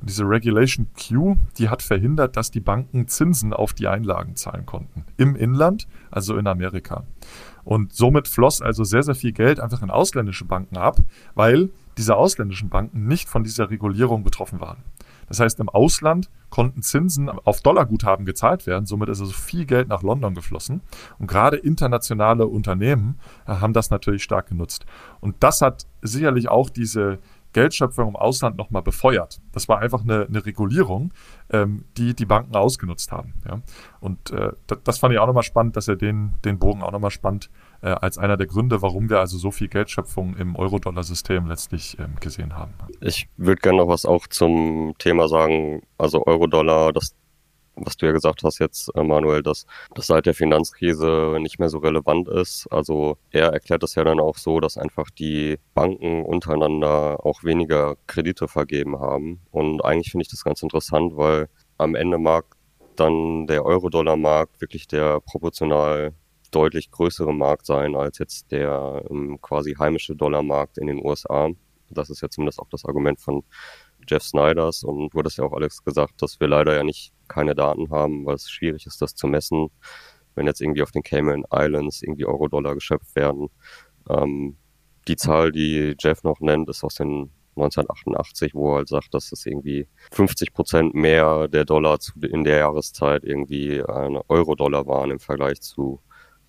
Und 0.00 0.08
diese 0.08 0.24
Regulation 0.24 0.88
Q, 0.94 1.36
die 1.58 1.68
hat 1.68 1.82
verhindert, 1.82 2.36
dass 2.36 2.50
die 2.50 2.60
Banken 2.60 3.08
Zinsen 3.08 3.52
auf 3.52 3.72
die 3.72 3.88
Einlagen 3.88 4.36
zahlen 4.36 4.66
konnten. 4.66 5.04
Im 5.16 5.36
Inland, 5.36 5.86
also 6.10 6.36
in 6.36 6.46
Amerika. 6.46 7.04
Und 7.64 7.92
somit 7.92 8.28
floss 8.28 8.62
also 8.62 8.84
sehr, 8.84 9.02
sehr 9.02 9.14
viel 9.14 9.32
Geld 9.32 9.60
einfach 9.60 9.82
in 9.82 9.90
ausländische 9.90 10.44
Banken 10.44 10.78
ab, 10.78 10.98
weil 11.34 11.70
diese 11.98 12.16
ausländischen 12.16 12.68
Banken 12.68 13.06
nicht 13.06 13.28
von 13.28 13.44
dieser 13.44 13.70
Regulierung 13.70 14.24
betroffen 14.24 14.60
waren. 14.60 14.78
Das 15.28 15.40
heißt, 15.40 15.60
im 15.60 15.68
Ausland 15.68 16.30
konnten 16.50 16.82
Zinsen 16.82 17.28
auf 17.28 17.60
Dollarguthaben 17.60 18.24
gezahlt 18.24 18.66
werden. 18.66 18.86
Somit 18.86 19.08
ist 19.08 19.20
also 19.20 19.32
viel 19.32 19.66
Geld 19.66 19.88
nach 19.88 20.02
London 20.02 20.34
geflossen. 20.34 20.80
Und 21.18 21.26
gerade 21.26 21.56
internationale 21.56 22.46
Unternehmen 22.46 23.18
äh, 23.46 23.52
haben 23.52 23.72
das 23.72 23.90
natürlich 23.90 24.22
stark 24.22 24.48
genutzt. 24.48 24.86
Und 25.20 25.36
das 25.40 25.60
hat 25.60 25.86
sicherlich 26.02 26.48
auch 26.48 26.70
diese 26.70 27.18
Geldschöpfung 27.52 28.08
im 28.08 28.16
Ausland 28.16 28.56
nochmal 28.56 28.82
befeuert. 28.82 29.40
Das 29.52 29.68
war 29.68 29.78
einfach 29.78 30.02
eine, 30.02 30.26
eine 30.26 30.44
Regulierung, 30.44 31.12
ähm, 31.50 31.84
die 31.96 32.14
die 32.14 32.26
Banken 32.26 32.54
ausgenutzt 32.54 33.10
haben. 33.10 33.34
Ja. 33.46 33.60
Und 34.00 34.30
äh, 34.30 34.52
das, 34.66 34.78
das, 34.84 34.98
fand 34.98 35.14
ich 35.14 35.18
auch 35.18 35.26
nochmal 35.26 35.42
spannend, 35.42 35.76
dass 35.76 35.88
er 35.88 35.96
den, 35.96 36.34
den 36.44 36.58
Bogen 36.58 36.82
auch 36.82 36.92
nochmal 36.92 37.10
spannend 37.10 37.50
äh, 37.82 37.88
als 37.88 38.18
einer 38.18 38.36
der 38.36 38.46
Gründe, 38.46 38.82
warum 38.82 39.10
wir 39.10 39.20
also 39.20 39.38
so 39.38 39.50
viel 39.50 39.68
Geldschöpfung 39.68 40.36
im 40.36 40.56
Euro-Dollar-System 40.56 41.46
letztlich 41.46 41.98
ähm, 41.98 42.16
gesehen 42.20 42.56
haben. 42.56 42.74
Ich 43.00 43.28
würde 43.36 43.60
gerne 43.60 43.78
noch 43.78 43.88
was 43.88 44.04
auch 44.04 44.26
zum 44.26 44.94
Thema 44.98 45.28
sagen, 45.28 45.82
also 45.96 46.26
Euro-Dollar, 46.26 46.92
das 46.92 47.14
was 47.84 47.96
du 47.96 48.06
ja 48.06 48.12
gesagt 48.12 48.42
hast 48.42 48.58
jetzt, 48.58 48.90
äh, 48.94 49.02
Manuel, 49.02 49.42
dass 49.42 49.66
das 49.94 50.06
seit 50.06 50.26
der 50.26 50.34
Finanzkrise 50.34 51.36
nicht 51.40 51.58
mehr 51.58 51.68
so 51.68 51.78
relevant 51.78 52.28
ist. 52.28 52.66
Also 52.70 53.18
er 53.30 53.52
erklärt 53.52 53.82
das 53.82 53.94
ja 53.94 54.04
dann 54.04 54.20
auch 54.20 54.36
so, 54.36 54.60
dass 54.60 54.78
einfach 54.78 55.10
die 55.10 55.58
Banken 55.74 56.24
untereinander 56.24 57.24
auch 57.24 57.44
weniger 57.44 57.96
Kredite 58.06 58.48
vergeben 58.48 58.98
haben. 58.98 59.40
Und 59.50 59.84
eigentlich 59.84 60.10
finde 60.10 60.22
ich 60.22 60.30
das 60.30 60.44
ganz 60.44 60.62
interessant, 60.62 61.16
weil 61.16 61.48
am 61.76 61.94
Ende 61.94 62.18
mag 62.18 62.44
dann 62.96 63.46
der 63.46 63.64
Euro-Dollar-Markt 63.64 64.60
wirklich 64.60 64.88
der 64.88 65.20
proportional 65.20 66.12
deutlich 66.50 66.90
größere 66.90 67.32
Markt 67.32 67.66
sein 67.66 67.94
als 67.94 68.18
jetzt 68.18 68.50
der 68.50 69.04
ähm, 69.10 69.38
quasi 69.40 69.74
heimische 69.74 70.16
Dollarmarkt 70.16 70.78
in 70.78 70.86
den 70.86 71.04
USA. 71.04 71.50
Das 71.90 72.10
ist 72.10 72.20
ja 72.20 72.28
zumindest 72.28 72.58
auch 72.58 72.68
das 72.70 72.84
Argument 72.84 73.20
von 73.20 73.44
Jeff 74.08 74.22
Snyders 74.22 74.84
und 74.84 75.10
du 75.10 75.18
hattest 75.18 75.38
ja 75.38 75.44
auch 75.44 75.52
Alex 75.52 75.84
gesagt, 75.84 76.22
dass 76.22 76.40
wir 76.40 76.48
leider 76.48 76.74
ja 76.74 76.82
nicht 76.82 77.12
keine 77.28 77.54
Daten 77.54 77.90
haben, 77.90 78.24
weil 78.26 78.36
es 78.36 78.50
schwierig 78.50 78.86
ist, 78.86 79.02
das 79.02 79.14
zu 79.14 79.26
messen, 79.26 79.68
wenn 80.34 80.46
jetzt 80.46 80.60
irgendwie 80.60 80.82
auf 80.82 80.92
den 80.92 81.02
Cayman 81.02 81.44
Islands 81.52 82.02
irgendwie 82.02 82.24
Euro-Dollar 82.24 82.74
geschöpft 82.74 83.14
werden. 83.16 83.48
Ähm, 84.08 84.56
die 85.08 85.16
Zahl, 85.16 85.52
die 85.52 85.94
Jeff 85.98 86.22
noch 86.22 86.40
nennt, 86.40 86.68
ist 86.68 86.84
aus 86.84 86.94
den 86.94 87.30
1988, 87.56 88.54
wo 88.54 88.72
er 88.72 88.76
halt 88.76 88.88
sagt, 88.88 89.14
dass 89.14 89.32
es 89.32 89.44
irgendwie 89.44 89.88
50 90.12 90.52
Prozent 90.52 90.94
mehr 90.94 91.48
der 91.48 91.64
Dollar 91.64 91.98
in 92.22 92.44
der 92.44 92.58
Jahreszeit 92.58 93.24
irgendwie 93.24 93.82
ein 93.82 94.18
Euro-Dollar 94.28 94.86
waren 94.86 95.10
im 95.10 95.18
Vergleich 95.18 95.60
zu 95.60 96.00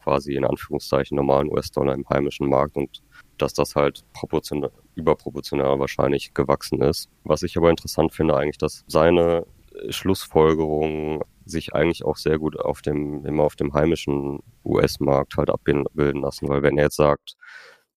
quasi 0.04 0.36
in 0.36 0.46
Anführungszeichen 0.46 1.16
normalen 1.16 1.52
US-Dollar 1.52 1.94
im 1.94 2.08
heimischen 2.10 2.50
Markt 2.50 2.76
und 2.76 3.02
dass 3.38 3.54
das 3.54 3.76
halt 3.76 4.04
proportional, 4.14 4.72
überproportional 4.96 5.80
wahrscheinlich 5.80 6.34
gewachsen 6.34 6.82
ist. 6.82 7.10
Was 7.24 7.44
ich 7.44 7.58
aber 7.58 7.70
interessant 7.70 8.14
finde 8.14 8.36
eigentlich, 8.36 8.58
dass 8.58 8.84
seine 8.88 9.46
Schlussfolgerungen 9.90 11.22
sich 11.46 11.74
eigentlich 11.74 12.06
auch 12.06 12.18
sehr 12.18 12.38
gut 12.38 12.60
auf 12.60 12.82
dem, 12.82 13.26
immer 13.26 13.44
auf 13.44 13.56
dem 13.56 13.74
heimischen 13.74 14.40
US-Markt 14.64 15.38
halt 15.38 15.50
abbilden 15.50 16.22
lassen, 16.22 16.48
weil 16.48 16.62
wenn 16.62 16.78
er 16.78 16.86
jetzt 16.86 16.98
sagt, 16.98 17.36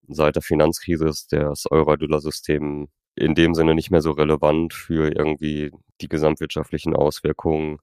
seit 0.09 0.37
der 0.37 0.43
Finanzkrise 0.43 1.07
ist 1.07 1.33
das 1.33 1.71
Euro-Dollar-System 1.71 2.89
in 3.15 3.35
dem 3.35 3.55
Sinne 3.55 3.75
nicht 3.75 3.91
mehr 3.91 4.01
so 4.01 4.13
relevant 4.13 4.73
für 4.73 5.15
irgendwie 5.15 5.71
die 6.01 6.09
gesamtwirtschaftlichen 6.09 6.95
Auswirkungen 6.97 7.79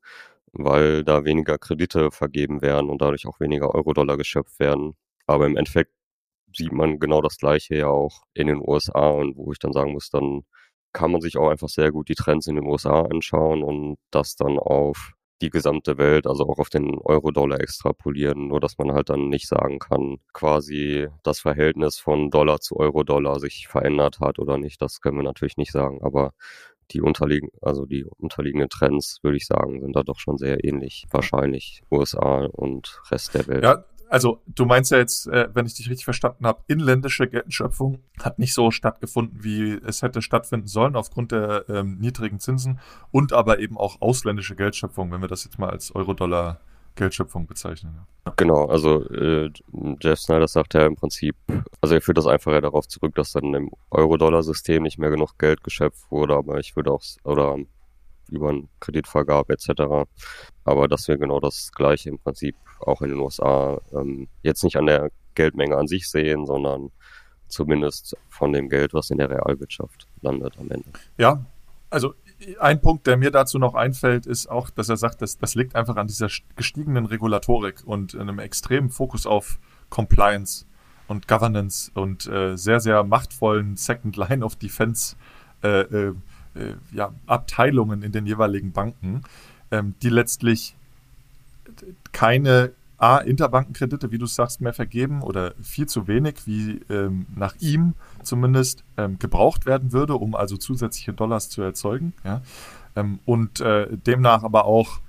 weil 0.54 1.04
da 1.04 1.26
weniger 1.26 1.58
Kredite 1.58 2.12
vergeben 2.12 2.62
werden 2.62 2.90
und 2.90 3.02
dadurch 3.02 3.28
auch 3.28 3.40
weniger 3.40 3.74
Euro-Dollar 3.76 4.18
geschöpft 4.18 4.60
werden. 4.60 4.96
Aber 5.28 5.46
im 5.48 5.58
Endeffekt 5.58 5.92
sieht 6.56 6.72
man 6.72 7.00
genau 7.00 7.22
das 7.22 7.38
Gleiche 7.38 7.76
ja 7.76 7.88
auch 7.88 8.24
in 8.34 8.48
den 8.48 8.62
USA 8.66 9.10
und 9.10 9.38
wo 9.38 9.52
ich 9.52 9.60
dann 9.60 9.74
sagen 9.74 9.94
muss, 9.94 10.10
dann 10.10 10.44
kann 10.94 11.12
man 11.12 11.22
sich 11.22 11.38
auch 11.38 11.50
einfach 11.50 11.70
sehr 11.70 11.92
gut 11.92 12.10
die 12.10 12.16
Trends 12.16 12.48
in 12.48 12.56
den 12.56 12.66
USA 12.66 13.04
anschauen 13.04 13.64
und 13.64 13.98
das 14.12 14.36
dann 14.36 14.58
auf 14.58 15.14
die 15.42 15.50
gesamte 15.50 15.98
Welt, 15.98 16.28
also 16.28 16.48
auch 16.48 16.60
auf 16.60 16.70
den 16.70 16.98
Euro-Dollar 17.00 17.62
extrapolieren, 17.62 18.48
nur 18.48 18.60
dass 18.60 18.78
man 18.78 18.92
halt 18.92 19.10
dann 19.10 19.30
nicht 19.30 19.48
sagen 19.48 19.80
kann, 19.80 20.18
quasi 20.34 21.08
das 21.24 21.40
Verhältnis 21.40 21.98
von 21.98 22.30
Dollar 22.30 22.60
zu 22.60 22.76
Euro-Dollar 22.78 23.40
sich 23.40 23.68
verändert 23.68 24.20
hat 24.20 24.40
oder 24.40 24.58
nicht, 24.58 24.82
das 24.82 25.00
können 25.00 25.18
wir 25.18 25.24
natürlich 25.24 25.58
nicht 25.58 25.72
sagen, 25.72 26.00
aber 26.04 26.34
die 26.92 27.02
unterliegen, 27.02 27.50
also 27.62 27.86
die 27.86 28.04
unterliegenden 28.04 28.70
Trends, 28.70 29.20
würde 29.22 29.38
ich 29.38 29.46
sagen, 29.46 29.82
sind 29.82 29.96
da 29.96 30.04
doch 30.04 30.20
schon 30.20 30.38
sehr 30.38 30.64
ähnlich. 30.64 31.06
Wahrscheinlich 31.12 31.84
USA 31.92 32.46
und 32.46 33.02
Rest 33.12 33.34
der 33.36 33.48
Welt. 33.48 33.64
Ja, 33.64 33.86
also 34.10 34.42
du 34.48 34.66
meinst 34.66 34.92
ja 34.92 34.98
jetzt, 34.98 35.28
äh, 35.28 35.50
wenn 35.54 35.68
ich 35.68 35.76
dich 35.76 35.90
richtig 35.90 36.06
verstanden 36.06 36.48
habe, 36.48 36.64
inländische 36.68 37.28
Geldschöpfung 37.28 38.00
hat 38.20 38.40
nicht 38.40 38.56
so 38.56 38.72
stattgefunden, 38.72 39.44
wie 39.44 39.74
es 39.86 40.02
hätte 40.02 40.24
stattfinden 40.24 40.68
sollen 40.68 40.96
aufgrund 40.96 41.32
der 41.32 41.66
ähm, 41.70 42.00
niedrigen 42.00 42.40
Zinsen 42.40 42.80
und 43.12 43.34
aber 43.34 43.60
eben 43.60 43.78
auch 43.78 44.02
ausländische 44.02 44.56
Geldschöpfung, 44.56 45.12
wenn 45.12 45.22
wir 45.22 45.28
das 45.28 45.44
jetzt 45.44 45.60
mal 45.60 45.70
als 45.70 45.94
Euro-Dollar 45.94 46.60
Geldschöpfung 46.96 47.48
bezeichnen. 47.48 47.96
Ja. 48.26 48.34
Genau, 48.36 48.66
also 48.66 49.04
äh, 49.10 49.50
Jeff 50.02 50.20
Snyder 50.20 50.48
sagt 50.48 50.74
ja 50.74 50.86
im 50.86 50.96
Prinzip, 50.96 51.36
also 51.82 51.96
er 51.96 52.02
führt 52.02 52.18
das 52.18 52.28
einfach 52.28 52.52
ja 52.52 52.62
darauf 52.62 52.88
zurück, 52.88 53.16
dass 53.16 53.32
dann 53.32 53.54
im 53.54 53.72
Euro-Dollar-System 53.92 54.84
nicht 54.84 55.00
mehr 55.00 55.10
genug 55.10 55.38
Geld 55.40 55.64
geschöpft 55.64 56.12
wurde, 56.12 56.36
aber 56.36 56.60
ich 56.60 56.76
würde 56.76 56.92
auch, 56.92 57.02
oder 57.24 57.58
über 58.30 58.50
eine 58.50 58.68
Kreditvergabe 58.80 59.54
etc. 59.54 60.10
Aber 60.64 60.88
dass 60.88 61.08
wir 61.08 61.18
genau 61.18 61.40
das 61.40 61.72
Gleiche 61.72 62.10
im 62.10 62.20
Prinzip 62.20 62.56
auch 62.82 63.02
in 63.02 63.10
den 63.10 63.20
USA 63.20 63.80
ähm, 63.94 64.28
jetzt 64.44 64.64
nicht 64.64 64.78
an 64.78 64.86
der 64.86 65.12
Geldmenge 65.36 65.78
an 65.78 65.88
sich 65.88 66.10
sehen, 66.10 66.46
sondern 66.46 66.92
zumindest 67.48 68.16
von 68.30 68.54
dem 68.54 68.70
Geld, 68.70 68.94
was 68.94 69.10
in 69.10 69.18
der 69.18 69.30
Realwirtschaft 69.30 70.08
landet 70.22 70.58
am 70.60 70.70
Ende. 70.70 70.90
Ja, 71.18 71.44
also 71.90 72.14
ein 72.60 72.82
Punkt, 72.82 73.08
der 73.08 73.18
mir 73.18 73.32
dazu 73.32 73.60
noch 73.60 73.76
einfällt, 73.76 74.26
ist 74.26 74.48
auch, 74.48 74.70
dass 74.70 74.90
er 74.90 74.98
sagt, 74.98 75.22
dass 75.22 75.38
das 75.38 75.56
liegt 75.56 75.76
einfach 75.76 75.98
an 75.98 76.08
dieser 76.08 76.30
gestiegenen 76.56 77.06
Regulatorik 77.06 77.84
und 77.86 78.16
einem 78.16 78.40
extremen 78.40 78.90
Fokus 78.90 79.26
auf 79.26 79.60
Compliance 79.90 80.66
und 81.08 81.28
Governance 81.28 81.92
und 81.94 82.28
äh, 82.28 82.56
sehr, 82.56 82.80
sehr 82.80 83.04
machtvollen 83.04 83.76
Second 83.76 84.16
Line 84.16 84.46
of 84.46 84.56
Defense 84.56 85.16
äh, 85.64 85.82
äh, 85.82 86.14
äh 86.56 86.76
ja, 86.92 87.14
Abteilungen 87.26 88.04
in 88.04 88.12
den 88.12 88.26
jeweiligen 88.26 88.72
Banken, 88.72 89.24
ähm, 89.72 89.96
die 90.02 90.10
letztlich 90.10 90.76
keine 92.12 92.72
A, 93.00 93.20
Interbankenkredite, 93.20 94.12
wie 94.12 94.18
du 94.18 94.26
sagst, 94.26 94.60
mehr 94.62 94.74
vergeben 94.74 95.22
oder 95.22 95.54
viel 95.62 95.88
zu 95.88 96.08
wenig, 96.08 96.46
wie 96.46 96.82
ähm, 96.90 97.28
nach 97.36 97.56
ihm 97.60 97.94
zumindest 98.24 98.84
ähm, 98.98 99.20
gebraucht 99.20 99.66
werden 99.66 99.94
würde, 99.94 100.16
um 100.16 100.36
also 100.36 100.58
zusätzliche 100.58 101.14
Dollars 101.14 101.50
zu 101.50 101.62
erzeugen. 101.62 102.12
Ja? 102.26 102.42
Ähm, 102.96 103.20
und 103.26 103.62
äh, 103.62 103.88
demnach 104.06 104.44
aber 104.44 104.66
auch 104.66 105.00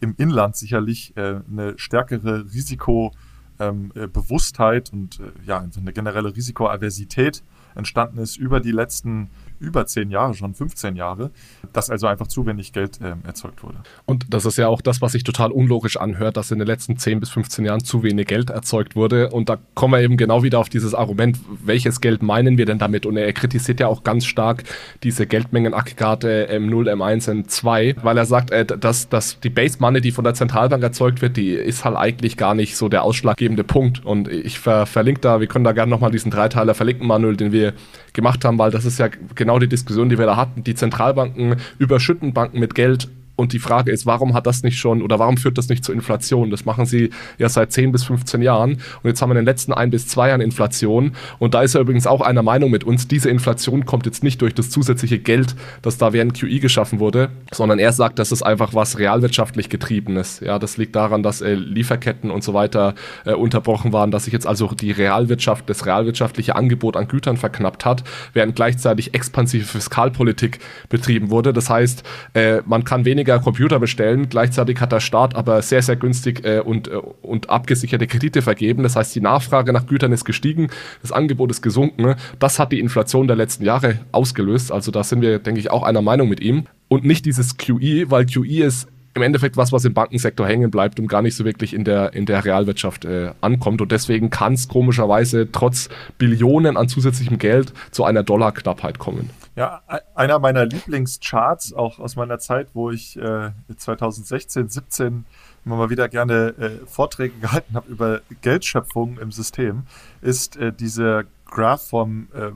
im 0.00 0.14
Inland 0.18 0.56
sicherlich 0.56 1.16
äh, 1.16 1.40
eine 1.50 1.78
stärkere 1.78 2.44
Risikobewusstheit 2.52 4.92
ähm, 4.92 4.92
äh, 4.92 4.96
und 4.96 5.20
äh, 5.20 5.30
ja, 5.44 5.58
eine 5.58 5.92
generelle 5.92 6.34
Risikoaversität 6.34 7.44
entstanden 7.74 8.18
ist 8.18 8.36
über 8.36 8.60
die 8.60 8.72
letzten 8.72 9.30
über 9.58 9.86
zehn 9.86 10.10
Jahre, 10.10 10.34
schon 10.34 10.54
15 10.54 10.96
Jahre, 10.96 11.30
dass 11.72 11.90
also 11.90 12.06
einfach 12.06 12.26
zu 12.26 12.46
wenig 12.46 12.72
Geld 12.72 13.00
äh, 13.00 13.14
erzeugt 13.26 13.62
wurde. 13.62 13.78
Und 14.04 14.26
das 14.30 14.44
ist 14.44 14.58
ja 14.58 14.68
auch 14.68 14.80
das, 14.80 15.00
was 15.00 15.12
sich 15.12 15.24
total 15.24 15.50
unlogisch 15.50 15.96
anhört, 15.96 16.36
dass 16.36 16.50
in 16.50 16.58
den 16.58 16.66
letzten 16.66 16.96
10 16.96 17.20
bis 17.20 17.30
15 17.30 17.64
Jahren 17.64 17.80
zu 17.80 18.02
wenig 18.02 18.26
Geld 18.26 18.50
erzeugt 18.50 18.96
wurde. 18.96 19.30
Und 19.30 19.48
da 19.48 19.58
kommen 19.74 19.94
wir 19.94 20.00
eben 20.00 20.16
genau 20.16 20.42
wieder 20.42 20.58
auf 20.58 20.68
dieses 20.68 20.94
Argument, 20.94 21.38
welches 21.64 22.00
Geld 22.00 22.22
meinen 22.22 22.58
wir 22.58 22.66
denn 22.66 22.78
damit? 22.78 23.06
Und 23.06 23.16
er 23.16 23.32
kritisiert 23.32 23.80
ja 23.80 23.86
auch 23.88 24.04
ganz 24.04 24.26
stark 24.26 24.64
diese 25.02 25.26
Geldmengenaggregate 25.26 26.50
M0, 26.50 26.90
M1, 26.92 27.46
M2, 27.46 27.96
weil 28.02 28.18
er 28.18 28.26
sagt, 28.26 28.50
äh, 28.50 28.64
dass, 28.64 29.08
dass 29.08 29.40
die 29.40 29.50
Base 29.50 29.78
Money, 29.80 30.00
die 30.00 30.12
von 30.12 30.24
der 30.24 30.34
Zentralbank 30.34 30.82
erzeugt 30.82 31.22
wird, 31.22 31.36
die 31.36 31.50
ist 31.50 31.84
halt 31.84 31.96
eigentlich 31.96 32.36
gar 32.36 32.54
nicht 32.54 32.76
so 32.76 32.88
der 32.88 33.02
ausschlaggebende 33.02 33.64
Punkt. 33.64 34.04
Und 34.04 34.28
ich 34.28 34.58
ver 34.58 34.86
verlinke 34.86 35.20
da, 35.20 35.40
wir 35.40 35.46
können 35.46 35.64
da 35.64 35.72
gerne 35.72 35.90
nochmal 35.90 36.10
diesen 36.10 36.30
Dreiteiler 36.30 36.74
verlinken, 36.74 37.06
Manuel, 37.06 37.36
den 37.36 37.52
wir 37.52 37.74
gemacht 38.16 38.44
haben, 38.44 38.58
weil 38.58 38.72
das 38.72 38.84
ist 38.84 38.98
ja 38.98 39.08
genau 39.36 39.60
die 39.60 39.68
Diskussion, 39.68 40.08
die 40.08 40.18
wir 40.18 40.26
da 40.26 40.36
hatten. 40.36 40.64
Die 40.64 40.74
Zentralbanken 40.74 41.56
überschütten 41.78 42.32
Banken 42.32 42.58
mit 42.58 42.74
Geld 42.74 43.08
und 43.36 43.52
die 43.52 43.58
Frage 43.58 43.92
ist, 43.92 44.06
warum 44.06 44.34
hat 44.34 44.46
das 44.46 44.62
nicht 44.62 44.78
schon 44.78 45.02
oder 45.02 45.18
warum 45.18 45.36
führt 45.36 45.58
das 45.58 45.68
nicht 45.68 45.84
zur 45.84 45.94
Inflation? 45.94 46.50
Das 46.50 46.64
machen 46.64 46.86
sie 46.86 47.10
ja 47.38 47.48
seit 47.50 47.70
10 47.70 47.92
bis 47.92 48.04
15 48.04 48.40
Jahren. 48.40 48.72
Und 48.72 49.04
jetzt 49.04 49.20
haben 49.20 49.28
wir 49.28 49.34
in 49.34 49.42
den 49.42 49.44
letzten 49.44 49.74
ein 49.74 49.90
bis 49.90 50.08
zwei 50.08 50.30
Jahren 50.30 50.40
Inflation. 50.40 51.12
Und 51.38 51.52
da 51.52 51.62
ist 51.62 51.74
er 51.74 51.82
übrigens 51.82 52.06
auch 52.06 52.22
einer 52.22 52.42
Meinung 52.42 52.70
mit 52.70 52.84
uns. 52.84 53.08
Diese 53.08 53.28
Inflation 53.28 53.84
kommt 53.84 54.06
jetzt 54.06 54.24
nicht 54.24 54.40
durch 54.40 54.54
das 54.54 54.70
zusätzliche 54.70 55.18
Geld, 55.18 55.54
das 55.82 55.98
da 55.98 56.14
während 56.14 56.32
QI 56.34 56.60
geschaffen 56.60 56.98
wurde, 56.98 57.28
sondern 57.52 57.78
er 57.78 57.92
sagt, 57.92 58.18
das 58.18 58.32
ist 58.32 58.42
einfach 58.42 58.72
was 58.72 58.98
realwirtschaftlich 58.98 59.68
getriebenes. 59.68 60.40
Ja, 60.40 60.58
das 60.58 60.78
liegt 60.78 60.96
daran, 60.96 61.22
dass 61.22 61.42
äh, 61.42 61.54
Lieferketten 61.54 62.30
und 62.30 62.42
so 62.42 62.54
weiter 62.54 62.94
äh, 63.26 63.34
unterbrochen 63.34 63.92
waren, 63.92 64.10
dass 64.10 64.24
sich 64.24 64.32
jetzt 64.32 64.46
also 64.46 64.68
die 64.68 64.92
Realwirtschaft, 64.92 65.68
das 65.68 65.84
realwirtschaftliche 65.84 66.56
Angebot 66.56 66.96
an 66.96 67.06
Gütern 67.06 67.36
verknappt 67.36 67.84
hat, 67.84 68.02
während 68.32 68.56
gleichzeitig 68.56 69.14
expansive 69.14 69.66
Fiskalpolitik 69.66 70.58
betrieben 70.88 71.30
wurde. 71.30 71.52
Das 71.52 71.68
heißt, 71.68 72.02
äh, 72.32 72.62
man 72.64 72.84
kann 72.84 73.04
weniger 73.04 73.25
weniger 73.26 73.42
Computer 73.42 73.80
bestellen. 73.80 74.28
Gleichzeitig 74.28 74.80
hat 74.80 74.92
der 74.92 75.00
Staat 75.00 75.34
aber 75.34 75.60
sehr, 75.62 75.82
sehr 75.82 75.96
günstig 75.96 76.44
äh, 76.44 76.60
und, 76.60 76.88
äh, 76.88 76.96
und 77.22 77.50
abgesicherte 77.50 78.06
Kredite 78.06 78.40
vergeben. 78.40 78.82
Das 78.82 78.94
heißt, 78.94 79.14
die 79.14 79.20
Nachfrage 79.20 79.72
nach 79.72 79.86
Gütern 79.86 80.12
ist 80.12 80.24
gestiegen, 80.24 80.68
das 81.02 81.10
Angebot 81.10 81.50
ist 81.50 81.62
gesunken. 81.62 82.14
Das 82.38 82.58
hat 82.58 82.70
die 82.70 82.78
Inflation 82.78 83.26
der 83.26 83.36
letzten 83.36 83.64
Jahre 83.64 83.98
ausgelöst. 84.12 84.70
Also 84.70 84.92
da 84.92 85.02
sind 85.02 85.22
wir, 85.22 85.40
denke 85.40 85.60
ich, 85.60 85.70
auch 85.70 85.82
einer 85.82 86.02
Meinung 86.02 86.28
mit 86.28 86.40
ihm. 86.40 86.64
Und 86.88 87.04
nicht 87.04 87.26
dieses 87.26 87.56
QE, 87.56 88.10
weil 88.10 88.26
QE 88.26 88.64
ist 88.64 88.86
im 89.16 89.22
Endeffekt 89.22 89.56
was, 89.56 89.72
was 89.72 89.84
im 89.86 89.94
Bankensektor 89.94 90.46
hängen 90.46 90.70
bleibt 90.70 91.00
und 91.00 91.08
gar 91.08 91.22
nicht 91.22 91.34
so 91.34 91.44
wirklich 91.44 91.72
in 91.72 91.84
der, 91.84 92.12
in 92.12 92.26
der 92.26 92.44
Realwirtschaft 92.44 93.06
äh, 93.06 93.32
ankommt. 93.40 93.80
Und 93.80 93.90
deswegen 93.90 94.28
kann 94.28 94.52
es 94.52 94.68
komischerweise 94.68 95.50
trotz 95.50 95.88
Billionen 96.18 96.76
an 96.76 96.88
zusätzlichem 96.88 97.38
Geld 97.38 97.72
zu 97.90 98.04
einer 98.04 98.22
Dollarknappheit 98.22 98.98
kommen. 98.98 99.30
Ja, 99.56 99.80
einer 100.14 100.38
meiner 100.38 100.66
Lieblingscharts, 100.66 101.72
auch 101.72 101.98
aus 101.98 102.14
meiner 102.16 102.38
Zeit, 102.38 102.68
wo 102.74 102.90
ich 102.90 103.16
äh, 103.16 103.52
2016, 103.74 104.68
17 104.68 105.24
immer 105.64 105.76
mal 105.76 105.88
wieder 105.88 106.08
gerne 106.10 106.54
äh, 106.58 106.86
Vorträge 106.86 107.34
gehalten 107.40 107.74
habe 107.74 107.90
über 107.90 108.20
Geldschöpfung 108.42 109.18
im 109.18 109.32
System, 109.32 109.84
ist 110.20 110.58
äh, 110.58 110.72
dieser 110.72 111.24
Graph 111.46 111.88
vom 111.88 112.28
äh, 112.34 112.46
äh, 112.46 112.52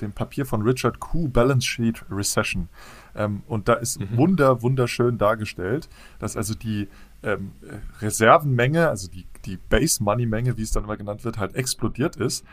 dem 0.00 0.12
Papier 0.12 0.46
von 0.46 0.62
Richard 0.62 1.00
Koo, 1.00 1.28
Balance 1.28 1.66
Sheet 1.66 2.04
Recession. 2.10 2.68
Ähm, 3.14 3.42
und 3.46 3.68
da 3.68 3.74
ist 3.74 4.00
mhm. 4.00 4.16
wunder, 4.16 4.62
wunderschön 4.62 5.18
dargestellt, 5.18 5.88
dass 6.18 6.36
also 6.36 6.54
die 6.54 6.88
ähm, 7.22 7.52
Reservenmenge, 8.00 8.88
also 8.88 9.08
die, 9.08 9.26
die 9.44 9.56
Base-Money-Menge, 9.56 10.56
wie 10.56 10.62
es 10.62 10.72
dann 10.72 10.84
immer 10.84 10.96
genannt 10.96 11.24
wird, 11.24 11.38
halt 11.38 11.54
explodiert 11.54 12.16
ist, 12.16 12.44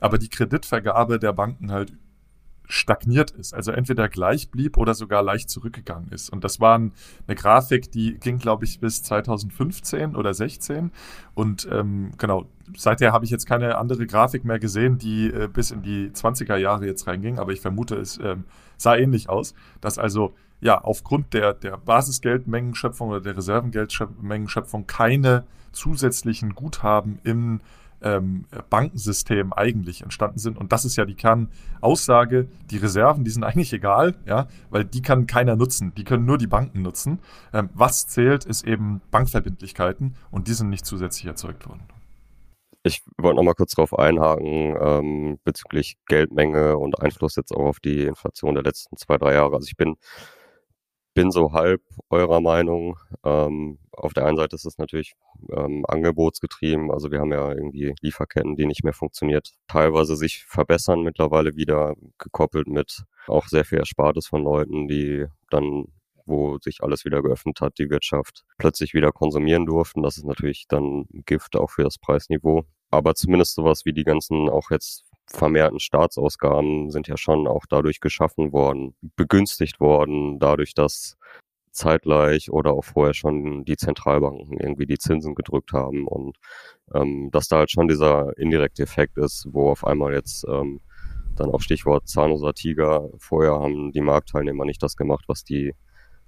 aber 0.00 0.18
die 0.18 0.28
Kreditvergabe 0.28 1.18
der 1.18 1.32
Banken 1.32 1.70
halt 1.70 1.92
stagniert 2.66 3.30
ist, 3.30 3.54
also 3.54 3.72
entweder 3.72 4.08
gleich 4.08 4.50
blieb 4.50 4.76
oder 4.76 4.94
sogar 4.94 5.22
leicht 5.22 5.50
zurückgegangen 5.50 6.08
ist. 6.10 6.30
Und 6.30 6.44
das 6.44 6.60
war 6.60 6.76
eine 6.76 6.92
Grafik, 7.34 7.90
die 7.92 8.14
ging, 8.14 8.38
glaube 8.38 8.64
ich, 8.64 8.80
bis 8.80 9.02
2015 9.02 10.16
oder 10.16 10.32
16. 10.32 10.90
Und 11.34 11.68
ähm, 11.70 12.12
genau, 12.16 12.46
seither 12.76 13.12
habe 13.12 13.24
ich 13.24 13.30
jetzt 13.30 13.46
keine 13.46 13.76
andere 13.76 14.06
Grafik 14.06 14.44
mehr 14.44 14.58
gesehen, 14.58 14.98
die 14.98 15.26
äh, 15.26 15.48
bis 15.52 15.70
in 15.70 15.82
die 15.82 16.10
20er 16.10 16.56
Jahre 16.56 16.86
jetzt 16.86 17.06
reinging, 17.06 17.38
aber 17.38 17.52
ich 17.52 17.60
vermute, 17.60 17.96
es 17.96 18.18
ähm, 18.22 18.44
sah 18.76 18.96
ähnlich 18.96 19.28
aus, 19.28 19.54
dass 19.80 19.98
also 19.98 20.34
ja 20.60 20.80
aufgrund 20.80 21.34
der, 21.34 21.52
der 21.52 21.76
Basisgeldmengenschöpfung 21.76 23.10
oder 23.10 23.20
der 23.20 23.36
Reservengeldmengenschöpfung 23.36 24.86
keine 24.86 25.44
zusätzlichen 25.72 26.54
Guthaben 26.54 27.18
im 27.24 27.60
ähm, 28.04 28.44
Bankensystem 28.70 29.52
eigentlich 29.52 30.02
entstanden 30.02 30.38
sind. 30.38 30.58
Und 30.58 30.72
das 30.72 30.84
ist 30.84 30.96
ja 30.96 31.04
die 31.04 31.14
Kernaussage. 31.14 32.46
Die 32.70 32.76
Reserven, 32.76 33.24
die 33.24 33.30
sind 33.30 33.42
eigentlich 33.42 33.72
egal, 33.72 34.14
ja, 34.26 34.46
weil 34.70 34.84
die 34.84 35.02
kann 35.02 35.26
keiner 35.26 35.56
nutzen. 35.56 35.92
Die 35.96 36.04
können 36.04 36.26
nur 36.26 36.38
die 36.38 36.46
Banken 36.46 36.82
nutzen. 36.82 37.18
Ähm, 37.52 37.70
was 37.72 38.06
zählt, 38.06 38.44
ist 38.44 38.66
eben 38.66 39.00
Bankverbindlichkeiten 39.10 40.14
und 40.30 40.46
die 40.46 40.52
sind 40.52 40.68
nicht 40.68 40.86
zusätzlich 40.86 41.26
erzeugt 41.26 41.66
worden. 41.66 41.82
Ich 42.86 43.02
wollte 43.16 43.36
noch 43.36 43.44
mal 43.44 43.54
kurz 43.54 43.72
darauf 43.72 43.98
einhaken 43.98 44.76
ähm, 44.78 45.38
bezüglich 45.42 45.96
Geldmenge 46.06 46.76
und 46.76 47.00
Einfluss 47.00 47.34
jetzt 47.34 47.50
auch 47.50 47.64
auf 47.64 47.80
die 47.80 48.02
Inflation 48.02 48.54
der 48.54 48.62
letzten 48.62 48.98
zwei, 48.98 49.16
drei 49.16 49.32
Jahre. 49.32 49.54
Also 49.54 49.66
ich 49.66 49.76
bin 49.76 49.96
bin 51.14 51.30
so 51.30 51.52
halb 51.52 51.82
eurer 52.10 52.40
Meinung. 52.40 52.98
Ähm, 53.24 53.78
auf 53.92 54.12
der 54.12 54.26
einen 54.26 54.36
Seite 54.36 54.56
ist 54.56 54.66
es 54.66 54.78
natürlich 54.78 55.14
ähm, 55.50 55.84
angebotsgetrieben. 55.86 56.90
Also 56.90 57.10
wir 57.10 57.20
haben 57.20 57.32
ja 57.32 57.52
irgendwie 57.52 57.94
Lieferketten, 58.00 58.56
die 58.56 58.66
nicht 58.66 58.84
mehr 58.84 58.92
funktioniert, 58.92 59.54
teilweise 59.68 60.16
sich 60.16 60.44
verbessern 60.44 61.02
mittlerweile 61.02 61.56
wieder 61.56 61.94
gekoppelt 62.18 62.66
mit 62.68 63.04
auch 63.28 63.46
sehr 63.46 63.64
viel 63.64 63.78
Erspartes 63.78 64.26
von 64.26 64.42
Leuten, 64.42 64.88
die 64.88 65.26
dann 65.50 65.86
wo 66.26 66.58
sich 66.58 66.82
alles 66.82 67.04
wieder 67.04 67.22
geöffnet 67.22 67.60
hat, 67.60 67.78
die 67.78 67.90
Wirtschaft 67.90 68.44
plötzlich 68.58 68.94
wieder 68.94 69.12
konsumieren 69.12 69.66
durften. 69.66 70.02
Das 70.02 70.16
ist 70.16 70.24
natürlich 70.24 70.66
dann 70.68 71.04
Gift 71.26 71.56
auch 71.56 71.70
für 71.70 71.84
das 71.84 71.98
Preisniveau. 71.98 72.64
Aber 72.90 73.14
zumindest 73.14 73.54
sowas 73.54 73.84
wie 73.84 73.92
die 73.92 74.04
ganzen 74.04 74.48
auch 74.48 74.70
jetzt 74.70 75.04
vermehrten 75.26 75.80
Staatsausgaben 75.80 76.90
sind 76.90 77.08
ja 77.08 77.16
schon 77.16 77.46
auch 77.46 77.64
dadurch 77.68 78.00
geschaffen 78.00 78.52
worden, 78.52 78.94
begünstigt 79.16 79.80
worden, 79.80 80.38
dadurch, 80.38 80.74
dass 80.74 81.16
zeitgleich 81.74 82.50
oder 82.50 82.72
auch 82.72 82.84
vorher 82.84 83.14
schon 83.14 83.64
die 83.64 83.76
Zentralbanken 83.76 84.58
irgendwie 84.58 84.86
die 84.86 84.98
Zinsen 84.98 85.34
gedrückt 85.34 85.72
haben 85.72 86.06
und 86.06 86.36
ähm, 86.94 87.30
dass 87.32 87.48
da 87.48 87.58
halt 87.58 87.70
schon 87.70 87.88
dieser 87.88 88.36
indirekte 88.38 88.82
Effekt 88.82 89.18
ist, 89.18 89.48
wo 89.50 89.70
auf 89.70 89.84
einmal 89.84 90.14
jetzt 90.14 90.46
ähm, 90.48 90.80
dann 91.34 91.50
auch 91.50 91.60
Stichwort 91.60 92.08
zahnloser 92.08 92.54
Tiger, 92.54 93.10
vorher 93.18 93.54
haben 93.54 93.90
die 93.90 94.00
Marktteilnehmer 94.00 94.64
nicht 94.64 94.82
das 94.82 94.96
gemacht, 94.96 95.24
was 95.26 95.42
die 95.42 95.74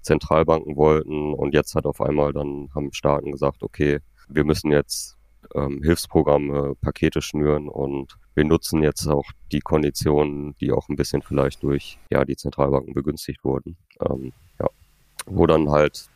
Zentralbanken 0.03 0.77
wollten 0.77 1.33
und 1.35 1.55
jetzt 1.55 1.75
hat 1.75 1.87
auf 1.87 2.01
einmal 2.01 2.33
dann 2.33 2.69
haben 2.75 2.93
Staaten 2.93 3.33
gesagt, 3.33 3.63
okay, 3.63 4.01
wir 4.29 4.45
müssen 4.45 4.73
jetzt 4.73 5.16
ähm, 5.55 5.83
Hilfsprogramme, 5.83 6.75
Pakete 6.81 7.23
schnüren 7.23 7.69
und 7.69 8.17
wir 8.35 8.45
nutzen 8.45 8.83
jetzt 8.83 9.07
auch 9.07 9.25
die 9.53 9.61
Konditionen, 9.61 10.55
die 10.61 10.73
auch 10.73 10.89
ein 10.89 10.97
bisschen 10.97 11.23
vielleicht 11.23 11.63
durch 11.63 11.99
ja, 12.11 12.25
die 12.25 12.37
Zentralbanken 12.37 12.95
begünstigt 12.95 13.45
wurden. 13.45 13.77
Ähm, 14.01 14.33
ja. 14.61 14.67
Wo 15.27 15.47
dann 15.47 15.71
halt 15.71 16.09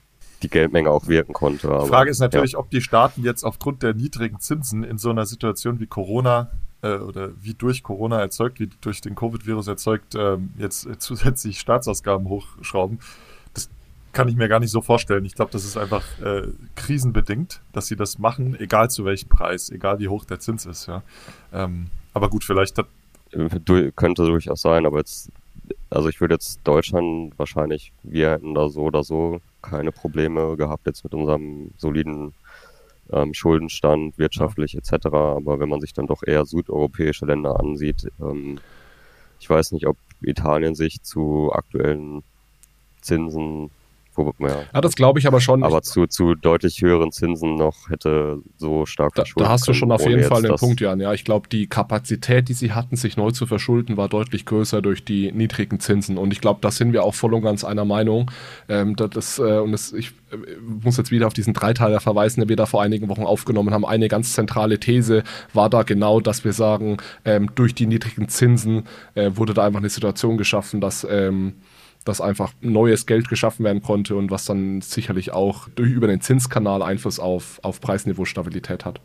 die 0.43 0.49
Geldmenge 0.49 0.91
auch 0.91 1.07
wirken 1.07 1.33
konnte. 1.33 1.68
Die 1.83 1.89
Frage 1.89 2.11
ist 2.11 2.20
natürlich, 2.20 2.53
ja. 2.53 2.59
ob 2.59 2.70
die 2.70 2.81
Staaten 2.81 3.22
jetzt 3.22 3.45
aufgrund 3.45 3.83
der 3.83 3.95
niedrigen 3.95 4.41
Zinsen 4.41 4.85
in 4.85 4.99
so 4.99 5.11
einer 5.11 5.26
Situation 5.26 5.81
wie 5.81 5.87
Corona 5.87 6.51
äh, 6.83 6.97
oder 6.97 7.31
wie 7.41 7.55
durch 7.55 7.83
Corona 7.83 8.20
erzeugt, 8.20 8.61
wie 8.61 8.70
durch 8.81 9.01
den 9.01 9.14
Covid-Virus 9.14 9.68
erzeugt, 9.68 10.14
äh, 10.14 10.39
jetzt 10.59 10.89
zusätzlich 10.99 11.61
Staatsausgaben 11.61 12.28
hochschrauben 12.28 13.01
kann 14.13 14.29
ich 14.29 14.37
mir 14.37 14.49
gar 14.49 14.61
nicht 14.61 14.71
so 14.71 14.81
vorstellen. 14.81 15.25
Ich 15.25 15.35
glaube, 15.35 15.53
das 15.53 15.65
ist 15.65 15.77
einfach 15.77 16.05
äh, 16.21 16.49
krisenbedingt, 16.75 17.61
dass 17.73 17.87
sie 17.87 17.97
das 17.97 18.19
machen, 18.19 18.59
egal 18.59 18.91
zu 18.91 19.05
welchem 19.05 19.29
Preis, 19.29 19.71
egal 19.71 19.99
wie 19.99 20.09
hoch 20.09 20.25
der 20.25 20.41
Zins 20.41 20.67
ist. 20.67 20.87
Ja. 20.87 21.03
Ähm, 21.53 21.87
aber 22.13 22.29
gut, 22.29 22.45
vielleicht 22.45 22.77
hat 22.79 22.87
du, 23.33 23.93
könnte 23.93 24.25
durchaus 24.25 24.63
sein, 24.63 24.87
aber 24.87 24.99
jetzt, 24.99 25.31
also 25.91 26.09
ich 26.09 26.21
würde 26.21 26.35
jetzt 26.35 26.61
Deutschland 26.65 27.39
wahrscheinlich, 27.39 27.93
wir 28.03 28.33
hätten 28.33 28.55
da 28.55 28.69
so 28.69 28.83
oder 28.83 29.03
so 29.03 29.41
keine 29.63 29.93
Probleme 29.93 30.57
gehabt 30.57 30.87
jetzt 30.87 31.05
mit 31.05 31.15
unserem 31.15 31.71
soliden 31.77 32.35
ähm, 33.13 33.35
Schuldenstand, 33.35 34.19
wirtschaftlich 34.19 34.77
etc. 34.77 35.07
Aber 35.07 35.61
wenn 35.61 35.69
man 35.69 35.81
sich 35.81 35.93
dann 35.93 36.07
doch 36.07 36.23
eher 36.25 36.47
südeuropäische 36.47 37.27
Länder 37.27 37.59
ansieht, 37.61 38.11
ähm, 38.21 38.59
ich 39.39 39.49
weiß 39.49 39.73
nicht, 39.73 39.87
ob 39.87 39.97
Italien 40.21 40.75
sich 40.75 41.03
zu 41.03 41.51
aktuellen 41.53 42.23
Zinsen 43.01 43.71
ja. 44.17 44.49
ja, 44.75 44.81
das 44.81 44.97
glaube 44.97 45.19
ich 45.19 45.27
aber 45.27 45.41
schon. 45.41 45.63
Aber 45.63 45.83
zu, 45.83 46.07
zu 46.07 46.35
deutlich 46.35 46.83
höheren 46.83 47.13
Zinsen 47.13 47.57
noch 47.57 47.89
hätte 47.91 48.39
so 48.57 48.87
stark 48.87 49.15
da, 49.15 49.25
Da 49.37 49.49
hast 49.49 49.69
du 49.69 49.73
schon 49.73 49.93
auf 49.93 50.07
jeden 50.07 50.25
Fall 50.25 50.43
den 50.43 50.57
Punkt, 50.57 50.81
Jan. 50.81 51.01
Ja, 51.01 51.13
ich 51.13 51.25
glaube, 51.25 51.49
die 51.49 51.67
Kapazität, 51.67 52.49
die 52.49 52.55
sie 52.55 52.73
hatten, 52.73 52.97
sich 52.97 53.17
neu 53.17 53.31
zu 53.31 53.47
verschulden, 53.47 53.97
war 53.97 54.09
deutlich 54.09 54.47
größer 54.47 54.83
durch 54.83 55.05
die 55.05 55.33
niedrigen 55.33 55.81
Zinsen. 55.81 56.19
Und 56.19 56.33
ich 56.33 56.41
glaube, 56.41 56.61
da 56.63 56.71
sind 56.71 56.93
wir 56.93 57.05
auch 57.05 57.15
voll 57.15 57.35
und 57.35 57.43
ganz 57.43 57.65
einer 57.65 57.85
Meinung. 57.85 58.31
Ähm, 58.69 58.97
das, 58.97 59.39
äh, 59.39 59.59
und 59.59 59.73
das, 59.73 59.93
ich 59.93 60.13
äh, 60.31 60.37
muss 60.61 60.97
jetzt 60.97 61.11
wieder 61.11 61.27
auf 61.27 61.35
diesen 61.35 61.55
Dreiteiler 61.55 62.01
verweisen, 62.01 62.41
den 62.41 62.49
wir 62.49 62.57
da 62.57 62.67
vor 62.67 62.83
einigen 62.83 63.09
Wochen 63.09 63.25
aufgenommen 63.25 63.73
haben. 63.73 63.85
Eine 63.85 64.09
ganz 64.09 64.35
zentrale 64.35 64.79
These 64.79 65.23
war 65.53 65.71
da 65.71 65.83
genau, 65.83 66.21
dass 66.21 66.45
wir 66.45 66.53
sagen, 66.53 66.99
ähm, 67.25 67.51
durch 67.55 67.75
die 67.75 67.87
niedrigen 67.87 68.29
Zinsen 68.29 68.85
äh, 69.15 69.31
wurde 69.35 69.55
da 69.55 69.65
einfach 69.65 69.81
eine 69.81 69.89
Situation 69.89 70.37
geschaffen, 70.37 70.81
dass 70.81 71.07
ähm, 71.09 71.55
dass 72.05 72.21
einfach 72.21 72.53
neues 72.61 73.07
Geld 73.07 73.29
geschaffen 73.29 73.65
werden 73.65 73.83
konnte 73.83 74.17
und 74.17 74.31
was 74.31 74.45
dann 74.45 74.81
sicherlich 74.81 75.33
auch 75.33 75.69
durch 75.75 75.91
über 75.91 76.07
den 76.07 76.21
Zinskanal 76.21 76.83
Einfluss 76.83 77.19
auf, 77.19 77.61
auf 77.63 77.81
Preisniveau-Stabilität 77.81 78.85
hat. 78.85 79.01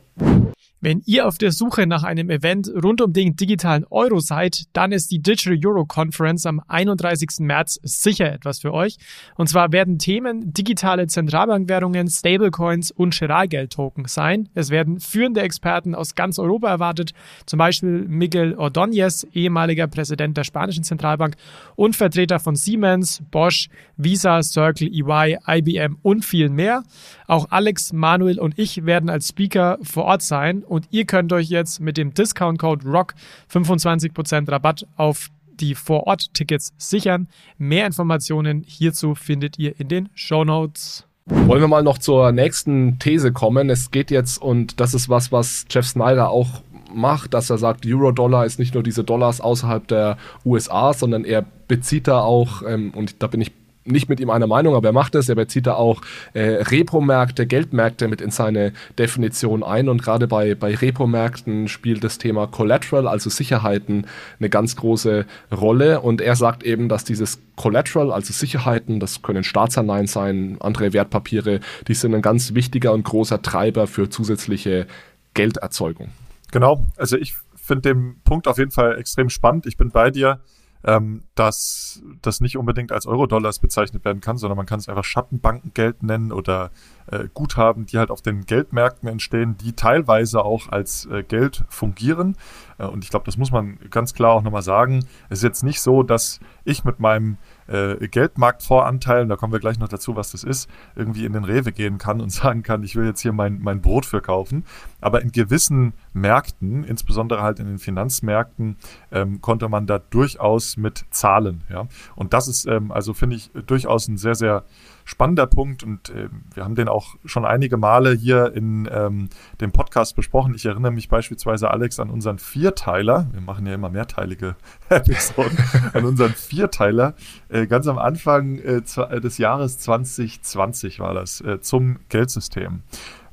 Wenn 0.86 1.02
ihr 1.08 1.28
auf 1.28 1.40
der 1.40 1.52
Suche 1.52 1.88
nach 1.88 2.04
einem 2.04 2.30
Event 2.30 2.72
rund 2.84 3.02
um 3.02 3.12
den 3.12 3.36
digitalen 3.36 3.86
Euro 3.90 4.20
seid, 4.20 4.66
dann 4.74 4.92
ist 4.92 5.10
die 5.10 5.18
Digital 5.18 5.58
Euro 5.66 5.84
Conference 5.86 6.46
am 6.46 6.62
31. 6.68 7.40
März 7.40 7.80
sicher 7.82 8.32
etwas 8.32 8.60
für 8.60 8.72
euch. 8.72 8.98
Und 9.36 9.50
zwar 9.50 9.72
werden 9.72 9.98
Themen 9.98 10.54
digitale 10.54 11.08
Zentralbankwährungen, 11.08 12.08
Stablecoins 12.08 12.92
und 12.92 13.18
Giralgeld-Token 13.18 14.06
sein. 14.06 14.48
Es 14.54 14.70
werden 14.70 15.00
führende 15.00 15.42
Experten 15.42 15.96
aus 15.96 16.14
ganz 16.14 16.38
Europa 16.38 16.70
erwartet, 16.70 17.14
zum 17.48 17.58
Beispiel 17.58 18.06
Miguel 18.08 18.54
Ordóñez, 18.54 19.26
ehemaliger 19.34 19.88
Präsident 19.88 20.38
der 20.38 20.44
spanischen 20.44 20.84
Zentralbank 20.84 21.36
und 21.76 21.96
Vertreter 21.96 22.38
von 22.38 22.56
Siemens, 22.56 23.24
Bosch, 23.32 23.70
Visa, 23.98 24.44
Circle, 24.44 24.88
EY, 24.88 25.40
IBM 25.48 25.98
und 26.04 26.24
viel 26.24 26.50
mehr. 26.50 26.84
Auch 27.28 27.48
Alex, 27.50 27.94
Manuel 27.94 28.40
und 28.40 28.58
ich 28.58 28.86
werden 28.86 29.10
als 29.10 29.30
Speaker 29.30 29.78
vor 29.82 30.06
Ort 30.06 30.22
sein 30.22 30.64
und 30.64 30.88
ihr 30.92 31.06
könnt 31.06 31.34
euch 31.34 31.50
jetzt 31.50 31.80
mit 31.80 31.98
dem 31.98 32.14
Discount-Code 32.14 32.88
ROCK 32.88 33.16
25% 33.52 34.52
Rabatt 34.52 34.88
auf 34.96 35.30
die 35.60 35.76
Vor-Ort-Tickets 35.76 36.74
sichern. 36.78 37.28
Mehr 37.58 37.86
Informationen 37.86 38.64
hierzu 38.66 39.16
findet 39.16 39.58
ihr 39.58 39.80
in 39.80 39.88
den 39.88 40.10
Show 40.14 40.44
Notes. 40.44 41.06
Wollen 41.26 41.62
wir 41.62 41.68
mal 41.68 41.82
noch 41.82 41.98
zur 41.98 42.32
nächsten 42.32 43.00
These 43.00 43.34
kommen? 43.34 43.70
Es 43.70 43.90
geht 43.90 44.12
jetzt, 44.12 44.40
und 44.40 44.80
das 44.80 44.94
ist 44.94 45.10
was, 45.10 45.32
was 45.32 45.66
Jeff 45.70 45.88
Snyder 45.88 46.30
auch 46.30 46.62
macht, 46.94 47.34
dass 47.34 47.50
er 47.50 47.58
sagt, 47.58 47.86
Euro-Dollar 47.86 48.46
ist 48.46 48.60
nicht 48.60 48.74
nur 48.74 48.84
diese 48.84 49.04
Dollars 49.04 49.42
außerhalb 49.42 49.88
der 49.88 50.18
USA, 50.46 50.94
sondern 50.94 51.26
er 51.26 51.44
bezieht 51.68 52.08
da 52.08 52.20
auch, 52.20 52.62
ähm, 52.68 52.92
und 52.96 53.24
da 53.24 53.28
bin 53.28 53.42
ich 53.42 53.52
nicht 53.86 54.10
mit 54.10 54.20
ihm 54.20 54.30
einer 54.30 54.48
Meinung, 54.48 54.76
aber 54.76 54.90
er 54.90 54.94
macht 54.94 55.16
es. 55.16 55.30
Er 55.30 55.36
bezieht 55.36 55.68
da 55.68 55.76
auch 55.76 56.02
äh, 56.34 56.42
Repo-Märkte, 56.42 57.46
Geldmärkte 57.46 58.08
mit 58.08 58.20
in 58.20 58.32
seine 58.32 58.74
Definition 58.98 59.64
ein. 59.64 59.88
Und 59.88 60.02
gerade 60.02 60.28
bei, 60.28 60.56
bei 60.56 60.76
Repo-Märkten 60.76 61.68
spielt 61.68 62.04
das 62.04 62.18
Thema 62.18 62.48
Collateral, 62.48 63.08
also 63.08 63.30
Sicherheiten, 63.30 64.08
eine 64.40 64.50
ganz 64.50 64.76
große 64.76 65.26
Rolle. 65.52 66.02
Und 66.02 66.22
er 66.22 66.36
sagt 66.36 66.64
eben, 66.64 66.90
dass 66.90 67.04
dieses 67.04 67.40
Collateral, 67.56 68.12
also 68.12 68.34
Sicherheiten, 68.34 69.00
das 69.00 69.22
können 69.22 69.44
Staatsanleihen 69.44 70.08
sein, 70.08 70.58
andere 70.60 70.92
Wertpapiere, 70.94 71.60
die 71.88 71.94
sind 71.94 72.14
ein 72.16 72.22
ganz 72.22 72.54
wichtiger 72.54 72.92
und 72.92 73.04
großer 73.04 73.42
Treiber 73.42 73.88
für 73.88 74.10
zusätzliche 74.10 74.88
Gelderzeugung. 75.34 76.10
Genau, 76.52 76.86
also 76.98 77.18
ich 77.18 77.36
finde 77.56 77.94
den 77.94 78.16
Punkt 78.24 78.48
auf 78.48 78.58
jeden 78.58 78.72
Fall 78.72 78.98
extrem 78.98 79.30
spannend. 79.30 79.66
Ich 79.66 79.78
bin 79.78 79.92
bei 79.92 80.12
dir 80.12 80.40
ähm, 80.86 81.24
dass 81.34 82.04
das 82.22 82.42
nicht 82.42 82.58
unbedingt 82.58 82.92
als 82.92 83.08
Euro-Dollars 83.08 83.60
bezeichnet 83.60 84.06
werden 84.06 84.22
kann, 84.22 84.38
sondern 84.38 84.58
man 84.58 84.68
kann 84.68 84.80
es 84.80 84.88
einfach 84.88 85.04
Schattenbankengeld 85.04 86.04
nennen 86.04 86.32
oder 86.32 86.70
äh, 87.08 87.28
Guthaben, 87.34 87.88
die 87.88 87.98
halt 87.98 88.12
auf 88.12 88.22
den 88.22 88.46
Geldmärkten 88.46 89.10
entstehen, 89.10 89.58
die 89.58 89.74
teilweise 89.74 90.46
auch 90.46 90.70
als 90.70 91.08
äh, 91.08 91.24
Geld 91.24 91.64
fungieren. 91.70 92.38
Äh, 92.78 92.86
und 92.86 93.04
ich 93.04 93.10
glaube, 93.10 93.26
das 93.26 93.38
muss 93.38 93.52
man 93.52 93.80
ganz 93.90 94.14
klar 94.14 94.34
auch 94.34 94.44
nochmal 94.44 94.62
sagen. 94.62 95.06
Es 95.30 95.40
ist 95.40 95.44
jetzt 95.44 95.64
nicht 95.64 95.82
so, 95.82 96.04
dass 96.04 96.40
ich 96.64 96.84
mit 96.84 97.00
meinem 97.00 97.38
äh, 97.68 98.08
Geldmarktvoranteil, 98.08 99.24
und 99.24 99.30
da 99.30 99.36
kommen 99.36 99.54
wir 99.54 99.60
gleich 99.60 99.80
noch 99.80 99.88
dazu, 99.88 100.16
was 100.16 100.32
das 100.32 100.44
ist, 100.44 100.70
irgendwie 100.96 101.26
in 101.26 101.34
den 101.34 101.44
Rewe 101.44 101.72
gehen 101.72 101.98
kann 101.98 102.22
und 102.22 102.30
sagen 102.32 102.64
kann, 102.64 102.84
ich 102.84 102.96
will 102.96 103.06
jetzt 103.06 103.22
hier 103.22 103.34
mein, 103.34 103.60
mein 103.62 103.82
Brot 103.82 104.06
für 104.06 104.22
kaufen. 104.22 104.66
Aber 105.02 105.22
in 105.22 105.32
gewissen 105.32 105.94
Märkten, 106.14 106.84
insbesondere 106.84 107.42
halt 107.42 107.60
in 107.60 107.68
den 107.68 107.80
Finanzmärkten, 107.80 108.78
ähm, 109.12 109.42
konnte 109.42 109.70
man 109.70 109.88
da 109.88 110.00
durchaus 110.00 110.78
mit 110.78 111.06
zahlen. 111.10 111.64
Ja? 111.70 111.88
Und 112.16 112.34
das 112.34 112.48
ist 112.48 112.66
ähm, 112.66 112.92
also, 112.92 113.14
finde 113.14 113.36
ich, 113.36 113.52
durchaus 113.66 114.08
ein 114.08 114.18
sehr, 114.18 114.36
sehr 114.36 114.64
spannender 115.06 115.46
Punkt 115.46 115.84
und 115.84 116.10
äh, 116.10 116.30
wir 116.54 116.64
haben 116.64 116.74
den 116.74 116.90
auch 116.90 117.16
schon 117.24 117.46
einige 117.46 117.78
Male 117.78 118.14
hier 118.14 118.54
in 118.54 118.90
ähm, 118.92 119.30
dem 119.62 119.72
Podcast 119.72 120.16
besprochen. 120.16 120.56
Ich 120.56 120.66
erinnere 120.66 120.92
mich 120.92 121.10
beispielsweise, 121.10 121.70
Alex, 121.70 122.00
an 122.00 122.10
unseren 122.10 122.40
Vierteiler. 122.40 123.28
Wir 123.32 123.42
machen 123.42 123.68
ja 123.68 123.76
immer 123.76 123.90
mehrteilige 123.90 124.56
Episoden. 124.90 125.58
an 125.94 126.06
unseren 126.06 126.34
Vierteiler. 126.34 127.14
Äh, 127.50 127.68
ganz 127.68 127.88
am 127.88 128.00
Anfang 128.00 128.58
äh, 128.58 128.82
äh 128.82 129.22
des 129.22 129.38
Jahres 129.38 129.78
2020 129.78 131.00
war 131.00 131.14
das, 131.14 131.40
äh, 131.40 131.62
zum 131.62 132.00
Geldsystem. 132.10 132.82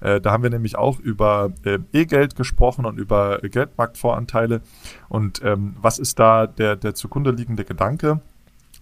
Äh, 0.00 0.20
da 0.20 0.30
haben 0.30 0.42
wir 0.42 0.50
nämlich 0.50 0.76
auch 0.76 0.98
über 0.98 1.52
E-Geld 1.64 2.36
gesprochen 2.36 2.84
und 2.84 2.98
über 2.98 3.38
Geldmarktvoranteile. 3.38 4.60
Und 5.08 5.42
ähm, 5.42 5.74
was 5.80 5.98
ist 5.98 6.18
da 6.18 6.46
der, 6.46 6.76
der 6.76 6.94
zugrunde 6.94 7.30
liegende 7.30 7.64
Gedanke? 7.64 8.20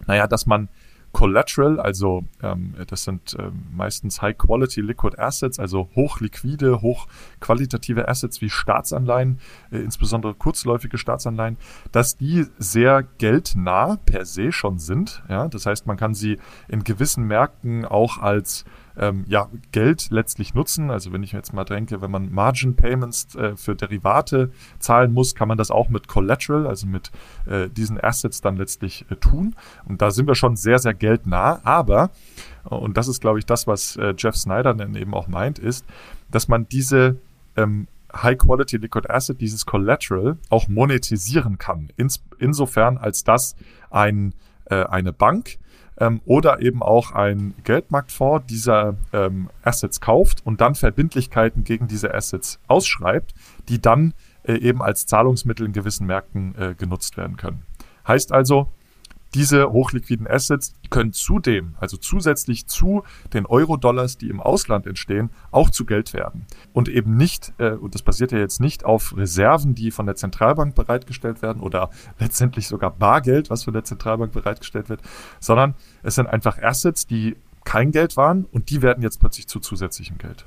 Naja, 0.07 0.27
dass 0.27 0.45
man 0.45 0.67
Collateral, 1.11 1.79
also 1.79 2.23
ähm, 2.41 2.73
das 2.87 3.03
sind 3.03 3.35
ähm, 3.37 3.63
meistens 3.75 4.21
High-Quality 4.21 4.81
Liquid 4.81 5.17
Assets, 5.17 5.59
also 5.59 5.89
hochliquide, 5.95 6.81
hochqualitative 6.81 8.07
Assets 8.07 8.41
wie 8.41 8.49
Staatsanleihen, 8.49 9.39
äh, 9.71 9.79
insbesondere 9.79 10.33
kurzläufige 10.33 10.97
Staatsanleihen, 10.97 11.57
dass 11.91 12.17
die 12.17 12.45
sehr 12.57 13.03
geldnah 13.03 13.97
per 14.05 14.25
se 14.25 14.51
schon 14.51 14.79
sind. 14.79 15.23
Ja? 15.27 15.47
Das 15.47 15.65
heißt, 15.65 15.85
man 15.85 15.97
kann 15.97 16.13
sie 16.13 16.39
in 16.67 16.83
gewissen 16.83 17.25
Märkten 17.25 17.85
auch 17.85 18.17
als 18.17 18.65
ähm, 18.97 19.25
ja, 19.27 19.49
Geld 19.71 20.09
letztlich 20.11 20.53
nutzen. 20.53 20.91
Also 20.91 21.11
wenn 21.13 21.23
ich 21.23 21.31
jetzt 21.31 21.53
mal 21.53 21.63
denke, 21.63 22.01
wenn 22.01 22.11
man 22.11 22.31
Margin 22.31 22.75
Payments 22.75 23.35
äh, 23.35 23.55
für 23.55 23.75
Derivate 23.75 24.51
zahlen 24.79 25.13
muss, 25.13 25.35
kann 25.35 25.47
man 25.47 25.57
das 25.57 25.71
auch 25.71 25.89
mit 25.89 26.07
Collateral, 26.07 26.67
also 26.67 26.87
mit 26.87 27.11
äh, 27.45 27.69
diesen 27.69 28.01
Assets 28.01 28.41
dann 28.41 28.57
letztlich 28.57 29.05
äh, 29.09 29.15
tun. 29.15 29.55
Und 29.85 30.01
da 30.01 30.11
sind 30.11 30.27
wir 30.27 30.35
schon 30.35 30.55
sehr, 30.55 30.79
sehr 30.79 30.93
geldnah. 30.93 31.59
Aber, 31.63 32.11
und 32.63 32.97
das 32.97 33.07
ist, 33.07 33.21
glaube 33.21 33.39
ich, 33.39 33.45
das, 33.45 33.67
was 33.67 33.95
äh, 33.95 34.13
Jeff 34.17 34.35
Snyder 34.35 34.73
dann 34.73 34.95
eben 34.95 35.13
auch 35.13 35.27
meint, 35.27 35.59
ist, 35.59 35.85
dass 36.29 36.47
man 36.47 36.67
diese 36.69 37.17
ähm, 37.55 37.87
High-Quality 38.13 38.77
Liquid 38.77 39.09
Asset, 39.09 39.39
dieses 39.39 39.65
Collateral, 39.65 40.37
auch 40.49 40.67
monetisieren 40.67 41.57
kann. 41.57 41.91
Ins, 41.95 42.21
insofern, 42.39 42.97
als 42.97 43.23
dass 43.23 43.55
ein, 43.89 44.33
äh, 44.65 44.83
eine 44.83 45.13
Bank 45.13 45.57
ähm, 46.01 46.19
oder 46.25 46.61
eben 46.61 46.81
auch 46.81 47.11
ein 47.11 47.53
Geldmarktfonds 47.63 48.47
dieser 48.47 48.97
ähm, 49.13 49.49
Assets 49.63 50.01
kauft 50.01 50.45
und 50.45 50.59
dann 50.59 50.73
Verbindlichkeiten 50.75 51.63
gegen 51.63 51.87
diese 51.87 52.13
Assets 52.13 52.59
ausschreibt, 52.67 53.33
die 53.69 53.79
dann 53.79 54.13
äh, 54.43 54.53
eben 54.55 54.81
als 54.81 55.05
Zahlungsmittel 55.05 55.67
in 55.67 55.73
gewissen 55.73 56.07
Märkten 56.07 56.55
äh, 56.57 56.75
genutzt 56.75 57.17
werden 57.17 57.37
können. 57.37 57.63
Heißt 58.07 58.31
also, 58.31 58.67
diese 59.33 59.71
hochliquiden 59.71 60.27
Assets 60.27 60.73
können 60.89 61.13
zudem, 61.13 61.75
also 61.79 61.97
zusätzlich 61.97 62.67
zu 62.67 63.03
den 63.33 63.45
Euro-Dollars, 63.45 64.17
die 64.17 64.29
im 64.29 64.41
Ausland 64.41 64.85
entstehen, 64.85 65.29
auch 65.51 65.69
zu 65.69 65.85
Geld 65.85 66.13
werden. 66.13 66.45
Und 66.73 66.89
eben 66.89 67.15
nicht, 67.15 67.53
äh, 67.57 67.71
und 67.71 67.95
das 67.95 68.01
basiert 68.01 68.31
ja 68.31 68.39
jetzt 68.39 68.59
nicht 68.59 68.83
auf 68.83 69.15
Reserven, 69.15 69.73
die 69.75 69.91
von 69.91 70.05
der 70.05 70.15
Zentralbank 70.15 70.75
bereitgestellt 70.75 71.41
werden 71.41 71.61
oder 71.61 71.89
letztendlich 72.19 72.67
sogar 72.67 72.91
Bargeld, 72.91 73.49
was 73.49 73.63
von 73.63 73.73
der 73.73 73.83
Zentralbank 73.83 74.33
bereitgestellt 74.33 74.89
wird, 74.89 75.01
sondern 75.39 75.75
es 76.03 76.15
sind 76.15 76.27
einfach 76.27 76.61
Assets, 76.61 77.07
die 77.07 77.37
kein 77.63 77.91
Geld 77.91 78.17
waren 78.17 78.45
und 78.45 78.69
die 78.69 78.81
werden 78.81 79.03
jetzt 79.03 79.19
plötzlich 79.19 79.47
zu 79.47 79.59
zusätzlichem 79.59 80.17
Geld. 80.17 80.45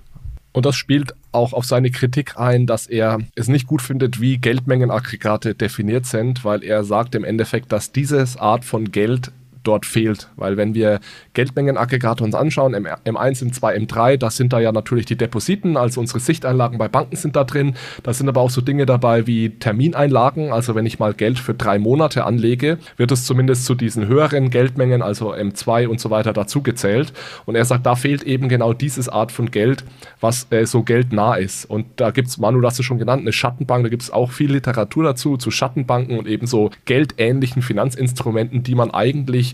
Und 0.55 0.65
das 0.67 0.77
spielt 0.77 1.15
auch 1.33 1.53
auf 1.53 1.65
seine 1.65 1.91
Kritik 1.91 2.39
ein, 2.39 2.67
dass 2.67 2.87
er 2.87 3.19
es 3.35 3.49
nicht 3.49 3.67
gut 3.67 3.83
findet, 3.83 4.21
wie 4.21 4.39
Geldmengenaggregate 4.39 5.57
definiert 5.57 6.07
sind, 6.07 6.45
weil 6.45 6.63
er 6.63 6.85
sagt 6.85 7.17
im 7.17 7.25
Endeffekt, 7.25 7.73
dass 7.73 7.91
diese 7.91 8.25
Art 8.39 8.65
von 8.65 8.93
Geld 8.93 9.33
dort 9.65 9.87
fehlt. 9.87 10.29
Weil 10.37 10.57
wenn 10.57 10.75
wir 10.75 11.01
Geldmengenaggregate 11.33 12.23
uns 12.23 12.35
anschauen, 12.35 12.75
M, 12.75 13.17
1 13.17 13.43
M2, 13.43 13.87
M3, 13.87 14.17
da 14.17 14.31
sind 14.31 14.53
da 14.53 14.61
ja 14.61 14.73
natürlich 14.73 15.07
die 15.07 15.17
Depositen, 15.17 15.77
also 15.77 16.01
unsere 16.01 16.21
Sichteinlagen 16.21 16.79
bei 16.79 16.89
Banken 16.89 17.17
sind 17.17 17.37
da 17.37 17.45
drin. 17.45 17.75
Da 18.03 18.13
sind 18.13 18.29
aber 18.29 18.41
auch 18.41 18.51
so 18.51 18.61
Dinge 18.61 18.87
dabei 18.87 19.27
wie 19.27 19.51
Termineinlagen. 19.51 20.53
Also 20.53 20.75
wenn 20.75 20.87
ich 20.87 20.99
mal 20.99 21.15
Geld 21.15 21.39
für 21.39 21.55
drei 21.55 21.79
Monate 21.79 22.25
anlege, 22.25 22.79
wird 22.97 23.11
es 23.11 23.25
zumindest 23.25 23.65
zu 23.65 23.75
diesen 23.75 24.07
höheren 24.07 24.51
Geldmengen, 24.51 25.03
also 25.03 25.35
M2 25.35 25.89
und 25.89 26.01
so 26.01 26.11
weiter, 26.11 26.33
dazu 26.33 26.63
gezählt. 26.63 27.13
Und 27.47 27.57
er 27.57 27.65
sagt, 27.65 27.87
da 27.87 27.97
fehlt 27.97 28.23
eben 28.23 28.49
genau 28.49 28.73
dieses 28.73 29.09
Art 29.09 29.33
von 29.33 29.51
Geld, 29.51 29.85
was 30.21 30.47
äh, 30.51 30.67
so 30.67 30.83
geldnah 30.83 31.35
ist. 31.35 31.65
Und 31.65 31.87
da 31.97 32.11
gibt 32.11 32.29
es, 32.29 32.39
Manu, 32.39 32.61
du 32.61 32.67
hast 32.67 32.79
es 32.79 32.85
schon 32.85 32.99
genannt, 32.99 33.23
eine 33.23 33.33
Schattenbank, 33.33 33.85
da 33.85 33.89
gibt 33.89 34.03
es 34.03 34.11
auch 34.11 34.31
viel 34.31 34.53
Literatur 34.53 35.05
dazu, 35.05 35.37
zu 35.37 35.51
Schattenbanken 35.51 36.19
und 36.19 36.29
eben 36.29 36.47
so 36.47 36.71
geldähnlichen 36.85 37.63
Finanzinstrumenten, 37.63 38.63
die 38.63 38.75
man 38.75 38.91
eigentlich 38.91 39.54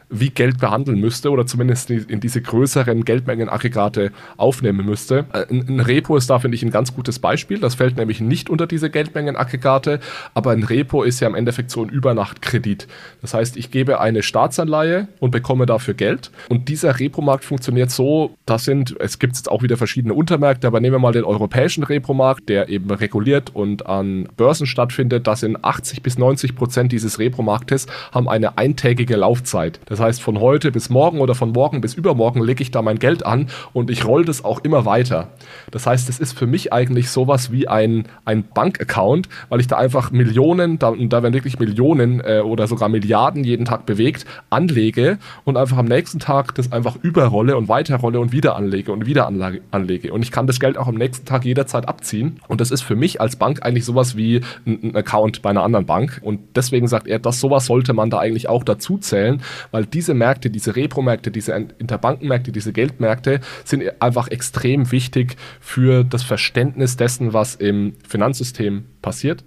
wie 0.11 0.29
Geld 0.29 0.59
behandeln 0.59 0.99
müsste 0.99 1.31
oder 1.31 1.47
zumindest 1.47 1.89
in 1.89 2.19
diese 2.19 2.41
größeren 2.41 3.05
Geldmengenaggregate 3.05 4.11
aufnehmen 4.37 4.85
müsste. 4.85 5.25
Äh, 5.33 5.45
ein, 5.49 5.79
Repo 5.79 6.17
ist 6.17 6.29
da, 6.29 6.39
finde 6.39 6.55
ich, 6.55 6.63
ein 6.63 6.69
ganz 6.69 6.93
gutes 6.93 7.19
Beispiel. 7.19 7.59
Das 7.59 7.75
fällt 7.75 7.97
nämlich 7.97 8.19
nicht 8.19 8.49
unter 8.49 8.67
diese 8.67 8.89
Geldmengenaggregate, 8.89 9.99
aber 10.33 10.51
ein 10.51 10.63
Repo 10.63 11.03
ist 11.03 11.21
ja 11.21 11.27
im 11.27 11.35
Endeffekt 11.35 11.71
so 11.71 11.81
ein 11.81 11.89
Übernachtkredit. 11.89 12.87
Das 13.21 13.33
heißt, 13.33 13.55
ich 13.55 13.71
gebe 13.71 13.99
eine 14.01 14.21
Staatsanleihe 14.21 15.07
und 15.19 15.31
bekomme 15.31 15.65
dafür 15.65 15.93
Geld. 15.93 16.31
Und 16.49 16.67
dieser 16.67 16.99
Repo-Markt 16.99 17.45
funktioniert 17.45 17.89
so, 17.89 18.35
das 18.45 18.65
sind, 18.65 18.95
es 18.99 19.17
gibt 19.17 19.37
jetzt 19.37 19.49
auch 19.49 19.63
wieder 19.63 19.77
verschiedene 19.77 20.13
Untermärkte, 20.13 20.67
aber 20.67 20.81
nehmen 20.81 20.95
wir 20.95 20.99
mal 20.99 21.13
den 21.13 21.23
europäischen 21.23 21.83
Repo-Markt, 21.83 22.49
der 22.49 22.67
eben 22.67 22.91
reguliert 22.91 23.55
und 23.55 23.85
an 23.85 24.27
Börsen 24.35 24.67
stattfindet. 24.67 25.25
Da 25.25 25.37
sind 25.37 25.63
80 25.63 26.03
bis 26.03 26.17
90 26.17 26.55
Prozent 26.55 26.91
dieses 26.91 27.17
Repo-Marktes 27.17 27.87
haben 28.11 28.27
eine 28.27 28.57
eintägige 28.57 29.15
Laufzeit. 29.15 29.79
Das 29.85 30.00
heißt, 30.01 30.21
von 30.21 30.39
heute 30.39 30.71
bis 30.71 30.89
morgen 30.89 31.19
oder 31.19 31.35
von 31.35 31.51
morgen 31.51 31.81
bis 31.81 31.93
übermorgen 31.93 32.43
lege 32.43 32.61
ich 32.61 32.71
da 32.71 32.81
mein 32.81 32.99
Geld 32.99 33.25
an 33.25 33.47
und 33.73 33.89
ich 33.89 34.05
roll 34.05 34.25
das 34.25 34.43
auch 34.43 34.59
immer 34.59 34.85
weiter. 34.85 35.29
Das 35.71 35.87
heißt, 35.87 36.09
es 36.09 36.19
ist 36.19 36.37
für 36.37 36.47
mich 36.47 36.73
eigentlich 36.73 37.09
sowas 37.09 37.51
wie 37.51 37.67
ein, 37.67 38.05
ein 38.25 38.43
Bankaccount, 38.43 39.29
weil 39.49 39.59
ich 39.59 39.67
da 39.67 39.77
einfach 39.77 40.11
Millionen, 40.11 40.79
da, 40.79 40.91
da 40.91 41.23
werden 41.23 41.33
wirklich 41.33 41.59
Millionen 41.59 42.19
äh, 42.21 42.41
oder 42.43 42.67
sogar 42.67 42.89
Milliarden 42.89 43.43
jeden 43.43 43.65
Tag 43.65 43.85
bewegt, 43.85 44.25
anlege 44.49 45.17
und 45.45 45.57
einfach 45.57 45.77
am 45.77 45.85
nächsten 45.85 46.19
Tag 46.19 46.55
das 46.55 46.71
einfach 46.71 46.97
überrolle 47.01 47.55
und 47.55 47.69
weiterrolle 47.69 48.19
und 48.19 48.31
wieder 48.31 48.55
anlege 48.55 48.91
und 48.91 49.05
wieder 49.05 49.27
anlege. 49.27 50.13
Und 50.13 50.21
ich 50.23 50.31
kann 50.31 50.47
das 50.47 50.59
Geld 50.59 50.77
auch 50.77 50.87
am 50.87 50.95
nächsten 50.95 51.25
Tag 51.25 51.45
jederzeit 51.45 51.87
abziehen. 51.87 52.39
Und 52.47 52.61
das 52.61 52.71
ist 52.71 52.81
für 52.81 52.95
mich 52.95 53.21
als 53.21 53.35
Bank 53.35 53.63
eigentlich 53.63 53.85
sowas 53.85 54.17
wie 54.17 54.41
ein, 54.65 54.79
ein 54.83 54.95
Account 54.95 55.41
bei 55.41 55.49
einer 55.49 55.63
anderen 55.63 55.85
Bank. 55.85 56.19
Und 56.23 56.39
deswegen 56.55 56.87
sagt 56.87 57.07
er, 57.07 57.19
dass 57.19 57.39
sowas 57.39 57.65
sollte 57.65 57.93
man 57.93 58.09
da 58.09 58.19
eigentlich 58.19 58.49
auch 58.49 58.63
dazu 58.63 58.97
zählen, 58.97 59.41
weil 59.71 59.85
diese 59.93 60.13
Märkte, 60.13 60.49
diese 60.49 60.75
Repro-Märkte, 60.75 61.31
diese 61.31 61.53
Interbankenmärkte, 61.53 62.51
diese 62.51 62.73
Geldmärkte 62.73 63.41
sind 63.63 63.83
einfach 64.01 64.27
extrem 64.29 64.91
wichtig 64.91 65.35
für 65.59 66.03
das 66.03 66.23
Verständnis 66.23 66.97
dessen, 66.97 67.33
was 67.33 67.55
im 67.55 67.93
Finanzsystem 68.07 68.85
passiert. 69.01 69.43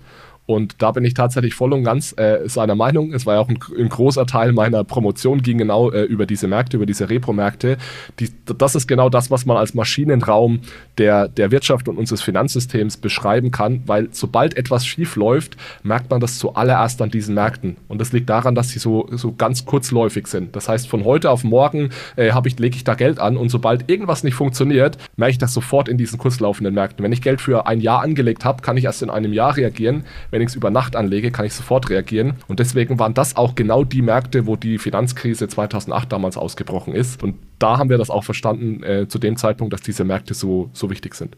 Und 0.47 0.83
da 0.83 0.93
bin 0.93 1.05
ich 1.05 1.15
tatsächlich 1.15 1.55
voll 1.55 1.73
und 1.73 1.85
ganz 1.85 2.15
äh, 2.19 2.49
seiner 2.49 2.75
Meinung. 2.75 3.15
Es 3.15 3.25
war 3.25 3.35
ja 3.35 3.41
auch 3.41 3.49
ein, 3.49 3.59
ein 3.79 3.89
großer 3.89 4.27
Teil 4.27 4.53
meiner 4.53 4.85
Promotion, 4.85 5.41
ging 5.41 5.57
genau 5.57 5.91
äh, 5.91 6.03
über 6.03 6.27
diese 6.27 6.49
Märkte, 6.49 6.77
über 6.77 6.85
diese 6.85 7.09
Repro-Märkte. 7.09 7.79
Die, 8.21 8.31
das 8.45 8.75
ist 8.75 8.87
genau 8.87 9.09
das, 9.09 9.31
was 9.31 9.47
man 9.47 9.57
als 9.57 9.73
Maschinenraum 9.73 10.61
der, 10.99 11.29
der 11.29 11.51
Wirtschaft 11.51 11.89
und 11.89 11.97
unseres 11.97 12.21
Finanzsystems 12.21 12.99
beschreiben 12.99 13.51
kann, 13.51 13.83
weil 13.87 14.09
sobald 14.13 14.57
etwas 14.57 14.85
schief 14.85 15.17
läuft, 15.17 15.57
merkt 15.83 16.11
man 16.11 16.21
das 16.21 16.39
zuallererst 16.39 17.01
an 17.01 17.11
diesen 17.11 17.35
Märkten. 17.35 17.77
Und 17.89 18.01
das 18.01 18.13
liegt 18.13 18.29
daran, 18.29 18.55
dass 18.55 18.69
sie 18.69 18.79
so, 18.79 19.09
so 19.13 19.33
ganz 19.33 19.65
kurzläufig 19.65 20.27
sind. 20.27 20.55
Das 20.55 20.69
heißt, 20.69 20.89
von 20.89 21.05
heute 21.05 21.31
auf 21.31 21.43
morgen 21.43 21.89
äh, 22.17 22.33
ich, 22.45 22.59
lege 22.59 22.77
ich 22.77 22.85
da 22.85 22.95
Geld 22.95 23.19
an 23.19 23.39
und 23.39 23.49
sobald 23.49 23.91
irgendwas 23.91 24.25
nicht 24.25 24.35
funktioniert, 24.35 24.99
merke 25.17 25.33
ich 25.33 25.39
das 25.39 25.55
sofort 25.55 25.89
in 25.89 25.97
diesen 25.97 26.19
kurzlaufenden 26.19 26.75
Märkten. 26.75 27.03
Wenn 27.03 27.13
ich 27.13 27.23
Geld 27.23 27.41
für 27.41 27.67
ein 27.67 27.81
Jahr 27.81 28.03
angelegt 28.03 28.45
habe, 28.45 28.61
kann 28.61 28.77
ich 28.77 28.85
erst 28.85 29.03
in 29.03 29.09
einem 29.09 29.33
Jahr 29.33 29.57
reagieren 29.57 30.05
wenn 30.35 30.43
ich 30.43 30.49
es 30.49 30.57
über 30.57 30.71
Nacht 30.71 30.97
anlege, 30.97 31.31
kann 31.31 31.47
ich 31.47 31.55
sofort 31.55 31.91
reagieren. 31.91 32.35
Und 32.49 32.59
deswegen 32.59 32.99
waren 32.99 33.15
das 33.15 33.37
auch 33.37 33.55
genau 33.55 33.85
die 33.85 34.03
Märkte, 34.03 34.49
wo 34.49 34.57
die 34.57 34.79
Finanzkrise 34.79 35.47
2008 35.47 36.11
damals 36.11 36.37
ausgebrochen 36.37 36.93
ist. 36.93 37.23
Und 37.23 37.37
da 37.61 37.79
haben 37.79 37.89
wir 37.89 37.99
das 37.99 38.11
auch 38.11 38.25
verstanden 38.25 38.83
äh, 38.83 39.07
zu 39.07 39.21
dem 39.21 39.37
Zeitpunkt, 39.37 39.73
dass 39.73 39.83
diese 39.83 40.03
Märkte 40.03 40.35
so, 40.35 40.71
so 40.73 40.91
wichtig 40.91 41.15
sind. 41.15 41.37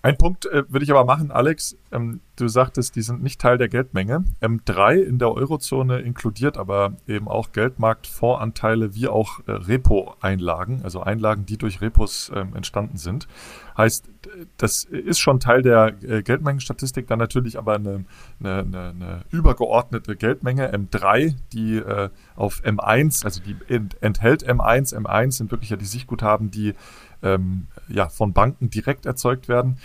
Ein 0.00 0.16
Punkt 0.16 0.46
äh, 0.46 0.64
würde 0.70 0.84
ich 0.84 0.90
aber 0.90 1.04
machen, 1.04 1.30
Alex. 1.30 1.76
Ähm, 1.92 2.20
du 2.36 2.48
sagtest, 2.48 2.96
die 2.96 3.02
sind 3.02 3.22
nicht 3.22 3.42
Teil 3.42 3.58
der 3.58 3.68
Geldmenge. 3.68 4.24
M3 4.40 5.02
in 5.02 5.18
der 5.18 5.30
Eurozone 5.30 6.00
inkludiert 6.00 6.56
aber 6.56 6.94
eben 7.06 7.28
auch 7.28 7.52
Geldmarktfondsanteile 7.52 8.94
wie 8.94 9.08
auch 9.08 9.40
äh, 9.46 9.52
Repo-Einlagen, 9.52 10.80
also 10.82 11.00
Einlagen, 11.00 11.44
die 11.44 11.58
durch 11.58 11.82
Repos 11.82 12.32
ähm, 12.34 12.56
entstanden 12.56 12.96
sind. 12.96 13.28
Heißt, 13.76 14.08
das 14.56 14.84
ist 14.84 15.18
schon 15.18 15.40
Teil 15.40 15.62
der 15.62 15.94
äh, 16.02 16.22
Geldmengenstatistik, 16.22 17.06
dann 17.06 17.18
natürlich 17.18 17.58
aber 17.58 17.74
eine, 17.74 18.04
eine, 18.40 18.58
eine, 18.58 19.24
übergeordnete 19.30 20.16
Geldmenge 20.16 20.72
M3, 20.72 21.34
die 21.52 21.76
äh, 21.76 22.10
auf 22.36 22.62
M1, 22.64 23.24
also 23.24 23.40
die 23.42 23.56
ent, 23.68 24.00
enthält 24.00 24.48
M1. 24.48 24.94
M1 24.94 25.32
sind 25.32 25.50
wirklich 25.50 25.70
ja 25.70 25.76
die 25.76 25.84
Sichtguthaben, 25.84 26.50
die 26.50 26.74
ähm, 27.22 27.66
ja, 27.88 28.08
von 28.08 28.32
Banken 28.32 28.70
direkt 28.70 29.06
erzeugt 29.06 29.48
werden. 29.48 29.78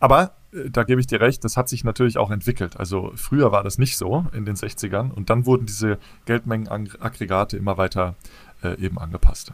Aber 0.00 0.32
äh, 0.52 0.70
da 0.70 0.84
gebe 0.84 1.00
ich 1.00 1.06
dir 1.06 1.20
recht, 1.20 1.44
das 1.44 1.56
hat 1.56 1.68
sich 1.68 1.84
natürlich 1.84 2.18
auch 2.18 2.30
entwickelt. 2.30 2.76
Also 2.76 3.12
früher 3.14 3.52
war 3.52 3.62
das 3.62 3.78
nicht 3.78 3.96
so 3.96 4.26
in 4.32 4.44
den 4.44 4.56
60ern 4.56 5.10
und 5.10 5.30
dann 5.30 5.46
wurden 5.46 5.66
diese 5.66 5.98
Geldmengenaggregate 6.26 7.56
immer 7.56 7.78
weiter 7.78 8.16
äh, 8.62 8.78
eben 8.80 8.98
angepasst. 8.98 9.52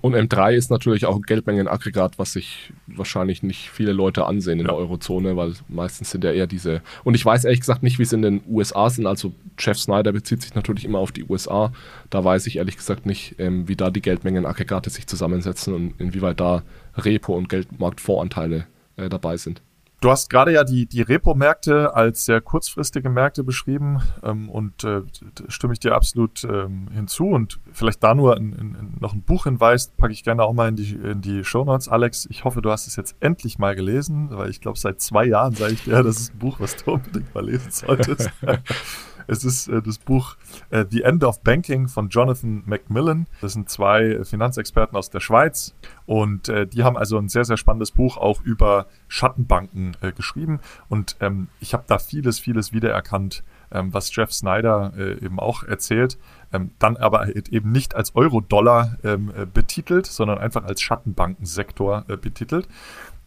Und 0.00 0.14
M3 0.14 0.54
ist 0.54 0.70
natürlich 0.70 1.06
auch 1.06 1.16
ein 1.16 1.22
Geldmengenaggregat, 1.22 2.18
was 2.18 2.32
sich 2.32 2.72
wahrscheinlich 2.86 3.42
nicht 3.42 3.70
viele 3.70 3.92
Leute 3.92 4.26
ansehen 4.26 4.60
in 4.60 4.66
ja. 4.66 4.72
der 4.72 4.76
Eurozone, 4.76 5.36
weil 5.36 5.52
meistens 5.68 6.10
sind 6.10 6.24
ja 6.24 6.32
eher 6.32 6.46
diese. 6.46 6.82
Und 7.04 7.14
ich 7.14 7.24
weiß 7.24 7.44
ehrlich 7.44 7.60
gesagt 7.60 7.82
nicht, 7.82 7.98
wie 7.98 8.04
es 8.04 8.12
in 8.12 8.22
den 8.22 8.42
USA 8.48 8.90
sind. 8.90 9.06
Also 9.06 9.32
Jeff 9.58 9.78
Snyder 9.78 10.12
bezieht 10.12 10.42
sich 10.42 10.54
natürlich 10.54 10.84
immer 10.84 10.98
auf 10.98 11.12
die 11.12 11.24
USA. 11.24 11.72
Da 12.10 12.24
weiß 12.24 12.46
ich 12.46 12.56
ehrlich 12.56 12.76
gesagt 12.76 13.06
nicht, 13.06 13.36
ähm, 13.38 13.68
wie 13.68 13.76
da 13.76 13.90
die 13.90 14.02
Geldmengenaggregate 14.02 14.90
sich 14.90 15.06
zusammensetzen 15.06 15.74
und 15.74 16.00
inwieweit 16.00 16.40
da 16.40 16.62
Repo- 16.96 17.36
und 17.36 17.48
Geldmarktfondsanteile 17.48 18.66
äh, 18.96 19.08
dabei 19.08 19.36
sind. 19.36 19.62
Du 20.02 20.10
hast 20.10 20.30
gerade 20.30 20.52
ja 20.52 20.64
die, 20.64 20.86
die 20.86 21.00
Repo-Märkte 21.00 21.94
als 21.94 22.24
sehr 22.24 22.40
kurzfristige 22.40 23.08
Märkte 23.08 23.44
beschrieben 23.44 24.02
ähm, 24.24 24.48
und 24.48 24.82
äh, 24.82 25.02
stimme 25.46 25.74
ich 25.74 25.78
dir 25.78 25.94
absolut 25.94 26.42
ähm, 26.42 26.88
hinzu. 26.92 27.28
Und 27.28 27.60
vielleicht 27.72 28.02
da 28.02 28.12
nur 28.12 28.36
in, 28.36 28.52
in, 28.52 28.94
noch 28.98 29.12
ein 29.12 29.22
Buchhinweis, 29.22 29.92
packe 29.96 30.12
ich 30.12 30.24
gerne 30.24 30.42
auch 30.42 30.54
mal 30.54 30.68
in 30.70 30.74
die, 30.74 30.92
in 30.94 31.20
die 31.20 31.44
Show 31.44 31.64
Notes. 31.64 31.88
Alex, 31.88 32.26
ich 32.28 32.42
hoffe, 32.42 32.60
du 32.62 32.72
hast 32.72 32.88
es 32.88 32.96
jetzt 32.96 33.14
endlich 33.20 33.60
mal 33.60 33.76
gelesen, 33.76 34.30
weil 34.32 34.50
ich 34.50 34.60
glaube, 34.60 34.76
seit 34.76 35.00
zwei 35.00 35.24
Jahren 35.24 35.54
sage 35.54 35.74
ich 35.74 35.84
dir, 35.84 36.02
das 36.02 36.16
ist 36.16 36.34
ein 36.34 36.38
Buch, 36.38 36.58
was 36.58 36.74
du 36.82 36.94
unbedingt 36.94 37.32
mal 37.32 37.46
lesen 37.46 37.70
solltest. 37.70 38.28
Es 39.26 39.44
ist 39.44 39.68
äh, 39.68 39.82
das 39.82 39.98
Buch 39.98 40.36
äh, 40.70 40.84
The 40.88 41.02
End 41.02 41.24
of 41.24 41.42
Banking 41.42 41.88
von 41.88 42.08
Jonathan 42.08 42.62
Macmillan. 42.66 43.26
Das 43.40 43.52
sind 43.52 43.68
zwei 43.68 44.24
Finanzexperten 44.24 44.96
aus 44.96 45.10
der 45.10 45.20
Schweiz 45.20 45.74
und 46.06 46.48
äh, 46.48 46.66
die 46.66 46.84
haben 46.84 46.96
also 46.96 47.18
ein 47.18 47.28
sehr, 47.28 47.44
sehr 47.44 47.56
spannendes 47.56 47.90
Buch 47.90 48.16
auch 48.16 48.42
über 48.42 48.86
Schattenbanken 49.08 49.96
äh, 50.00 50.12
geschrieben. 50.12 50.60
Und 50.88 51.16
ähm, 51.20 51.48
ich 51.60 51.74
habe 51.74 51.84
da 51.86 51.98
vieles, 51.98 52.38
vieles 52.38 52.72
wiedererkannt, 52.72 53.42
ähm, 53.70 53.92
was 53.94 54.14
Jeff 54.14 54.32
Snyder 54.32 54.92
äh, 54.96 55.24
eben 55.24 55.38
auch 55.38 55.62
erzählt. 55.62 56.18
Ähm, 56.52 56.72
dann 56.78 56.96
aber 56.96 57.20
halt 57.20 57.48
eben 57.48 57.72
nicht 57.72 57.94
als 57.94 58.14
Euro-Dollar 58.14 58.98
ähm, 59.04 59.32
äh, 59.36 59.46
betitelt, 59.46 60.06
sondern 60.06 60.38
einfach 60.38 60.64
als 60.64 60.82
Schattenbankensektor 60.82 62.02
betitelt. 62.20 62.68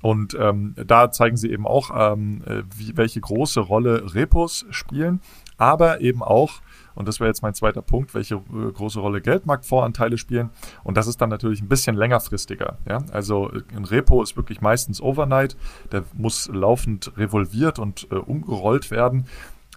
Und 0.01 0.37
ähm, 0.39 0.75
da 0.75 1.09
zeigen 1.09 1.35
sie 1.35 1.49
eben 1.49 1.65
auch, 1.65 1.89
ähm, 1.95 2.43
wie, 2.75 2.95
welche 2.95 3.19
große 3.19 3.59
Rolle 3.59 4.13
Repos 4.13 4.67
spielen 4.69 5.19
aber 5.57 6.01
eben 6.01 6.21
auch, 6.21 6.61
und 6.95 7.07
das 7.07 7.19
wäre 7.19 7.27
jetzt 7.27 7.41
mein 7.41 7.53
zweiter 7.53 7.81
Punkt, 7.81 8.13
welche 8.13 8.35
äh, 8.35 8.71
große 8.73 8.99
Rolle 8.99 9.21
Geldmarktvoranteile 9.21 10.17
spielen. 10.17 10.49
Und 10.83 10.97
das 10.97 11.07
ist 11.07 11.19
dann 11.21 11.29
natürlich 11.29 11.61
ein 11.61 11.67
bisschen 11.67 11.95
längerfristiger. 11.95 12.77
Ja? 12.87 12.99
Also 13.11 13.51
äh, 13.51 13.61
ein 13.75 13.85
Repo 13.85 14.23
ist 14.23 14.37
wirklich 14.37 14.61
meistens 14.61 15.01
Overnight, 15.01 15.57
der 15.91 16.03
muss 16.13 16.49
laufend 16.51 17.11
revolviert 17.17 17.79
und 17.79 18.07
äh, 18.11 18.15
umgerollt 18.15 18.91
werden, 18.91 19.27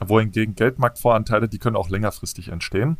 wohingegen 0.01 0.55
Geldmarktvoranteile, 0.55 1.49
die 1.49 1.59
können 1.59 1.77
auch 1.77 1.89
längerfristig 1.89 2.49
entstehen. 2.49 2.99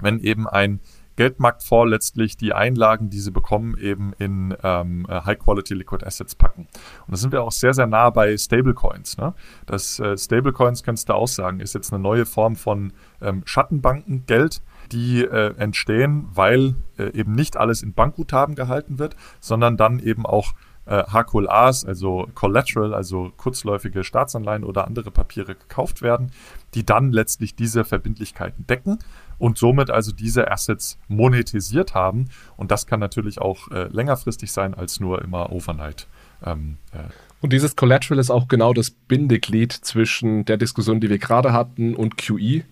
Wenn 0.00 0.20
eben 0.20 0.48
ein 0.48 0.80
Geldmarktfonds 1.16 1.90
letztlich 1.90 2.36
die 2.36 2.52
Einlagen, 2.52 3.10
die 3.10 3.20
sie 3.20 3.30
bekommen, 3.30 3.76
eben 3.78 4.12
in 4.18 4.56
ähm, 4.62 5.06
äh, 5.08 5.20
High-Quality 5.20 5.74
Liquid 5.74 6.04
Assets 6.04 6.34
packen. 6.34 6.62
Und 7.06 7.12
da 7.12 7.16
sind 7.16 7.32
wir 7.32 7.42
auch 7.42 7.52
sehr, 7.52 7.74
sehr 7.74 7.86
nah 7.86 8.10
bei 8.10 8.36
Stablecoins. 8.36 9.18
Ne? 9.18 9.34
Das 9.66 9.98
äh, 10.00 10.16
Stablecoins, 10.16 10.82
kannst 10.82 11.08
du 11.08 11.14
auch 11.14 11.28
sagen, 11.28 11.60
ist 11.60 11.74
jetzt 11.74 11.92
eine 11.92 12.02
neue 12.02 12.26
Form 12.26 12.56
von 12.56 12.92
ähm, 13.20 13.42
Schattenbankengeld, 13.44 14.62
die 14.92 15.22
äh, 15.22 15.54
entstehen, 15.56 16.28
weil 16.32 16.74
äh, 16.98 17.12
eben 17.12 17.32
nicht 17.32 17.56
alles 17.56 17.82
in 17.82 17.92
Bankguthaben 17.92 18.54
gehalten 18.54 18.98
wird, 18.98 19.14
sondern 19.40 19.76
dann 19.76 20.00
eben 20.00 20.26
auch 20.26 20.54
HQLAs, 20.90 21.84
äh, 21.84 21.88
also 21.88 22.28
Collateral, 22.34 22.94
also 22.94 23.32
kurzläufige 23.36 24.04
Staatsanleihen 24.04 24.64
oder 24.64 24.86
andere 24.86 25.10
Papiere 25.10 25.54
gekauft 25.54 26.02
werden, 26.02 26.32
die 26.74 26.84
dann 26.84 27.12
letztlich 27.12 27.54
diese 27.54 27.84
Verbindlichkeiten 27.84 28.66
decken 28.66 28.98
und 29.38 29.58
somit 29.58 29.90
also 29.90 30.12
diese 30.12 30.50
Assets 30.50 30.98
monetisiert 31.08 31.94
haben. 31.94 32.28
Und 32.56 32.70
das 32.70 32.86
kann 32.86 33.00
natürlich 33.00 33.40
auch 33.40 33.70
äh, 33.70 33.84
längerfristig 33.84 34.52
sein 34.52 34.74
als 34.74 35.00
nur 35.00 35.22
immer 35.22 35.52
overnight. 35.52 36.06
Ähm, 36.44 36.76
äh. 36.92 36.98
Und 37.40 37.52
dieses 37.52 37.74
Collateral 37.74 38.18
ist 38.18 38.30
auch 38.30 38.48
genau 38.48 38.74
das 38.74 38.90
Bindeglied 38.90 39.72
zwischen 39.72 40.44
der 40.44 40.58
Diskussion, 40.58 41.00
die 41.00 41.08
wir 41.08 41.18
gerade 41.18 41.52
hatten, 41.52 41.94
und 41.94 42.18
QE 42.18 42.64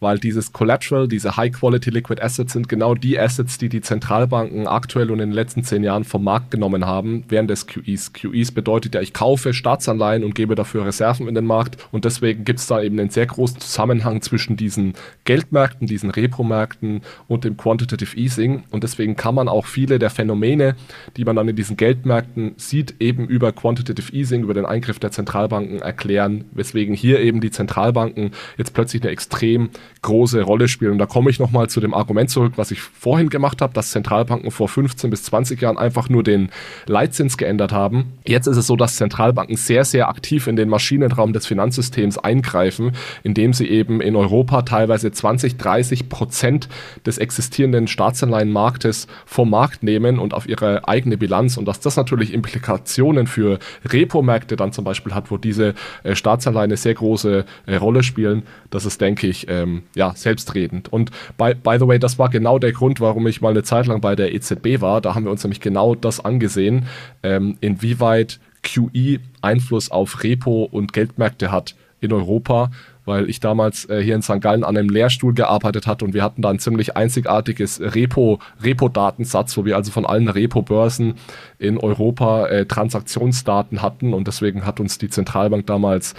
weil 0.00 0.18
dieses 0.18 0.52
Collateral, 0.52 1.08
diese 1.08 1.36
High-Quality 1.36 1.90
Liquid 1.90 2.20
Assets 2.22 2.52
sind 2.52 2.68
genau 2.68 2.94
die 2.94 3.18
Assets, 3.18 3.58
die 3.58 3.68
die 3.68 3.80
Zentralbanken 3.80 4.66
aktuell 4.66 5.10
und 5.10 5.20
in 5.20 5.30
den 5.30 5.34
letzten 5.34 5.64
zehn 5.64 5.82
Jahren 5.82 6.04
vom 6.04 6.24
Markt 6.24 6.50
genommen 6.50 6.86
haben 6.86 7.24
während 7.28 7.50
des 7.50 7.66
QEs. 7.66 8.12
QEs 8.12 8.52
bedeutet 8.52 8.94
ja, 8.94 9.00
ich 9.00 9.12
kaufe 9.12 9.54
Staatsanleihen 9.54 10.24
und 10.24 10.34
gebe 10.34 10.54
dafür 10.54 10.86
Reserven 10.86 11.28
in 11.28 11.34
den 11.34 11.46
Markt 11.46 11.76
und 11.92 12.04
deswegen 12.04 12.44
gibt 12.44 12.58
es 12.58 12.66
da 12.66 12.82
eben 12.82 12.98
einen 12.98 13.10
sehr 13.10 13.26
großen 13.26 13.60
Zusammenhang 13.60 14.20
zwischen 14.22 14.56
diesen 14.56 14.94
Geldmärkten, 15.24 15.86
diesen 15.86 16.10
Repo-Märkten 16.10 17.00
und 17.28 17.44
dem 17.44 17.56
Quantitative 17.56 18.16
Easing 18.16 18.64
und 18.70 18.84
deswegen 18.84 19.16
kann 19.16 19.34
man 19.34 19.48
auch 19.48 19.66
viele 19.66 19.98
der 19.98 20.10
Phänomene, 20.10 20.76
die 21.16 21.24
man 21.24 21.36
dann 21.36 21.48
in 21.48 21.56
diesen 21.56 21.76
Geldmärkten 21.76 22.54
sieht, 22.56 22.96
eben 23.00 23.26
über 23.26 23.52
Quantitative 23.52 24.12
Easing, 24.12 24.42
über 24.42 24.54
den 24.54 24.66
Eingriff 24.66 24.98
der 24.98 25.10
Zentralbanken 25.10 25.80
erklären, 25.80 26.44
weswegen 26.52 26.94
hier 26.94 27.20
eben 27.20 27.40
die 27.40 27.50
Zentralbanken 27.50 28.32
jetzt 28.58 28.74
plötzlich 28.74 29.02
eine 29.02 29.10
extrem 29.10 29.70
große 30.02 30.42
Rolle 30.42 30.68
spielen. 30.68 30.92
Und 30.92 30.98
da 30.98 31.06
komme 31.06 31.30
ich 31.30 31.38
nochmal 31.38 31.68
zu 31.68 31.80
dem 31.80 31.94
Argument 31.94 32.30
zurück, 32.30 32.52
was 32.56 32.70
ich 32.70 32.80
vorhin 32.80 33.28
gemacht 33.28 33.60
habe, 33.60 33.74
dass 33.74 33.90
Zentralbanken 33.90 34.50
vor 34.50 34.68
15 34.68 35.10
bis 35.10 35.24
20 35.24 35.60
Jahren 35.60 35.78
einfach 35.78 36.08
nur 36.08 36.22
den 36.22 36.50
Leitzins 36.86 37.36
geändert 37.36 37.72
haben. 37.72 38.12
Jetzt 38.24 38.46
ist 38.46 38.56
es 38.56 38.66
so, 38.66 38.76
dass 38.76 38.96
Zentralbanken 38.96 39.56
sehr, 39.56 39.84
sehr 39.84 40.08
aktiv 40.08 40.46
in 40.46 40.56
den 40.56 40.68
Maschinenraum 40.68 41.32
des 41.32 41.46
Finanzsystems 41.46 42.18
eingreifen, 42.18 42.92
indem 43.22 43.52
sie 43.52 43.68
eben 43.68 44.00
in 44.00 44.16
Europa 44.16 44.62
teilweise 44.62 45.10
20, 45.10 45.56
30 45.56 46.08
Prozent 46.08 46.68
des 47.04 47.18
existierenden 47.18 47.88
Staatsanleihenmarktes 47.88 49.06
vom 49.24 49.50
Markt 49.50 49.82
nehmen 49.82 50.18
und 50.18 50.34
auf 50.34 50.48
ihre 50.48 50.86
eigene 50.88 51.16
Bilanz. 51.16 51.56
Und 51.56 51.66
dass 51.66 51.80
das 51.80 51.96
natürlich 51.96 52.32
Implikationen 52.32 53.26
für 53.26 53.58
Repo-Märkte 53.84 54.56
dann 54.56 54.72
zum 54.72 54.84
Beispiel 54.84 55.14
hat, 55.14 55.30
wo 55.30 55.36
diese 55.36 55.74
äh, 56.02 56.14
Staatsanleihen 56.14 56.70
eine 56.70 56.76
sehr 56.76 56.94
große 56.94 57.44
äh, 57.66 57.76
Rolle 57.76 58.02
spielen, 58.02 58.42
das 58.70 58.84
ist, 58.84 59.00
denke 59.00 59.26
ich, 59.26 59.46
ähm, 59.48 59.82
ja, 59.96 60.12
selbstredend. 60.14 60.92
Und 60.92 61.10
by, 61.36 61.54
by 61.54 61.78
the 61.80 61.88
way, 61.88 61.98
das 61.98 62.18
war 62.18 62.28
genau 62.28 62.58
der 62.58 62.72
Grund, 62.72 63.00
warum 63.00 63.26
ich 63.26 63.40
mal 63.40 63.50
eine 63.50 63.62
Zeit 63.62 63.86
lang 63.86 64.00
bei 64.00 64.14
der 64.14 64.32
EZB 64.32 64.80
war. 64.80 65.00
Da 65.00 65.14
haben 65.14 65.24
wir 65.24 65.32
uns 65.32 65.42
nämlich 65.42 65.60
genau 65.60 65.94
das 65.94 66.24
angesehen, 66.24 66.86
ähm, 67.22 67.56
inwieweit 67.60 68.38
QE 68.62 69.18
Einfluss 69.40 69.90
auf 69.90 70.22
Repo 70.22 70.68
und 70.70 70.92
Geldmärkte 70.92 71.50
hat 71.50 71.74
in 72.00 72.12
Europa 72.12 72.70
weil 73.06 73.30
ich 73.30 73.40
damals 73.40 73.88
äh, 73.88 74.02
hier 74.02 74.14
in 74.14 74.22
St. 74.22 74.40
Gallen 74.40 74.64
an 74.64 74.76
einem 74.76 74.90
Lehrstuhl 74.90 75.32
gearbeitet 75.32 75.86
hatte 75.86 76.04
und 76.04 76.12
wir 76.12 76.22
hatten 76.22 76.42
da 76.42 76.50
ein 76.50 76.58
ziemlich 76.58 76.96
einzigartiges 76.96 77.80
Repo, 77.80 78.40
Repo-Datensatz, 78.62 79.56
wo 79.56 79.64
wir 79.64 79.76
also 79.76 79.90
von 79.90 80.04
allen 80.04 80.28
Repo-Börsen 80.28 81.14
in 81.58 81.78
Europa 81.78 82.46
äh, 82.48 82.66
Transaktionsdaten 82.66 83.80
hatten 83.80 84.12
und 84.12 84.26
deswegen 84.26 84.66
hat 84.66 84.80
uns 84.80 84.98
die 84.98 85.08
Zentralbank 85.08 85.66
damals 85.66 86.14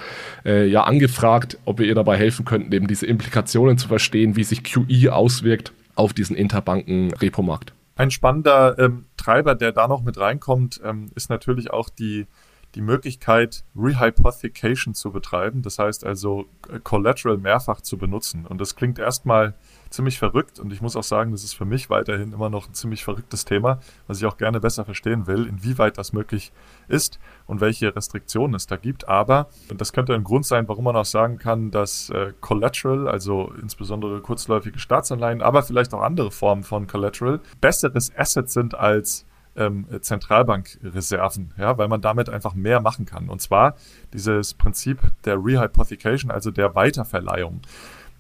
äh, 0.46 0.66
ja 0.66 0.84
angefragt, 0.84 1.60
ob 1.66 1.80
wir 1.80 1.86
ihr 1.86 1.96
dabei 1.96 2.18
helfen 2.18 2.46
könnten, 2.46 2.74
eben 2.74 2.88
diese 2.88 3.06
Implikationen 3.06 3.78
zu 3.78 3.88
verstehen, 3.88 4.36
wie 4.36 4.44
sich 4.44 4.64
QI 4.64 5.10
auswirkt 5.10 5.74
auf 5.96 6.14
diesen 6.14 6.36
Interbanken-Repo-Markt. 6.36 7.74
Ein 7.96 8.12
spannender 8.12 8.78
ähm, 8.78 9.06
Treiber, 9.18 9.56
der 9.56 9.72
da 9.72 9.88
noch 9.88 10.04
mit 10.04 10.20
reinkommt, 10.20 10.80
ähm, 10.84 11.10
ist 11.16 11.30
natürlich 11.30 11.72
auch 11.72 11.90
die, 11.90 12.28
die 12.76 12.82
Möglichkeit, 12.82 13.64
Rehypothecation 13.76 14.94
zu 14.94 15.12
betreiben. 15.12 15.62
Das 15.62 15.80
heißt 15.80 16.06
also, 16.06 16.46
äh, 16.72 16.80
Collateral 16.80 17.38
mehrfach 17.38 17.82
zu 17.82 17.98
benutzen. 17.98 18.46
Und 18.46 18.62
das 18.62 18.76
klingt 18.76 19.00
erstmal 19.00 19.56
ziemlich 19.90 20.20
verrückt 20.20 20.60
und 20.60 20.74
ich 20.74 20.82
muss 20.82 20.96
auch 20.96 21.04
sagen, 21.04 21.32
das 21.32 21.44
ist 21.44 21.54
für 21.54 21.66
mich 21.66 21.90
weiterhin 21.90 22.34
immer 22.34 22.50
noch 22.50 22.68
ein 22.68 22.74
ziemlich 22.74 23.04
verrücktes 23.04 23.46
Thema, 23.46 23.80
was 24.08 24.20
ich 24.20 24.26
auch 24.26 24.38
gerne 24.38 24.60
besser 24.60 24.86
verstehen 24.86 25.28
will, 25.28 25.46
inwieweit 25.46 25.98
das 25.98 26.14
möglich 26.14 26.52
ist 26.88 27.20
und 27.46 27.62
welche 27.62 27.96
Restriktionen 27.96 28.56
es 28.56 28.68
da 28.68 28.76
gibt. 28.76 29.08
Aber, 29.08 29.48
und 29.70 29.82
das 29.82 29.94
könnte 29.94 30.14
ein 30.14 30.24
Grund 30.24 30.46
sein, 30.46 30.68
warum 30.68 30.86
man 30.86 30.96
auch 30.96 31.06
sagen 31.06 31.38
kann, 31.38 31.72
dass 31.72 32.10
äh, 32.10 32.34
Collateral, 32.42 33.08
also 33.08 33.54
insbesondere 33.62 34.22
kurzläufige 34.22 34.80
Staatsanleihen, 34.80 35.42
aber 35.42 35.64
vielleicht 35.64 35.94
auch 35.94 36.02
andere 36.02 36.32
Formen 36.32 36.64
von 36.64 36.88
Collateral, 36.88 37.40
besseres 37.62 38.12
Asset 38.16 38.50
sind 38.50 38.76
als 38.76 39.26
ähm, 39.58 39.86
Zentralbankreserven, 40.02 41.54
ja, 41.58 41.78
weil 41.78 41.88
man 41.88 42.02
damit 42.02 42.30
einfach 42.30 42.54
mehr 42.54 42.80
machen 42.80 43.06
kann. 43.06 43.30
Und 43.30 43.42
zwar 43.42 43.76
dieses 44.14 44.54
Prinzip 44.54 45.00
der 45.26 45.36
Rehypothecation, 45.44 46.32
also 46.32 46.52
der 46.52 46.76
Weiterverleihung. 46.76 47.62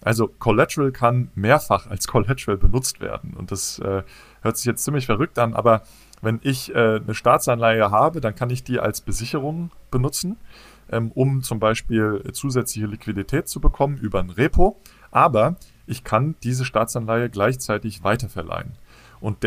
Also 0.02 0.28
Collateral 0.28 0.92
kann 0.92 1.32
mehrfach 1.36 1.88
als 1.88 2.08
Collateral 2.08 2.58
benutzt 2.58 3.00
werden. 3.02 3.34
Und 3.34 3.52
das 3.52 3.80
äh, 3.80 4.04
hört 4.42 4.58
sich 4.58 4.66
jetzt 4.66 4.84
ziemlich 4.84 5.06
verrückt 5.06 5.40
an, 5.40 5.54
aber 5.54 5.82
wenn 6.22 6.40
ich 6.44 6.74
äh, 6.74 6.96
eine 6.96 7.14
Staatsanleihe 7.14 7.92
habe, 7.92 8.22
dann 8.22 8.36
kann 8.36 8.50
ich 8.50 8.64
die 8.64 8.80
als 8.80 9.02
Besicherung 9.02 9.72
benutzen, 9.92 10.38
ähm, 10.92 11.12
um 11.14 11.44
zum 11.44 11.60
Beispiel 11.60 12.24
zusätzliche 12.32 12.88
Liquidität 12.88 13.48
zu 13.48 13.60
bekommen 13.60 13.98
über 13.98 14.20
ein 14.20 14.30
Repo. 14.30 14.80
Aber 15.12 15.56
ich 15.86 16.04
kann 16.04 16.36
diese 16.44 16.66
Staatsanleihe 16.66 17.30
gleichzeitig 17.30 18.04
weiterverleihen. 18.04 18.74
Und 19.20 19.44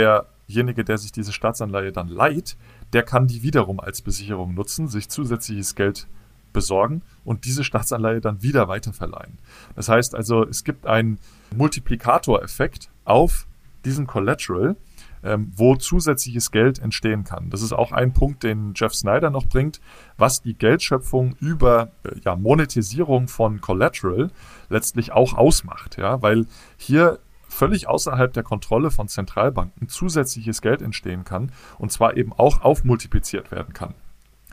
derjenige, 0.50 0.84
der 0.84 0.98
sich 0.98 1.12
diese 1.12 1.32
Staatsanleihe 1.32 1.92
dann 1.92 2.08
leiht, 2.08 2.56
der 2.92 3.04
kann 3.04 3.28
die 3.28 3.42
wiederum 3.42 3.78
als 3.78 4.02
Besicherung 4.02 4.54
nutzen, 4.54 4.88
sich 4.88 5.08
zusätzliches 5.08 5.76
Geld 5.76 6.08
besorgen 6.52 7.02
und 7.24 7.44
diese 7.44 7.62
Staatsanleihe 7.62 8.20
dann 8.20 8.42
wieder 8.42 8.66
weiterverleihen. 8.66 9.38
Das 9.76 9.88
heißt 9.88 10.16
also, 10.16 10.44
es 10.44 10.64
gibt 10.64 10.86
einen 10.86 11.18
Multiplikatoreffekt 11.54 12.90
auf 13.04 13.46
diesen 13.84 14.08
Collateral, 14.08 14.76
ähm, 15.22 15.52
wo 15.54 15.76
zusätzliches 15.76 16.50
Geld 16.50 16.80
entstehen 16.80 17.22
kann. 17.22 17.50
Das 17.50 17.62
ist 17.62 17.72
auch 17.72 17.92
ein 17.92 18.12
Punkt, 18.12 18.42
den 18.42 18.72
Jeff 18.74 18.94
Snyder 18.94 19.30
noch 19.30 19.46
bringt, 19.46 19.80
was 20.16 20.42
die 20.42 20.54
Geldschöpfung 20.54 21.36
über 21.40 21.92
äh, 22.02 22.18
ja, 22.24 22.34
Monetisierung 22.34 23.28
von 23.28 23.60
Collateral 23.60 24.30
letztlich 24.68 25.12
auch 25.12 25.34
ausmacht. 25.34 25.98
Ja? 25.98 26.20
Weil 26.22 26.46
hier 26.76 27.20
völlig 27.50 27.88
außerhalb 27.88 28.32
der 28.32 28.42
Kontrolle 28.42 28.90
von 28.90 29.08
Zentralbanken 29.08 29.88
zusätzliches 29.88 30.62
Geld 30.62 30.80
entstehen 30.82 31.24
kann 31.24 31.52
und 31.78 31.92
zwar 31.92 32.16
eben 32.16 32.32
auch 32.32 32.62
aufmultipliziert 32.62 33.50
werden 33.50 33.74
kann. 33.74 33.94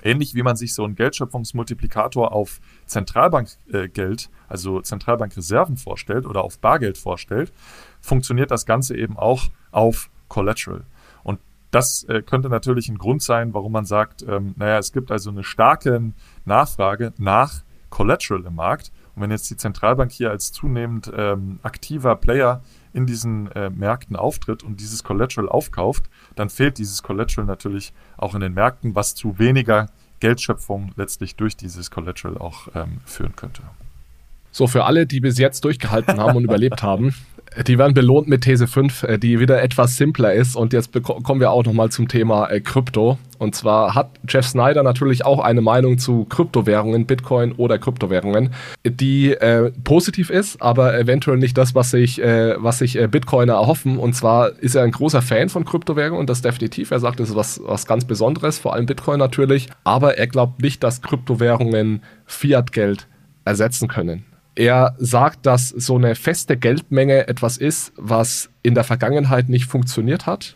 Ähnlich 0.04 0.36
wie 0.36 0.44
man 0.44 0.56
sich 0.56 0.74
so 0.74 0.84
einen 0.84 0.96
Geldschöpfungsmultiplikator 0.96 2.32
auf 2.32 2.60
Zentralbankgeld, 2.86 4.24
äh, 4.26 4.30
also 4.48 4.82
Zentralbankreserven 4.82 5.78
vorstellt 5.78 6.26
oder 6.26 6.44
auf 6.44 6.60
Bargeld 6.60 6.98
vorstellt, 6.98 7.52
funktioniert 8.00 8.52
das 8.52 8.66
Ganze 8.66 8.96
eben 8.96 9.18
auch 9.18 9.44
auf 9.72 10.10
Collateral. 10.28 10.84
Und 11.24 11.40
das 11.72 12.04
äh, 12.04 12.22
könnte 12.22 12.50
natürlich 12.50 12.90
ein 12.90 12.98
Grund 12.98 13.24
sein, 13.24 13.54
warum 13.54 13.72
man 13.72 13.86
sagt, 13.86 14.24
ähm, 14.24 14.54
naja, 14.58 14.78
es 14.78 14.92
gibt 14.92 15.12
also 15.12 15.32
eine 15.32 15.44
starke 15.44 16.14
Nachfrage 16.46 17.14
nach 17.18 17.64
Collateral 17.90 18.46
im 18.46 18.56
Markt. 18.56 18.92
Und 19.16 19.24
wenn 19.24 19.32
jetzt 19.32 19.50
die 19.50 19.58
Zentralbank 19.58 20.12
hier 20.12 20.30
als 20.30 20.52
zunehmend 20.52 21.12
ähm, 21.16 21.60
aktiver 21.64 22.16
Player 22.16 22.62
in 22.98 23.06
diesen 23.06 23.52
äh, 23.52 23.70
Märkten 23.70 24.16
auftritt 24.16 24.64
und 24.64 24.82
dieses 24.82 25.04
Collateral 25.04 25.48
aufkauft, 25.48 26.10
dann 26.36 26.50
fehlt 26.50 26.80
dieses 26.80 27.04
Collateral 27.04 27.46
natürlich 27.46 27.94
auch 28.18 28.34
in 28.34 28.42
den 28.42 28.56
Märkten, 28.56 28.96
was 28.96 29.14
zu 29.14 29.38
weniger 29.38 29.86
Geldschöpfung 30.20 30.94
letztlich 30.96 31.36
durch 31.36 31.56
dieses 31.56 31.92
Collateral 31.92 32.40
auch 32.40 32.70
ähm, 32.74 32.98
führen 33.06 33.36
könnte. 33.36 33.62
So, 34.52 34.66
für 34.66 34.86
alle, 34.86 35.06
die 35.06 35.20
bis 35.20 35.38
jetzt 35.38 35.64
durchgehalten 35.64 36.20
haben 36.20 36.38
und 36.38 36.44
überlebt 36.46 36.82
haben, 36.82 37.14
die 37.66 37.78
werden 37.78 37.94
belohnt 37.94 38.28
mit 38.28 38.42
These 38.42 38.68
5, 38.68 39.04
äh, 39.04 39.18
die 39.18 39.40
wieder 39.40 39.62
etwas 39.62 39.98
simpler 39.98 40.34
ist. 40.34 40.56
Und 40.56 40.74
jetzt 40.74 40.92
kommen 41.04 41.40
wir 41.40 41.52
auch 41.52 41.66
nochmal 41.66 41.90
zum 41.90 42.08
Thema 42.08 42.50
äh, 42.50 42.62
Krypto. 42.62 43.18
Und 43.40 43.56
zwar 43.56 43.94
hat 43.94 44.10
Jeff 44.28 44.48
Snyder 44.48 44.84
natürlich 44.84 45.24
auch 45.26 45.40
eine 45.40 45.62
Meinung 45.62 45.98
zu 46.00 46.26
Kryptowährungen, 46.26 47.06
Bitcoin 47.06 47.52
oder 47.54 47.78
Kryptowährungen, 47.78 48.52
die 48.84 49.34
äh, 49.34 49.72
positiv 49.84 50.30
ist, 50.30 50.62
aber 50.62 50.98
eventuell 50.98 51.38
nicht 51.38 51.58
das, 51.58 51.76
was 51.76 51.92
sich, 51.92 52.22
äh, 52.22 52.56
was 52.58 52.80
sich 52.80 52.98
äh, 52.98 53.08
Bitcoiner 53.08 53.54
erhoffen. 53.54 53.98
Und 53.98 54.14
zwar 54.14 54.58
ist 54.60 54.76
er 54.76 54.84
ein 54.84 54.92
großer 54.92 55.22
Fan 55.22 55.50
von 55.50 55.66
Kryptowährungen 55.66 56.20
und 56.20 56.30
das 56.30 56.42
definitiv. 56.42 56.92
Er 56.92 57.00
sagt, 57.00 57.20
das 57.20 57.30
ist 57.30 57.36
was, 57.36 57.62
was 57.64 57.86
ganz 57.86 58.06
Besonderes, 58.06 58.58
vor 58.58 58.74
allem 58.74 58.88
Bitcoin 58.88 59.20
natürlich. 59.20 59.70
Aber 59.84 60.18
er 60.18 60.28
glaubt 60.28 60.62
nicht, 60.62 60.84
dass 60.84 61.02
Kryptowährungen 61.02 62.02
Fiat-Geld 62.26 63.08
ersetzen 63.46 63.88
können. 63.88 64.26
Er 64.58 64.96
sagt, 64.98 65.46
dass 65.46 65.70
so 65.70 65.98
eine 65.98 66.16
feste 66.16 66.58
Geldmenge 66.58 67.28
etwas 67.28 67.58
ist, 67.58 67.94
was 67.96 68.50
in 68.64 68.74
der 68.74 68.84
Vergangenheit 68.84 69.50
nicht 69.50 69.66
funktioniert 69.66 70.26
hat. 70.26 70.56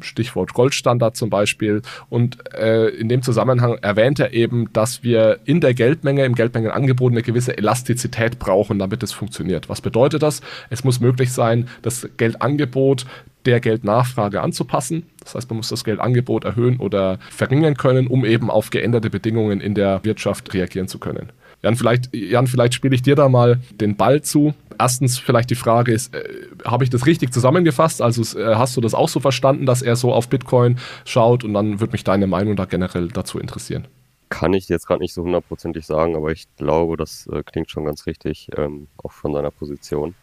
Stichwort 0.00 0.54
Goldstandard 0.54 1.14
zum 1.14 1.28
Beispiel. 1.28 1.82
Und 2.08 2.38
äh, 2.54 2.88
in 2.88 3.10
dem 3.10 3.20
Zusammenhang 3.20 3.76
erwähnt 3.82 4.18
er 4.18 4.32
eben, 4.32 4.72
dass 4.72 5.02
wir 5.02 5.40
in 5.44 5.60
der 5.60 5.74
Geldmenge, 5.74 6.24
im 6.24 6.36
Geldmengenangebot 6.36 7.12
eine 7.12 7.20
gewisse 7.20 7.58
Elastizität 7.58 8.38
brauchen, 8.38 8.78
damit 8.78 9.02
es 9.02 9.12
funktioniert. 9.12 9.68
Was 9.68 9.82
bedeutet 9.82 10.22
das? 10.22 10.40
Es 10.70 10.82
muss 10.82 10.98
möglich 10.98 11.30
sein, 11.30 11.68
das 11.82 12.08
Geldangebot 12.16 13.04
der 13.44 13.60
Geldnachfrage 13.60 14.40
anzupassen. 14.40 15.04
Das 15.22 15.34
heißt, 15.34 15.50
man 15.50 15.58
muss 15.58 15.68
das 15.68 15.84
Geldangebot 15.84 16.44
erhöhen 16.44 16.78
oder 16.78 17.18
verringern 17.28 17.76
können, 17.76 18.06
um 18.06 18.24
eben 18.24 18.50
auf 18.50 18.70
geänderte 18.70 19.10
Bedingungen 19.10 19.60
in 19.60 19.74
der 19.74 20.02
Wirtschaft 20.02 20.54
reagieren 20.54 20.88
zu 20.88 20.98
können. 20.98 21.30
Jan, 21.62 21.74
vielleicht, 21.74 22.14
Jan, 22.14 22.46
vielleicht 22.46 22.74
spiele 22.74 22.94
ich 22.94 23.02
dir 23.02 23.16
da 23.16 23.28
mal 23.28 23.60
den 23.72 23.96
Ball 23.96 24.22
zu. 24.22 24.54
Erstens 24.78 25.18
vielleicht 25.18 25.50
die 25.50 25.56
Frage 25.56 25.92
ist, 25.92 26.14
äh, 26.14 26.22
habe 26.64 26.84
ich 26.84 26.90
das 26.90 27.06
richtig 27.06 27.32
zusammengefasst? 27.32 28.00
Also 28.00 28.38
äh, 28.38 28.54
hast 28.54 28.76
du 28.76 28.80
das 28.80 28.94
auch 28.94 29.08
so 29.08 29.18
verstanden, 29.18 29.66
dass 29.66 29.82
er 29.82 29.96
so 29.96 30.12
auf 30.12 30.28
Bitcoin 30.28 30.78
schaut? 31.04 31.42
Und 31.42 31.54
dann 31.54 31.80
würde 31.80 31.92
mich 31.92 32.04
deine 32.04 32.28
Meinung 32.28 32.54
da 32.54 32.64
generell 32.64 33.08
dazu 33.08 33.40
interessieren. 33.40 33.88
Kann 34.28 34.52
ich 34.52 34.68
jetzt 34.68 34.86
gerade 34.86 35.00
nicht 35.00 35.14
so 35.14 35.24
hundertprozentig 35.24 35.84
sagen, 35.84 36.14
aber 36.14 36.30
ich 36.30 36.46
glaube, 36.56 36.96
das 36.96 37.26
äh, 37.32 37.42
klingt 37.42 37.70
schon 37.70 37.86
ganz 37.86 38.06
richtig, 38.06 38.50
ähm, 38.56 38.86
auch 39.02 39.12
von 39.12 39.32
seiner 39.32 39.50
Position. 39.50 40.14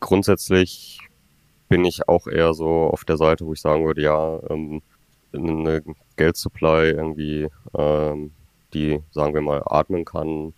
Grundsätzlich 0.00 0.98
bin 1.68 1.84
ich 1.84 2.08
auch 2.08 2.26
eher 2.26 2.52
so 2.54 2.66
auf 2.66 3.04
der 3.04 3.16
Seite, 3.16 3.46
wo 3.46 3.52
ich 3.52 3.60
sagen 3.60 3.84
würde, 3.84 4.02
ja, 4.02 4.40
ähm, 4.50 4.82
eine 5.32 5.82
Geldsupply 6.16 6.90
irgendwie, 6.90 7.48
ähm, 7.76 8.32
die, 8.72 9.00
sagen 9.12 9.34
wir 9.34 9.40
mal, 9.40 9.62
atmen 9.66 10.04
kann, 10.04 10.52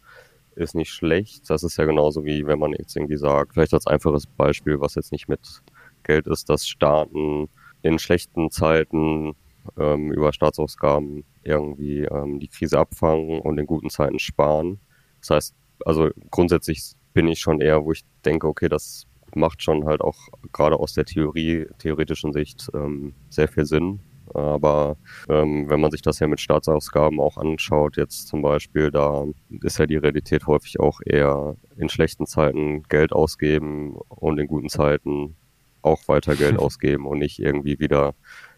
ist 0.57 0.75
nicht 0.75 0.91
schlecht. 0.91 1.49
Das 1.49 1.63
ist 1.63 1.77
ja 1.77 1.85
genauso 1.85 2.25
wie 2.25 2.47
wenn 2.47 2.59
man 2.59 2.73
jetzt 2.73 2.97
irgendwie 2.97 3.17
sagt, 3.17 3.55
vielleicht 3.55 3.75
als 3.75 3.87
einfaches 3.87 4.27
Beispiel, 4.27 4.81
was 4.81 4.95
jetzt 4.95 5.13
nicht 5.13 5.29
mit 5.29 5.63
Geld 6.03 6.27
ist, 6.27 6.49
dass 6.49 6.67
Staaten 6.67 7.49
in 7.83 7.99
schlechten 7.99 8.51
Zeiten 8.51 9.35
ähm, 9.79 10.13
über 10.13 10.33
Staatsausgaben 10.33 11.25
irgendwie 11.43 12.05
ähm, 12.05 12.41
die 12.41 12.49
Krise 12.49 12.79
abfangen 12.79 13.41
und 13.41 13.59
in 13.59 13.67
guten 13.67 13.91
Zeiten 13.91 14.19
sparen. 14.19 14.81
Das 15.21 15.31
heißt, 15.31 15.55
also 15.85 16.11
grundsätzlich 16.31 16.95
bin 17.13 17.29
ich 17.29 17.41
schon 17.41 17.61
eher, 17.61 17.85
wo 17.85 17.93
ich 17.93 18.05
denke, 18.25 18.47
okay, 18.47 18.69
das 18.69 19.07
macht 19.35 19.63
schon 19.63 19.85
halt 19.85 20.01
auch 20.01 20.17
gerade 20.53 20.79
aus 20.79 20.95
der 20.95 21.05
Theorie, 21.05 21.67
theoretischen 21.79 22.33
Sicht 22.33 22.69
ähm, 22.75 23.15
sehr 23.29 23.49
viel 23.49 23.67
Sinn, 23.67 24.01
aber 24.37 24.97
ähm, 25.29 25.69
wenn 25.71 25.81
man 25.81 25.91
sich 25.91 26.03
das 26.03 26.19
ja 26.19 26.27
mit 26.27 26.41
Staatsausgaben 26.41 27.21
auch 27.21 27.39
anschaut, 27.39 27.97
jetzt 27.97 28.29
zum 28.29 28.43
Beispiel, 28.43 28.91
da 28.91 29.25
ist 29.63 29.79
ja 29.79 29.87
die 29.87 29.97
Realität 29.97 30.47
häufig 30.47 30.79
auch 30.79 31.01
eher 31.05 31.57
in 31.79 31.89
schlechten 31.89 32.27
Zeiten 32.27 32.83
Geld 32.89 33.13
ausgeben 33.13 33.97
und 34.09 34.39
in 34.39 34.47
guten 34.47 34.69
Zeiten 34.69 35.37
auch 35.81 36.07
weiter 36.09 36.37
Geld 36.37 36.59
ausgeben 36.59 37.07
und 37.07 37.19
nicht 37.19 37.39
irgendwie 37.39 37.79
wieder 37.79 38.15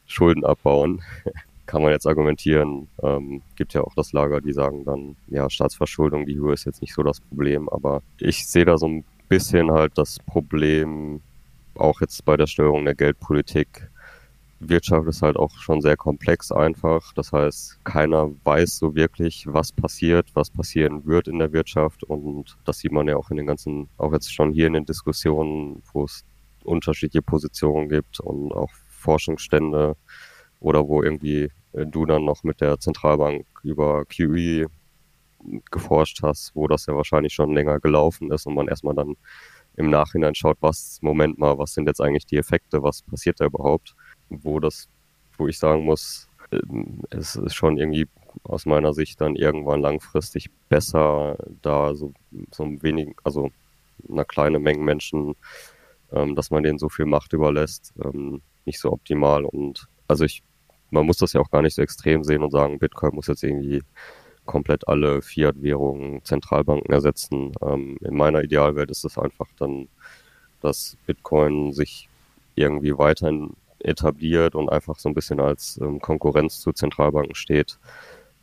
Schulden 0.07 0.45
abbauen. 0.45 1.03
Kann 1.66 1.83
man 1.83 1.93
jetzt 1.93 2.07
argumentieren. 2.07 2.89
Ähm, 3.03 3.43
gibt 3.55 3.74
ja 3.74 3.83
auch 3.83 3.95
das 3.95 4.12
Lager, 4.12 4.41
die 4.41 4.55
sagen 4.55 4.85
dann, 4.85 5.16
ja, 5.29 5.49
Staatsverschuldung, 5.49 6.24
die 6.24 6.39
Höhe 6.39 6.55
ist 6.55 6.64
jetzt 6.64 6.81
nicht 6.81 6.95
so 6.95 7.03
das 7.03 7.20
Problem. 7.20 7.68
Aber 7.68 8.03
ich 8.18 8.49
sehe 8.49 8.64
da 8.64 8.79
so 8.79 8.89
ein 8.89 9.05
bisschen 9.29 9.70
halt 9.70 9.93
das 9.97 10.18
Problem, 10.18 11.20
auch 11.76 12.01
jetzt 12.01 12.24
bei 12.24 12.37
der 12.37 12.47
Steuerung 12.47 12.87
der 12.87 12.95
Geldpolitik, 12.95 13.91
Wirtschaft 14.61 15.07
ist 15.09 15.23
halt 15.23 15.37
auch 15.37 15.57
schon 15.59 15.81
sehr 15.81 15.97
komplex 15.97 16.51
einfach. 16.51 17.13
Das 17.15 17.33
heißt, 17.33 17.85
keiner 17.85 18.31
weiß 18.45 18.79
so 18.79 18.95
wirklich, 18.95 19.47
was 19.47 19.73
passiert, 19.73 20.31
was 20.35 20.51
passieren 20.51 21.07
wird 21.07 21.29
in 21.29 21.39
der 21.39 21.53
Wirtschaft. 21.53 22.03
Und 22.05 22.57
das 22.65 22.79
sieht 22.79 22.93
man 22.93 23.07
ja 23.07 23.17
auch 23.17 23.31
in 23.31 23.37
den 23.37 23.47
ganzen, 23.47 23.89
auch 23.99 24.13
jetzt 24.13 24.33
schon 24.35 24.53
hier 24.53 24.67
in 24.67 24.73
den 24.73 24.85
Diskussionen, 24.85 25.83
wo 25.93 26.05
es 26.05 26.25
unterschiedliche 26.65 27.23
Positionen 27.23 27.89
gibt 27.89 28.21
und 28.21 28.53
auch 28.53 28.71
Forschungsstände 28.89 29.97
oder 30.61 30.87
wo 30.89 31.03
irgendwie 31.03 31.51
äh, 31.73 31.87
du 31.87 32.05
dann 32.05 32.25
noch 32.25 32.43
mit 32.43 32.61
der 32.61 32.79
Zentralbank 32.81 33.47
über 33.63 34.05
QE 34.07 34.67
geforscht 35.71 36.21
hast, 36.23 36.55
wo 36.55 36.67
das 36.67 36.87
ja 36.87 36.97
wahrscheinlich 36.97 37.33
schon 37.33 37.55
länger 37.55 37.79
gelaufen 37.79 38.33
ist 38.33 38.47
und 38.47 38.55
man 38.55 38.69
erstmal 38.69 38.95
dann 38.95 39.17
im 39.77 39.91
Nachhinein 39.91 40.35
schaut, 40.35 40.59
was, 40.61 40.99
Moment 41.01 41.39
mal, 41.39 41.57
was 41.59 41.75
sind 41.75 41.87
jetzt 41.87 42.01
eigentlich 42.01 42.27
die 42.27 42.37
Effekte, 42.37 42.83
was 42.83 43.03
passiert 43.03 43.41
da 43.41 43.47
überhaupt, 43.47 43.95
wo 44.31 44.61
das, 44.61 44.89
wo 45.37 45.49
ich 45.49 45.59
sagen 45.59 45.85
muss, 45.85 46.29
ähm, 46.53 47.03
es 47.11 47.37
ist 47.37 47.55
schon 47.55 47.79
irgendwie 47.79 48.07
aus 48.45 48.66
meiner 48.66 48.95
Sicht 48.95 49.20
dann 49.20 49.37
irgendwann 49.37 49.81
langfristig 49.81 50.51
besser, 50.68 51.37
da 51.62 51.95
so, 51.95 52.12
so 52.53 52.64
ein 52.64 52.83
wenig, 52.83 53.16
also 53.24 53.51
einer 54.09 54.24
kleinen 54.24 54.62
Menge 54.62 54.83
Menschen, 54.83 55.35
ähm, 56.12 56.35
dass 56.35 56.51
man 56.51 56.62
denen 56.62 56.79
so 56.79 56.89
viel 56.89 57.07
Macht 57.07 57.33
überlässt, 57.33 57.93
ähm, 58.05 58.43
nicht 58.64 58.81
so 58.81 58.93
optimal 58.93 59.45
und 59.45 59.89
also 60.09 60.24
ich, 60.24 60.43
man 60.91 61.07
muss 61.07 61.18
das 61.18 61.33
ja 61.33 61.41
auch 61.41 61.51
gar 61.51 61.62
nicht 61.62 61.74
so 61.74 61.83
extrem 61.83 62.24
sehen 62.24 62.43
und 62.43 62.51
sagen, 62.51 62.79
Bitcoin 62.79 63.14
muss 63.14 63.26
jetzt 63.26 63.43
irgendwie 63.43 63.83
komplett 64.47 64.89
alle 64.89 65.20
Fiat-Währungen, 65.22 66.24
Zentralbanken 66.24 66.91
ersetzen. 66.93 67.53
Ähm, 67.62 67.99
in 68.01 68.16
meiner 68.16 68.43
Idealwelt 68.43 68.91
ist 68.91 69.05
es 69.05 69.18
einfach 69.18 69.47
dann, 69.59 69.89
dass 70.61 70.97
Bitcoin 71.07 71.72
sich 71.74 72.09
irgendwie 72.55 72.97
weiterhin 72.97 73.53
etabliert 73.81 74.55
und 74.55 74.68
einfach 74.68 74.99
so 74.99 75.09
ein 75.09 75.14
bisschen 75.14 75.41
als 75.41 75.79
ähm, 75.83 76.01
Konkurrenz 76.01 76.61
zu 76.61 76.72
Zentralbanken 76.72 77.35
steht 77.35 77.79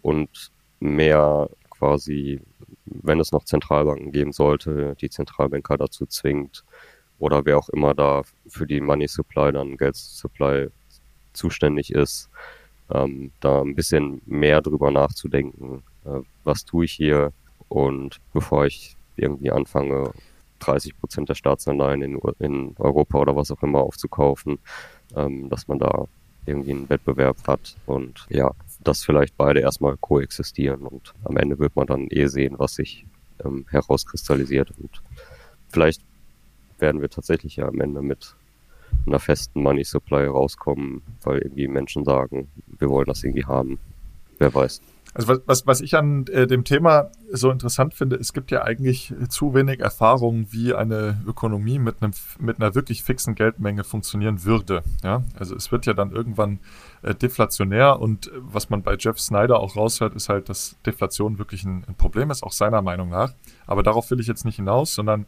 und 0.01 0.51
mehr 0.79 1.49
quasi, 1.69 2.41
wenn 2.85 3.19
es 3.19 3.31
noch 3.31 3.43
Zentralbanken 3.43 4.11
geben 4.11 4.31
sollte, 4.31 4.95
die 4.99 5.09
Zentralbanker 5.09 5.77
dazu 5.77 6.05
zwingt 6.05 6.63
oder 7.19 7.45
wer 7.45 7.57
auch 7.57 7.69
immer 7.69 7.93
da 7.93 8.23
für 8.47 8.67
die 8.67 8.81
Money 8.81 9.07
Supply, 9.07 9.51
dann 9.51 9.77
Geld 9.77 9.95
Supply 9.95 10.69
zuständig 11.33 11.91
ist, 11.91 12.29
ähm, 12.93 13.31
da 13.39 13.61
ein 13.61 13.75
bisschen 13.75 14.21
mehr 14.25 14.61
drüber 14.61 14.91
nachzudenken, 14.91 15.83
äh, 16.05 16.19
was 16.43 16.65
tue 16.65 16.85
ich 16.85 16.93
hier? 16.93 17.31
Und 17.67 18.19
bevor 18.33 18.65
ich 18.65 18.95
irgendwie 19.15 19.51
anfange, 19.51 20.11
30 20.59 20.97
Prozent 20.97 21.29
der 21.29 21.35
Staatsanleihen 21.35 22.01
in, 22.01 22.19
in, 22.39 22.75
Europa 22.77 23.19
oder 23.19 23.35
was 23.35 23.51
auch 23.51 23.63
immer 23.63 23.79
aufzukaufen, 23.79 24.59
ähm, 25.15 25.49
dass 25.49 25.67
man 25.67 25.79
da 25.79 26.05
irgendwie 26.45 26.71
einen 26.71 26.89
Wettbewerb 26.89 27.37
hat 27.47 27.75
und 27.85 28.25
ja, 28.29 28.51
dass 28.83 29.03
vielleicht 29.03 29.35
beide 29.35 29.61
erstmal 29.61 29.97
koexistieren 29.97 30.81
und 30.81 31.13
am 31.23 31.37
Ende 31.37 31.57
wird 31.59 31.75
man 31.75 31.87
dann 31.87 32.07
eh 32.09 32.27
sehen, 32.27 32.55
was 32.57 32.75
sich 32.75 33.05
ähm, 33.43 33.65
herauskristallisiert 33.69 34.71
und 34.79 35.01
vielleicht 35.69 36.01
werden 36.77 37.01
wir 37.01 37.09
tatsächlich 37.09 37.55
ja 37.55 37.67
am 37.67 37.81
Ende 37.81 38.01
mit 38.01 38.35
einer 39.07 39.19
festen 39.19 39.61
Money 39.61 39.83
Supply 39.83 40.25
rauskommen, 40.25 41.01
weil 41.23 41.39
irgendwie 41.39 41.67
Menschen 41.67 42.05
sagen, 42.05 42.47
wir 42.79 42.89
wollen 42.89 43.05
das 43.05 43.23
irgendwie 43.23 43.45
haben. 43.45 43.79
Wer 44.39 44.53
weiß. 44.53 44.81
Also 45.15 45.29
was, 45.29 45.41
was, 45.45 45.65
was 45.65 45.81
ich 45.81 45.95
an 45.95 46.27
äh, 46.27 46.45
dem 46.45 46.65
Thema 46.65 47.09
so 47.31 47.49
interessant 47.49 47.93
finde, 47.93 48.17
es 48.17 48.33
gibt 48.33 48.51
ja 48.51 48.63
eigentlich 48.63 49.13
zu 49.29 49.53
wenig 49.53 49.79
Erfahrung, 49.79 50.47
wie 50.51 50.73
eine 50.73 51.23
Ökonomie 51.25 51.79
mit 51.79 52.03
einem 52.03 52.11
mit 52.37 52.61
einer 52.61 52.75
wirklich 52.75 53.01
fixen 53.01 53.33
Geldmenge 53.33 53.85
funktionieren 53.85 54.43
würde. 54.43 54.83
Ja, 55.03 55.23
also 55.39 55.55
es 55.55 55.71
wird 55.71 55.85
ja 55.85 55.93
dann 55.93 56.11
irgendwann 56.11 56.59
äh, 57.01 57.15
deflationär 57.15 58.01
und 58.01 58.27
äh, 58.27 58.31
was 58.41 58.69
man 58.69 58.83
bei 58.83 58.97
Jeff 58.99 59.17
Snyder 59.17 59.61
auch 59.61 59.77
raushört, 59.77 60.15
ist 60.15 60.27
halt, 60.27 60.49
dass 60.49 60.75
Deflation 60.85 61.39
wirklich 61.39 61.63
ein, 61.63 61.85
ein 61.87 61.95
Problem 61.95 62.29
ist, 62.29 62.43
auch 62.43 62.51
seiner 62.51 62.81
Meinung 62.81 63.07
nach. 63.07 63.33
Aber 63.67 63.83
darauf 63.83 64.11
will 64.11 64.19
ich 64.19 64.27
jetzt 64.27 64.43
nicht 64.43 64.57
hinaus, 64.57 64.93
sondern 64.93 65.27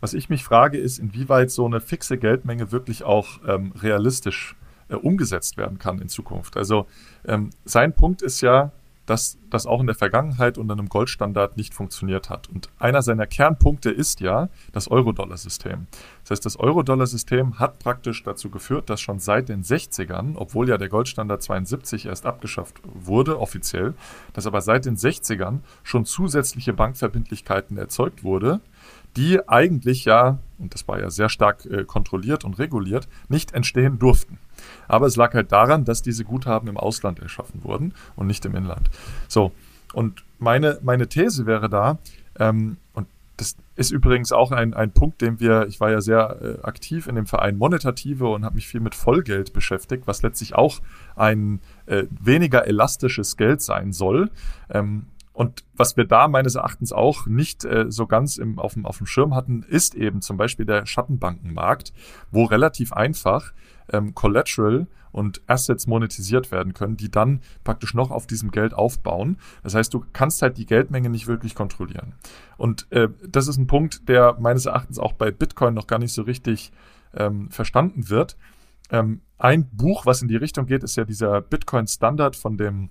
was 0.00 0.14
ich 0.14 0.28
mich 0.28 0.42
frage, 0.42 0.78
ist, 0.78 0.98
inwieweit 0.98 1.52
so 1.52 1.64
eine 1.64 1.80
fixe 1.80 2.18
Geldmenge 2.18 2.72
wirklich 2.72 3.04
auch 3.04 3.38
ähm, 3.46 3.72
realistisch 3.80 4.56
äh, 4.88 4.94
umgesetzt 4.94 5.56
werden 5.56 5.78
kann 5.78 6.00
in 6.00 6.08
Zukunft. 6.08 6.56
Also 6.56 6.86
ähm, 7.24 7.50
sein 7.64 7.92
Punkt 7.92 8.22
ist 8.22 8.40
ja, 8.40 8.72
dass 9.08 9.38
das 9.48 9.64
auch 9.64 9.80
in 9.80 9.86
der 9.86 9.94
Vergangenheit 9.94 10.58
unter 10.58 10.74
einem 10.74 10.90
Goldstandard 10.90 11.56
nicht 11.56 11.72
funktioniert 11.72 12.28
hat. 12.28 12.48
Und 12.50 12.68
einer 12.78 13.00
seiner 13.00 13.26
Kernpunkte 13.26 13.90
ist 13.90 14.20
ja 14.20 14.50
das 14.72 14.88
Euro-Dollar-System. 14.90 15.86
Das 16.22 16.32
heißt, 16.32 16.44
das 16.44 16.60
Euro-Dollar-System 16.60 17.58
hat 17.58 17.78
praktisch 17.78 18.22
dazu 18.22 18.50
geführt, 18.50 18.90
dass 18.90 19.00
schon 19.00 19.18
seit 19.18 19.48
den 19.48 19.62
60ern, 19.62 20.34
obwohl 20.36 20.68
ja 20.68 20.76
der 20.76 20.90
Goldstandard 20.90 21.42
72 21.42 22.04
erst 22.04 22.26
abgeschafft 22.26 22.82
wurde, 22.84 23.40
offiziell, 23.40 23.94
dass 24.34 24.46
aber 24.46 24.60
seit 24.60 24.84
den 24.84 24.96
60ern 24.96 25.60
schon 25.82 26.04
zusätzliche 26.04 26.74
Bankverbindlichkeiten 26.74 27.78
erzeugt 27.78 28.24
wurde, 28.24 28.60
die 29.16 29.48
eigentlich 29.48 30.04
ja, 30.04 30.38
und 30.58 30.74
das 30.74 30.86
war 30.86 31.00
ja 31.00 31.08
sehr 31.08 31.30
stark 31.30 31.64
äh, 31.64 31.84
kontrolliert 31.84 32.44
und 32.44 32.58
reguliert, 32.58 33.08
nicht 33.30 33.54
entstehen 33.54 33.98
durften. 33.98 34.38
Aber 34.86 35.06
es 35.06 35.16
lag 35.16 35.34
halt 35.34 35.52
daran, 35.52 35.84
dass 35.84 36.02
diese 36.02 36.24
Guthaben 36.24 36.68
im 36.68 36.76
Ausland 36.76 37.20
erschaffen 37.20 37.64
wurden 37.64 37.94
und 38.16 38.26
nicht 38.26 38.44
im 38.44 38.54
Inland. 38.54 38.90
So, 39.28 39.52
und 39.92 40.24
meine, 40.38 40.78
meine 40.82 41.08
These 41.08 41.46
wäre 41.46 41.68
da, 41.68 41.98
ähm, 42.38 42.76
und 42.94 43.06
das 43.36 43.56
ist 43.76 43.92
übrigens 43.92 44.32
auch 44.32 44.50
ein, 44.50 44.74
ein 44.74 44.90
Punkt, 44.90 45.22
den 45.22 45.38
wir, 45.38 45.66
ich 45.68 45.78
war 45.78 45.90
ja 45.90 46.00
sehr 46.00 46.38
äh, 46.42 46.62
aktiv 46.62 47.06
in 47.06 47.14
dem 47.14 47.26
Verein 47.26 47.56
Monetative 47.56 48.26
und 48.26 48.44
habe 48.44 48.56
mich 48.56 48.66
viel 48.66 48.80
mit 48.80 48.96
Vollgeld 48.96 49.52
beschäftigt, 49.52 50.06
was 50.06 50.22
letztlich 50.22 50.56
auch 50.56 50.80
ein 51.14 51.60
äh, 51.86 52.04
weniger 52.10 52.66
elastisches 52.66 53.36
Geld 53.36 53.62
sein 53.62 53.92
soll. 53.92 54.30
Ähm, 54.70 55.06
und 55.32 55.62
was 55.76 55.96
wir 55.96 56.04
da 56.04 56.26
meines 56.26 56.56
Erachtens 56.56 56.92
auch 56.92 57.26
nicht 57.26 57.64
äh, 57.64 57.86
so 57.90 58.08
ganz 58.08 58.38
im, 58.38 58.58
auf, 58.58 58.74
dem, 58.74 58.84
auf 58.84 58.98
dem 58.98 59.06
Schirm 59.06 59.36
hatten, 59.36 59.62
ist 59.62 59.94
eben 59.94 60.20
zum 60.20 60.36
Beispiel 60.36 60.66
der 60.66 60.84
Schattenbankenmarkt, 60.84 61.92
wo 62.32 62.42
relativ 62.42 62.92
einfach 62.92 63.52
ähm, 63.92 64.14
Collateral 64.14 64.86
und 65.10 65.42
Assets 65.46 65.86
monetisiert 65.86 66.52
werden 66.52 66.74
können, 66.74 66.96
die 66.96 67.10
dann 67.10 67.40
praktisch 67.64 67.94
noch 67.94 68.10
auf 68.10 68.26
diesem 68.26 68.50
Geld 68.50 68.74
aufbauen. 68.74 69.38
Das 69.62 69.74
heißt, 69.74 69.92
du 69.92 70.04
kannst 70.12 70.42
halt 70.42 70.58
die 70.58 70.66
Geldmenge 70.66 71.10
nicht 71.10 71.26
wirklich 71.26 71.54
kontrollieren. 71.54 72.14
Und 72.56 72.90
äh, 72.92 73.08
das 73.26 73.48
ist 73.48 73.56
ein 73.56 73.66
Punkt, 73.66 74.08
der 74.08 74.36
meines 74.38 74.66
Erachtens 74.66 74.98
auch 74.98 75.12
bei 75.12 75.30
Bitcoin 75.30 75.74
noch 75.74 75.86
gar 75.86 75.98
nicht 75.98 76.12
so 76.12 76.22
richtig 76.22 76.72
ähm, 77.14 77.50
verstanden 77.50 78.08
wird. 78.10 78.36
Ähm, 78.90 79.22
ein 79.38 79.68
Buch, 79.70 80.06
was 80.06 80.22
in 80.22 80.28
die 80.28 80.36
Richtung 80.36 80.66
geht, 80.66 80.82
ist 80.82 80.96
ja 80.96 81.04
dieser 81.04 81.40
Bitcoin-Standard 81.40 82.36
von 82.36 82.56
dem 82.56 82.90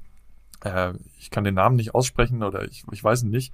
äh, 0.64 0.94
ich 1.20 1.30
kann 1.30 1.44
den 1.44 1.56
Namen 1.56 1.76
nicht 1.76 1.96
aussprechen 1.96 2.44
oder 2.44 2.64
ich, 2.66 2.84
ich 2.92 3.04
weiß 3.04 3.24
ihn 3.24 3.30
nicht. 3.30 3.54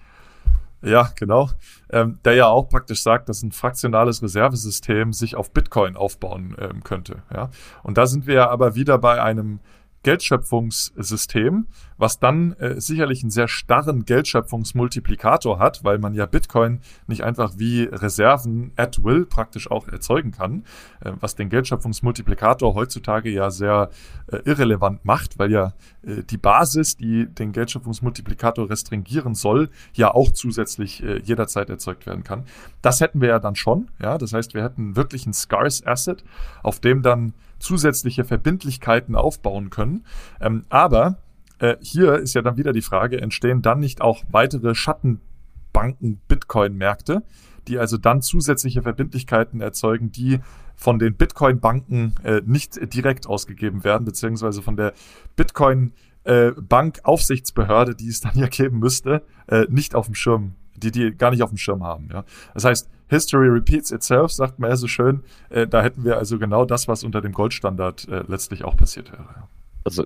Ja, 0.83 1.09
genau. 1.15 1.49
Ähm, 1.89 2.19
der 2.25 2.33
ja 2.35 2.47
auch 2.47 2.67
praktisch 2.67 3.01
sagt, 3.01 3.29
dass 3.29 3.41
ein 3.41 3.51
fraktionales 3.51 4.21
Reservesystem 4.21 5.13
sich 5.13 5.35
auf 5.35 5.51
Bitcoin 5.51 5.95
aufbauen 5.95 6.55
ähm, 6.59 6.83
könnte. 6.83 7.23
Ja? 7.33 7.49
Und 7.83 7.97
da 7.97 8.05
sind 8.05 8.27
wir 8.27 8.35
ja 8.35 8.49
aber 8.49 8.75
wieder 8.75 8.97
bei 8.97 9.21
einem 9.21 9.59
Geldschöpfungssystem, 10.03 11.67
was 11.97 12.19
dann 12.19 12.53
äh, 12.53 12.79
sicherlich 12.79 13.23
einen 13.23 13.31
sehr 13.31 13.47
starren 13.47 14.05
Geldschöpfungsmultiplikator 14.05 15.59
hat, 15.59 15.83
weil 15.83 15.97
man 15.97 16.13
ja 16.13 16.25
Bitcoin 16.25 16.81
nicht 17.07 17.23
einfach 17.23 17.53
wie 17.57 17.83
Reserven 17.83 18.71
at 18.75 19.03
will 19.03 19.25
praktisch 19.25 19.71
auch 19.71 19.87
erzeugen 19.87 20.31
kann, 20.31 20.65
äh, 21.01 21.13
was 21.19 21.35
den 21.35 21.49
Geldschöpfungsmultiplikator 21.49 22.75
heutzutage 22.75 23.29
ja 23.29 23.49
sehr 23.49 23.89
äh, 24.27 24.37
irrelevant 24.45 25.05
macht, 25.05 25.39
weil 25.39 25.51
ja 25.51 25.73
äh, 26.05 26.23
die 26.23 26.37
Basis, 26.37 26.97
die 26.97 27.27
den 27.27 27.53
Geldschöpfungsmultiplikator 27.53 28.69
restringieren 28.69 29.35
soll, 29.35 29.69
ja 29.93 30.13
auch 30.13 30.31
zusätzlich 30.31 31.01
äh, 31.03 31.19
jederzeit 31.19 31.69
erzeugt 31.69 32.05
werden 32.05 32.23
kann. 32.23 32.43
Das 32.81 32.99
hätten 32.99 33.21
wir 33.21 33.29
ja 33.29 33.39
dann 33.39 33.55
schon, 33.55 33.89
ja, 34.01 34.17
das 34.17 34.33
heißt, 34.33 34.53
wir 34.53 34.63
hätten 34.63 34.95
wirklich 34.95 35.25
ein 35.25 35.33
scarce 35.33 35.85
Asset, 35.85 36.23
auf 36.61 36.79
dem 36.79 37.01
dann 37.01 37.33
zusätzliche 37.63 38.25
Verbindlichkeiten 38.25 39.15
aufbauen 39.15 39.69
können. 39.69 40.05
Ähm, 40.41 40.65
aber 40.69 41.17
äh, 41.59 41.77
hier 41.81 42.15
ist 42.15 42.35
ja 42.35 42.41
dann 42.41 42.57
wieder 42.57 42.73
die 42.73 42.81
Frage, 42.81 43.19
entstehen 43.21 43.61
dann 43.61 43.79
nicht 43.79 44.01
auch 44.01 44.23
weitere 44.29 44.75
Schattenbanken 44.75 46.19
Bitcoin-Märkte, 46.27 47.23
die 47.67 47.79
also 47.79 47.97
dann 47.97 48.21
zusätzliche 48.21 48.81
Verbindlichkeiten 48.81 49.61
erzeugen, 49.61 50.11
die 50.11 50.39
von 50.75 50.99
den 50.99 51.15
Bitcoin-Banken 51.15 52.15
äh, 52.23 52.41
nicht 52.45 52.93
direkt 52.93 53.27
ausgegeben 53.27 53.83
werden, 53.83 54.03
beziehungsweise 54.05 54.61
von 54.61 54.75
der 54.75 54.93
Bitcoin- 55.37 55.93
äh, 56.25 56.51
Bankaufsichtsbehörde, 56.51 57.95
die 57.95 58.07
es 58.07 58.21
dann 58.21 58.37
ja 58.37 58.47
geben 58.47 58.79
müsste, 58.79 59.23
äh, 59.47 59.65
nicht 59.69 59.93
auf 59.93 60.05
dem 60.05 60.15
Schirm, 60.15 60.55
die 60.75 60.91
die 60.91 61.11
gar 61.11 61.31
nicht 61.31 61.43
auf 61.43 61.49
dem 61.49 61.57
Schirm 61.57 61.83
haben. 61.83 62.09
Ja. 62.13 62.23
Das 62.53 62.63
heißt, 62.63 62.89
History 63.13 63.47
repeats 63.47 63.91
itself, 63.91 64.31
sagt 64.31 64.59
man 64.59 64.71
ja 64.71 64.75
so 64.75 64.87
schön. 64.87 65.23
Äh, 65.49 65.67
da 65.67 65.83
hätten 65.83 66.03
wir 66.03 66.17
also 66.17 66.39
genau 66.39 66.65
das, 66.65 66.87
was 66.87 67.03
unter 67.03 67.21
dem 67.21 67.31
Goldstandard 67.31 68.07
äh, 68.07 68.23
letztlich 68.27 68.63
auch 68.63 68.75
passiert 68.75 69.11
wäre. 69.11 69.47
Also 69.83 70.05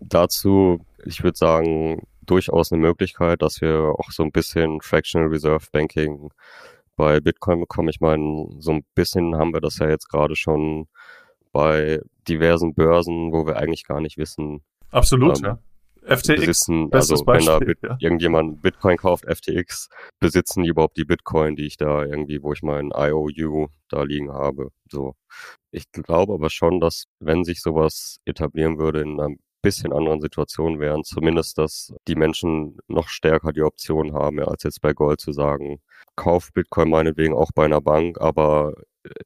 dazu, 0.00 0.80
ich 1.04 1.22
würde 1.22 1.36
sagen, 1.36 2.06
durchaus 2.24 2.72
eine 2.72 2.80
Möglichkeit, 2.80 3.42
dass 3.42 3.60
wir 3.60 3.94
auch 3.98 4.10
so 4.10 4.22
ein 4.22 4.32
bisschen 4.32 4.80
Fractional 4.80 5.28
Reserve 5.28 5.66
Banking 5.72 6.30
bei 6.96 7.20
Bitcoin 7.20 7.60
bekommen. 7.60 7.88
Ich 7.88 8.00
meine, 8.00 8.48
so 8.58 8.72
ein 8.72 8.84
bisschen 8.94 9.36
haben 9.36 9.52
wir 9.52 9.60
das 9.60 9.78
ja 9.78 9.88
jetzt 9.88 10.08
gerade 10.08 10.36
schon 10.36 10.86
bei 11.52 12.00
diversen 12.28 12.74
Börsen, 12.74 13.32
wo 13.32 13.46
wir 13.46 13.56
eigentlich 13.56 13.84
gar 13.84 14.00
nicht 14.00 14.18
wissen. 14.18 14.62
Absolut, 14.90 15.38
ähm, 15.38 15.44
ja. 15.44 15.58
FTX 16.06 16.36
besitzen, 16.36 16.88
also 16.92 17.26
wenn 17.26 17.44
da 17.44 17.58
ja. 17.82 17.96
irgendjemand 18.00 18.62
Bitcoin 18.62 18.96
kauft, 18.96 19.24
FTX, 19.26 19.88
besitzen 20.20 20.62
die 20.62 20.68
überhaupt 20.68 20.96
die 20.96 21.04
Bitcoin, 21.04 21.56
die 21.56 21.66
ich 21.66 21.76
da 21.76 22.04
irgendwie, 22.04 22.42
wo 22.42 22.52
ich 22.52 22.62
meinen 22.62 22.92
IOU 22.94 23.68
da 23.88 24.02
liegen 24.02 24.32
habe. 24.32 24.70
So. 24.90 25.14
Ich 25.70 25.90
glaube 25.92 26.34
aber 26.34 26.50
schon, 26.50 26.80
dass 26.80 27.06
wenn 27.20 27.44
sich 27.44 27.60
sowas 27.60 28.20
etablieren 28.24 28.78
würde 28.78 29.00
in 29.02 29.20
einer 29.20 29.34
bisschen 29.62 29.92
anderen 29.92 30.20
Situation 30.20 30.78
wären, 30.78 31.02
zumindest, 31.02 31.58
dass 31.58 31.92
die 32.06 32.14
Menschen 32.14 32.78
noch 32.86 33.08
stärker 33.08 33.52
die 33.52 33.62
Option 33.62 34.12
haben, 34.12 34.38
als 34.38 34.62
jetzt 34.62 34.80
bei 34.80 34.92
Gold 34.92 35.20
zu 35.20 35.32
sagen, 35.32 35.80
kauf 36.14 36.52
Bitcoin 36.52 36.88
meinetwegen 36.88 37.34
auch 37.34 37.50
bei 37.52 37.64
einer 37.64 37.80
Bank, 37.80 38.20
aber 38.20 38.74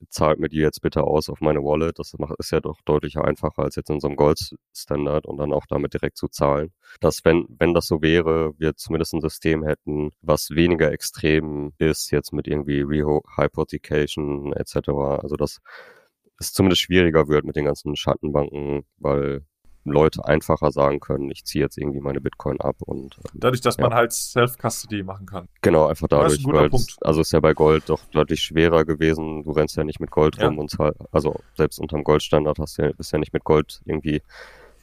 zahlt 0.08 0.38
mir 0.40 0.48
die 0.48 0.58
jetzt 0.58 0.80
bitte 0.82 1.04
aus 1.04 1.28
auf 1.28 1.40
meine 1.40 1.60
Wallet. 1.60 1.98
Das 1.98 2.14
ist 2.38 2.50
ja 2.52 2.60
doch 2.60 2.80
deutlich 2.84 3.18
einfacher 3.18 3.62
als 3.62 3.76
jetzt 3.76 3.90
in 3.90 4.00
so 4.00 4.08
einem 4.08 4.16
Gold-Standard 4.16 5.26
und 5.26 5.38
dann 5.38 5.52
auch 5.52 5.66
damit 5.66 5.94
direkt 5.94 6.16
zu 6.16 6.28
zahlen. 6.28 6.72
Dass 7.00 7.24
wenn, 7.24 7.46
wenn 7.58 7.74
das 7.74 7.86
so 7.86 8.02
wäre, 8.02 8.52
wir 8.58 8.76
zumindest 8.76 9.14
ein 9.14 9.20
System 9.20 9.64
hätten, 9.64 10.10
was 10.22 10.50
weniger 10.50 10.92
extrem 10.92 11.72
ist, 11.78 12.10
jetzt 12.10 12.32
mit 12.32 12.48
irgendwie 12.48 12.82
Rehypothecation 12.82 14.52
etc. 14.52 14.88
Also 15.22 15.36
dass 15.36 15.60
es 16.38 16.52
zumindest 16.52 16.82
schwieriger 16.82 17.28
wird 17.28 17.44
mit 17.44 17.56
den 17.56 17.66
ganzen 17.66 17.96
Schattenbanken, 17.96 18.84
weil 18.96 19.44
Leute 19.84 20.24
einfacher 20.24 20.70
sagen 20.72 21.00
können, 21.00 21.30
ich 21.30 21.44
ziehe 21.44 21.64
jetzt 21.64 21.78
irgendwie 21.78 22.00
meine 22.00 22.20
Bitcoin 22.20 22.60
ab 22.60 22.76
und 22.80 23.16
ähm, 23.16 23.30
dadurch, 23.34 23.60
dass 23.60 23.76
ja. 23.76 23.84
man 23.84 23.94
halt 23.94 24.12
Self-Custody 24.12 25.02
machen 25.02 25.26
kann. 25.26 25.48
Genau, 25.62 25.86
einfach 25.86 26.08
dadurch, 26.08 26.44
ein 26.44 26.52
weil 26.52 26.70
das, 26.70 26.96
also 27.00 27.20
ist 27.22 27.32
ja 27.32 27.40
bei 27.40 27.54
Gold 27.54 27.88
doch 27.88 28.04
deutlich 28.12 28.40
schwerer 28.42 28.84
gewesen. 28.84 29.42
Du 29.44 29.52
rennst 29.52 29.76
ja 29.76 29.84
nicht 29.84 30.00
mit 30.00 30.10
Gold 30.10 30.36
ja. 30.36 30.46
rum 30.46 30.58
und 30.58 30.70
zahl, 30.70 30.94
also 31.12 31.40
selbst 31.56 31.78
unterm 31.78 32.04
Goldstandard 32.04 32.58
hast 32.58 32.78
du 32.78 32.82
ja, 32.82 32.92
bist 32.92 33.12
ja 33.12 33.18
nicht 33.18 33.32
mit 33.32 33.44
Gold 33.44 33.80
irgendwie 33.84 34.22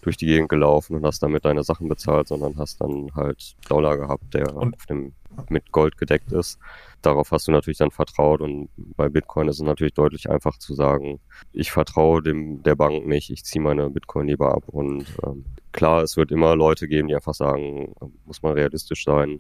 durch 0.08 0.18
die 0.18 0.26
Gegend 0.26 0.50
gelaufen 0.50 0.96
und 0.96 1.06
hast 1.06 1.22
damit 1.22 1.46
deine 1.46 1.64
Sachen 1.64 1.88
bezahlt, 1.88 2.28
sondern 2.28 2.58
hast 2.58 2.82
dann 2.82 3.12
halt 3.16 3.56
Dollar 3.70 3.98
gehabt, 3.98 4.34
der 4.34 4.46
dem 4.90 5.14
mit 5.50 5.72
Gold 5.72 5.98
gedeckt 5.98 6.32
ist 6.32 6.58
darauf 7.02 7.32
hast 7.32 7.48
du 7.48 7.52
natürlich 7.52 7.78
dann 7.78 7.92
vertraut 7.92 8.42
und 8.42 8.70
bei 8.76 9.10
Bitcoin 9.10 9.48
ist 9.48 9.58
es 9.58 9.62
natürlich 9.62 9.94
deutlich 9.94 10.30
einfach 10.30 10.58
zu 10.58 10.74
sagen, 10.74 11.20
ich 11.54 11.72
vertraue 11.72 12.22
dem 12.22 12.64
der 12.64 12.76
Bank 12.76 13.06
nicht, 13.06 13.30
ich 13.30 13.44
ziehe 13.44 13.62
meine 13.62 13.90
Bitcoin 13.90 14.28
lieber 14.28 14.54
ab 14.54 14.64
und 14.68 15.06
ähm, 15.26 15.46
klar, 15.72 16.04
es 16.04 16.18
wird 16.18 16.32
immer 16.32 16.56
Leute 16.56 16.88
geben, 16.88 17.08
die 17.08 17.16
einfach 17.16 17.34
sagen, 17.34 17.94
muss 18.26 18.42
man 18.42 18.54
realistisch 18.54 19.04
sein. 19.04 19.40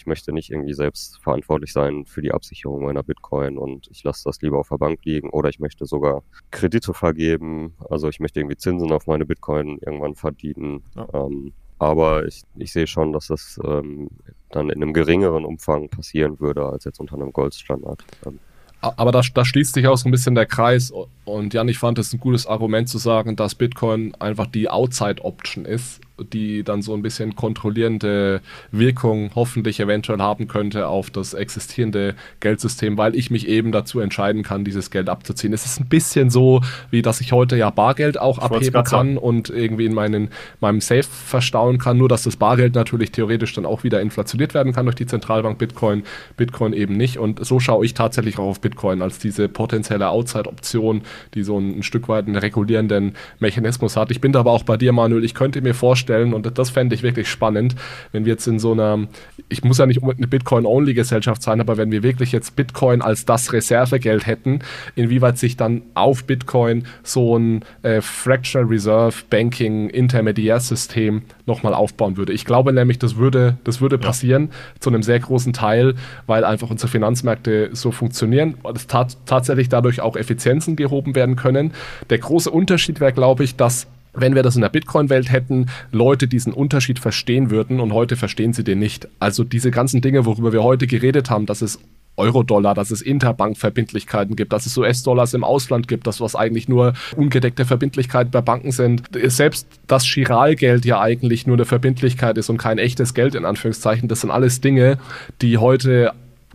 Ich 0.00 0.06
möchte 0.06 0.32
nicht 0.32 0.50
irgendwie 0.50 0.72
selbst 0.72 1.18
verantwortlich 1.22 1.74
sein 1.74 2.06
für 2.06 2.22
die 2.22 2.32
Absicherung 2.32 2.84
meiner 2.84 3.02
Bitcoin 3.02 3.58
und 3.58 3.86
ich 3.90 4.02
lasse 4.02 4.24
das 4.24 4.40
lieber 4.40 4.58
auf 4.58 4.70
der 4.70 4.78
Bank 4.78 5.00
liegen 5.04 5.28
oder 5.28 5.50
ich 5.50 5.60
möchte 5.60 5.84
sogar 5.84 6.22
Kredite 6.50 6.94
vergeben. 6.94 7.74
Also 7.90 8.08
ich 8.08 8.18
möchte 8.18 8.40
irgendwie 8.40 8.56
Zinsen 8.56 8.92
auf 8.92 9.06
meine 9.06 9.26
Bitcoin 9.26 9.78
irgendwann 9.84 10.14
verdienen. 10.14 10.82
Ja. 10.96 11.06
Ähm, 11.12 11.52
aber 11.78 12.24
ich, 12.26 12.44
ich 12.56 12.72
sehe 12.72 12.86
schon, 12.86 13.12
dass 13.12 13.26
das 13.26 13.60
ähm, 13.62 14.08
dann 14.48 14.70
in 14.70 14.82
einem 14.82 14.94
geringeren 14.94 15.44
Umfang 15.44 15.90
passieren 15.90 16.40
würde 16.40 16.64
als 16.64 16.84
jetzt 16.84 16.98
unter 16.98 17.16
einem 17.16 17.34
Goldstandard. 17.34 18.02
Ähm, 18.24 18.38
aber 18.80 19.12
da, 19.12 19.20
da, 19.34 19.44
schließt 19.44 19.74
sich 19.74 19.86
auch 19.86 19.98
so 19.98 20.08
ein 20.08 20.12
bisschen 20.12 20.34
der 20.34 20.46
Kreis. 20.46 20.90
Und 21.26 21.52
Jan, 21.52 21.68
ich 21.68 21.78
fand 21.78 21.98
es 21.98 22.14
ein 22.14 22.20
gutes 22.20 22.46
Argument 22.46 22.88
zu 22.88 22.96
sagen, 22.96 23.36
dass 23.36 23.54
Bitcoin 23.54 24.14
einfach 24.14 24.46
die 24.46 24.70
Outside-Option 24.70 25.66
ist 25.66 26.00
die 26.32 26.62
dann 26.62 26.82
so 26.82 26.94
ein 26.94 27.02
bisschen 27.02 27.36
kontrollierende 27.36 28.40
Wirkung 28.70 29.30
hoffentlich 29.34 29.80
eventuell 29.80 30.18
haben 30.18 30.48
könnte 30.48 30.88
auf 30.88 31.10
das 31.10 31.34
existierende 31.34 32.14
Geldsystem, 32.40 32.98
weil 32.98 33.14
ich 33.14 33.30
mich 33.30 33.48
eben 33.48 33.72
dazu 33.72 34.00
entscheiden 34.00 34.42
kann, 34.42 34.64
dieses 34.64 34.90
Geld 34.90 35.08
abzuziehen. 35.08 35.52
Es 35.52 35.64
ist 35.66 35.80
ein 35.80 35.88
bisschen 35.88 36.30
so, 36.30 36.60
wie 36.90 37.02
dass 37.02 37.20
ich 37.20 37.32
heute 37.32 37.56
ja 37.56 37.70
Bargeld 37.70 38.20
auch 38.20 38.38
ich 38.38 38.44
abheben 38.44 38.84
kann 38.84 39.18
und 39.18 39.50
irgendwie 39.50 39.86
in 39.86 39.94
meinen, 39.94 40.28
meinem 40.60 40.80
Safe 40.80 41.02
verstauen 41.02 41.78
kann, 41.78 41.98
nur 41.98 42.08
dass 42.08 42.22
das 42.22 42.36
Bargeld 42.36 42.74
natürlich 42.74 43.12
theoretisch 43.12 43.54
dann 43.54 43.66
auch 43.66 43.84
wieder 43.84 44.00
inflationiert 44.00 44.54
werden 44.54 44.72
kann 44.72 44.86
durch 44.86 44.96
die 44.96 45.06
Zentralbank 45.06 45.58
Bitcoin, 45.58 46.02
Bitcoin 46.36 46.72
eben 46.72 46.96
nicht. 46.96 47.18
Und 47.18 47.44
so 47.44 47.60
schaue 47.60 47.84
ich 47.84 47.94
tatsächlich 47.94 48.38
auch 48.38 48.48
auf 48.48 48.60
Bitcoin 48.60 49.02
als 49.02 49.18
diese 49.18 49.48
potenzielle 49.48 50.08
Outside-Option, 50.08 51.02
die 51.34 51.42
so 51.42 51.58
ein, 51.58 51.78
ein 51.78 51.82
Stück 51.82 52.08
weit 52.08 52.26
einen 52.26 52.36
regulierenden 52.36 53.14
Mechanismus 53.38 53.96
hat. 53.96 54.10
Ich 54.10 54.20
bin 54.20 54.32
da 54.32 54.40
aber 54.40 54.52
auch 54.52 54.64
bei 54.64 54.76
dir, 54.76 54.92
Manuel, 54.92 55.24
ich 55.24 55.34
könnte 55.34 55.60
mir 55.60 55.74
vorstellen, 55.74 56.09
stellen. 56.10 56.34
Und 56.34 56.58
das 56.58 56.70
fände 56.70 56.94
ich 56.94 57.02
wirklich 57.02 57.28
spannend, 57.28 57.76
wenn 58.10 58.24
wir 58.24 58.32
jetzt 58.32 58.46
in 58.48 58.58
so 58.58 58.72
einer, 58.72 59.06
ich 59.48 59.62
muss 59.62 59.78
ja 59.78 59.86
nicht 59.86 60.02
unbedingt 60.02 60.20
eine 60.20 60.26
Bitcoin-Only-Gesellschaft 60.26 61.40
sein, 61.40 61.60
aber 61.60 61.76
wenn 61.76 61.92
wir 61.92 62.02
wirklich 62.02 62.32
jetzt 62.32 62.56
Bitcoin 62.56 63.00
als 63.00 63.24
das 63.24 63.52
Reservegeld 63.52 64.26
hätten, 64.26 64.60
inwieweit 64.96 65.38
sich 65.38 65.56
dann 65.56 65.82
auf 65.94 66.24
Bitcoin 66.24 66.84
so 67.04 67.38
ein 67.38 67.64
äh, 67.82 68.00
Fractional 68.00 68.66
Reserve 68.68 69.14
Banking 69.30 69.88
Intermediärsystem 69.88 71.22
nochmal 71.46 71.74
aufbauen 71.74 72.16
würde. 72.16 72.32
Ich 72.32 72.44
glaube 72.44 72.72
nämlich, 72.72 72.98
das 72.98 73.16
würde, 73.16 73.58
das 73.62 73.80
würde 73.80 73.98
passieren 73.98 74.48
ja. 74.50 74.80
zu 74.80 74.90
einem 74.90 75.04
sehr 75.04 75.20
großen 75.20 75.52
Teil, 75.52 75.94
weil 76.26 76.44
einfach 76.44 76.70
unsere 76.70 76.88
Finanzmärkte 76.88 77.70
so 77.72 77.92
funktionieren 77.92 78.54
und 78.62 78.76
es 78.76 78.88
tat, 78.88 79.16
tatsächlich 79.26 79.68
dadurch 79.68 80.00
auch 80.00 80.16
Effizienzen 80.16 80.74
gehoben 80.74 81.14
werden 81.14 81.36
können. 81.36 81.72
Der 82.08 82.18
große 82.18 82.50
Unterschied 82.50 83.00
wäre, 83.00 83.12
glaube 83.12 83.44
ich, 83.44 83.54
dass 83.54 83.86
wenn 84.12 84.34
wir 84.34 84.42
das 84.42 84.56
in 84.56 84.62
der 84.62 84.68
Bitcoin-Welt 84.68 85.30
hätten, 85.30 85.66
Leute 85.92 86.28
diesen 86.28 86.52
Unterschied 86.52 86.98
verstehen 86.98 87.50
würden 87.50 87.80
und 87.80 87.92
heute 87.92 88.16
verstehen 88.16 88.52
sie 88.52 88.64
den 88.64 88.78
nicht. 88.78 89.08
Also 89.18 89.44
diese 89.44 89.70
ganzen 89.70 90.00
Dinge, 90.00 90.24
worüber 90.24 90.52
wir 90.52 90.62
heute 90.62 90.86
geredet 90.86 91.30
haben, 91.30 91.46
dass 91.46 91.62
es 91.62 91.78
Euro-Dollar, 92.16 92.74
dass 92.74 92.90
es 92.90 93.02
Interbank-Verbindlichkeiten 93.02 94.36
gibt, 94.36 94.52
dass 94.52 94.66
es 94.66 94.76
US-Dollars 94.76 95.32
im 95.32 95.42
Ausland 95.42 95.88
gibt, 95.88 96.06
das 96.06 96.20
was 96.20 96.36
eigentlich 96.36 96.68
nur 96.68 96.92
ungedeckte 97.16 97.64
Verbindlichkeiten 97.64 98.30
bei 98.30 98.42
Banken 98.42 98.72
sind. 98.72 99.04
Selbst 99.24 99.66
das 99.86 100.04
Chiralgeld 100.04 100.84
ja 100.84 101.00
eigentlich 101.00 101.46
nur 101.46 101.56
eine 101.56 101.64
Verbindlichkeit 101.64 102.36
ist 102.36 102.50
und 102.50 102.58
kein 102.58 102.78
echtes 102.78 103.14
Geld 103.14 103.34
in 103.34 103.44
Anführungszeichen, 103.44 104.08
das 104.08 104.20
sind 104.20 104.30
alles 104.30 104.60
Dinge, 104.60 104.98
die 105.40 105.56
heute, 105.56 106.12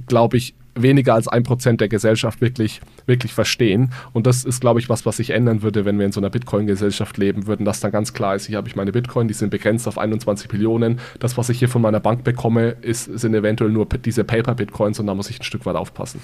glaube 0.08 0.38
ich, 0.38 0.54
weniger 0.76 1.14
als 1.14 1.28
ein 1.28 1.44
Prozent 1.44 1.82
der 1.82 1.88
Gesellschaft 1.88 2.42
wirklich, 2.42 2.82
wirklich 3.06 3.34
verstehen. 3.34 3.92
Und 4.14 4.28
das 4.28 4.44
ist, 4.44 4.62
glaube 4.62 4.80
ich, 4.80 4.90
was, 4.90 5.06
was 5.06 5.18
sich 5.18 5.32
ändern 5.32 5.62
würde, 5.62 5.86
wenn 5.86 5.98
wir 5.98 6.06
in 6.06 6.12
so 6.12 6.20
einer 6.20 6.30
Bitcoin-Gesellschaft 6.30 7.18
leben 7.18 7.48
würden, 7.48 7.66
dass 7.66 7.80
dann 7.80 7.92
ganz 7.92 8.14
klar 8.14 8.36
ist, 8.36 8.46
hier 8.48 8.58
habe 8.58 8.68
ich 8.68 8.76
meine 8.76 8.92
Bitcoin, 8.92 9.28
die 9.28 9.34
sind 9.34 9.50
begrenzt 9.50 9.88
auf 9.88 9.98
21 9.98 10.52
Millionen. 10.52 11.00
Das, 11.20 11.38
was 11.38 11.50
ich 11.50 11.60
hier 11.60 11.70
von 11.70 11.82
meiner 11.82 12.00
Bank 12.00 12.24
bekomme, 12.24 12.76
ist, 12.82 13.06
sind 13.06 13.34
eventuell 13.34 13.72
nur 13.72 13.86
diese 13.86 14.24
Paper-Bitcoins 14.24 15.00
und 15.00 15.08
da 15.08 15.16
muss 15.16 15.30
ich 15.30 15.40
ein 15.40 15.44
Stück 15.44 15.66
weit 15.66 15.76
aufpassen. 15.76 16.20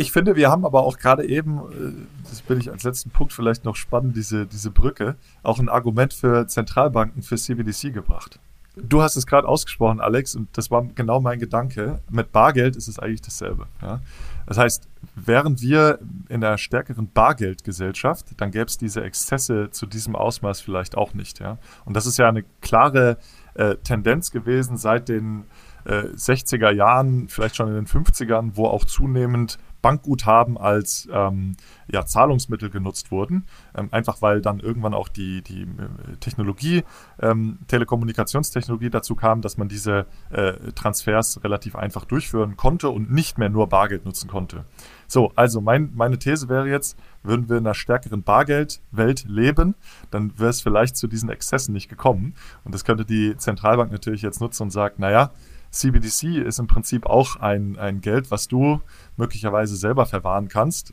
Ich 0.00 0.12
finde, 0.12 0.36
wir 0.36 0.48
haben 0.48 0.64
aber 0.64 0.84
auch 0.84 0.96
gerade 0.96 1.26
eben, 1.26 1.58
äh, 1.58 2.06
das 2.30 2.42
bin 2.42 2.60
ich 2.60 2.70
als 2.70 2.84
letzten 2.84 3.10
Punkt 3.10 3.32
vielleicht 3.32 3.64
noch 3.64 3.74
spannend, 3.74 4.16
diese, 4.16 4.46
diese 4.46 4.70
Brücke, 4.70 5.16
auch 5.42 5.58
ein 5.58 5.68
Argument 5.68 6.14
für 6.14 6.46
Zentralbanken, 6.46 7.22
für 7.22 7.36
CBDC 7.36 7.92
gebracht. 7.92 8.38
Du 8.82 9.02
hast 9.02 9.16
es 9.16 9.26
gerade 9.26 9.48
ausgesprochen, 9.48 10.00
Alex, 10.00 10.34
und 10.34 10.48
das 10.56 10.70
war 10.70 10.84
genau 10.94 11.20
mein 11.20 11.38
Gedanke. 11.38 12.00
Mit 12.10 12.32
Bargeld 12.32 12.76
ist 12.76 12.88
es 12.88 12.98
eigentlich 12.98 13.22
dasselbe. 13.22 13.66
Ja? 13.82 14.00
Das 14.46 14.58
heißt, 14.58 14.88
wären 15.14 15.60
wir 15.60 15.98
in 16.28 16.42
einer 16.42 16.58
stärkeren 16.58 17.10
Bargeldgesellschaft, 17.10 18.26
dann 18.36 18.50
gäbe 18.50 18.66
es 18.66 18.78
diese 18.78 19.02
Exzesse 19.02 19.70
zu 19.70 19.86
diesem 19.86 20.16
Ausmaß 20.16 20.60
vielleicht 20.60 20.96
auch 20.96 21.14
nicht. 21.14 21.40
Ja? 21.40 21.58
Und 21.84 21.96
das 21.96 22.06
ist 22.06 22.18
ja 22.18 22.28
eine 22.28 22.44
klare 22.60 23.18
äh, 23.54 23.76
Tendenz 23.76 24.30
gewesen 24.30 24.76
seit 24.76 25.08
den 25.08 25.44
äh, 25.84 26.04
60er 26.14 26.70
Jahren, 26.70 27.28
vielleicht 27.28 27.56
schon 27.56 27.68
in 27.68 27.74
den 27.74 27.86
50ern, 27.86 28.52
wo 28.54 28.66
auch 28.66 28.84
zunehmend 28.84 29.58
Bankguthaben 29.82 30.58
als 30.58 31.08
ähm, 31.12 31.56
ja, 31.90 32.04
Zahlungsmittel 32.04 32.70
genutzt 32.70 33.10
wurden. 33.10 33.46
Ähm, 33.74 33.88
einfach 33.92 34.22
weil 34.22 34.40
dann 34.40 34.60
irgendwann 34.60 34.94
auch 34.94 35.08
die, 35.08 35.42
die 35.42 35.62
äh, 35.62 36.16
Technologie, 36.20 36.84
ähm, 37.20 37.58
Telekommunikationstechnologie 37.68 38.90
dazu 38.90 39.14
kam, 39.14 39.40
dass 39.40 39.56
man 39.56 39.68
diese 39.68 40.06
äh, 40.30 40.52
Transfers 40.74 41.42
relativ 41.44 41.76
einfach 41.76 42.04
durchführen 42.04 42.56
konnte 42.56 42.90
und 42.90 43.10
nicht 43.10 43.38
mehr 43.38 43.48
nur 43.48 43.68
Bargeld 43.68 44.04
nutzen 44.04 44.28
konnte. 44.28 44.64
So, 45.06 45.32
also 45.36 45.60
mein, 45.60 45.92
meine 45.94 46.18
These 46.18 46.48
wäre 46.48 46.68
jetzt, 46.68 46.98
würden 47.22 47.48
wir 47.48 47.56
in 47.56 47.66
einer 47.66 47.74
stärkeren 47.74 48.22
Bargeldwelt 48.22 49.24
leben, 49.26 49.74
dann 50.10 50.38
wäre 50.38 50.50
es 50.50 50.60
vielleicht 50.60 50.96
zu 50.96 51.06
diesen 51.06 51.30
Exzessen 51.30 51.72
nicht 51.72 51.88
gekommen. 51.88 52.34
Und 52.64 52.74
das 52.74 52.84
könnte 52.84 53.04
die 53.04 53.36
Zentralbank 53.36 53.90
natürlich 53.90 54.22
jetzt 54.22 54.40
nutzen 54.40 54.64
und 54.64 54.70
sagt, 54.70 54.98
naja, 54.98 55.30
CBDC 55.70 56.38
ist 56.46 56.58
im 56.58 56.66
Prinzip 56.66 57.06
auch 57.06 57.36
ein, 57.36 57.78
ein 57.78 58.00
Geld, 58.00 58.30
was 58.30 58.48
du 58.48 58.80
möglicherweise 59.18 59.76
selber 59.76 60.06
verwahren 60.06 60.48
kannst. 60.48 60.92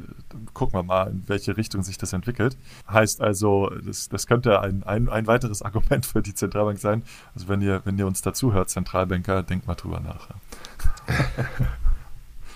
Gucken 0.53 0.79
wir 0.79 0.83
mal, 0.83 1.09
in 1.09 1.23
welche 1.27 1.55
Richtung 1.55 1.83
sich 1.83 1.97
das 1.97 2.11
entwickelt. 2.11 2.57
Heißt 2.89 3.21
also, 3.21 3.71
das, 3.85 4.09
das 4.09 4.27
könnte 4.27 4.59
ein, 4.59 4.83
ein, 4.83 5.07
ein 5.07 5.27
weiteres 5.27 5.61
Argument 5.63 6.05
für 6.05 6.21
die 6.21 6.33
Zentralbank 6.33 6.79
sein. 6.79 7.03
Also 7.33 7.47
wenn 7.47 7.61
ihr, 7.61 7.81
wenn 7.85 7.97
ihr 7.97 8.07
uns 8.07 8.21
dazu 8.21 8.53
hört, 8.53 8.69
Zentralbanker, 8.69 9.43
denkt 9.43 9.67
mal 9.67 9.75
drüber 9.75 10.01
nach. 10.01 10.27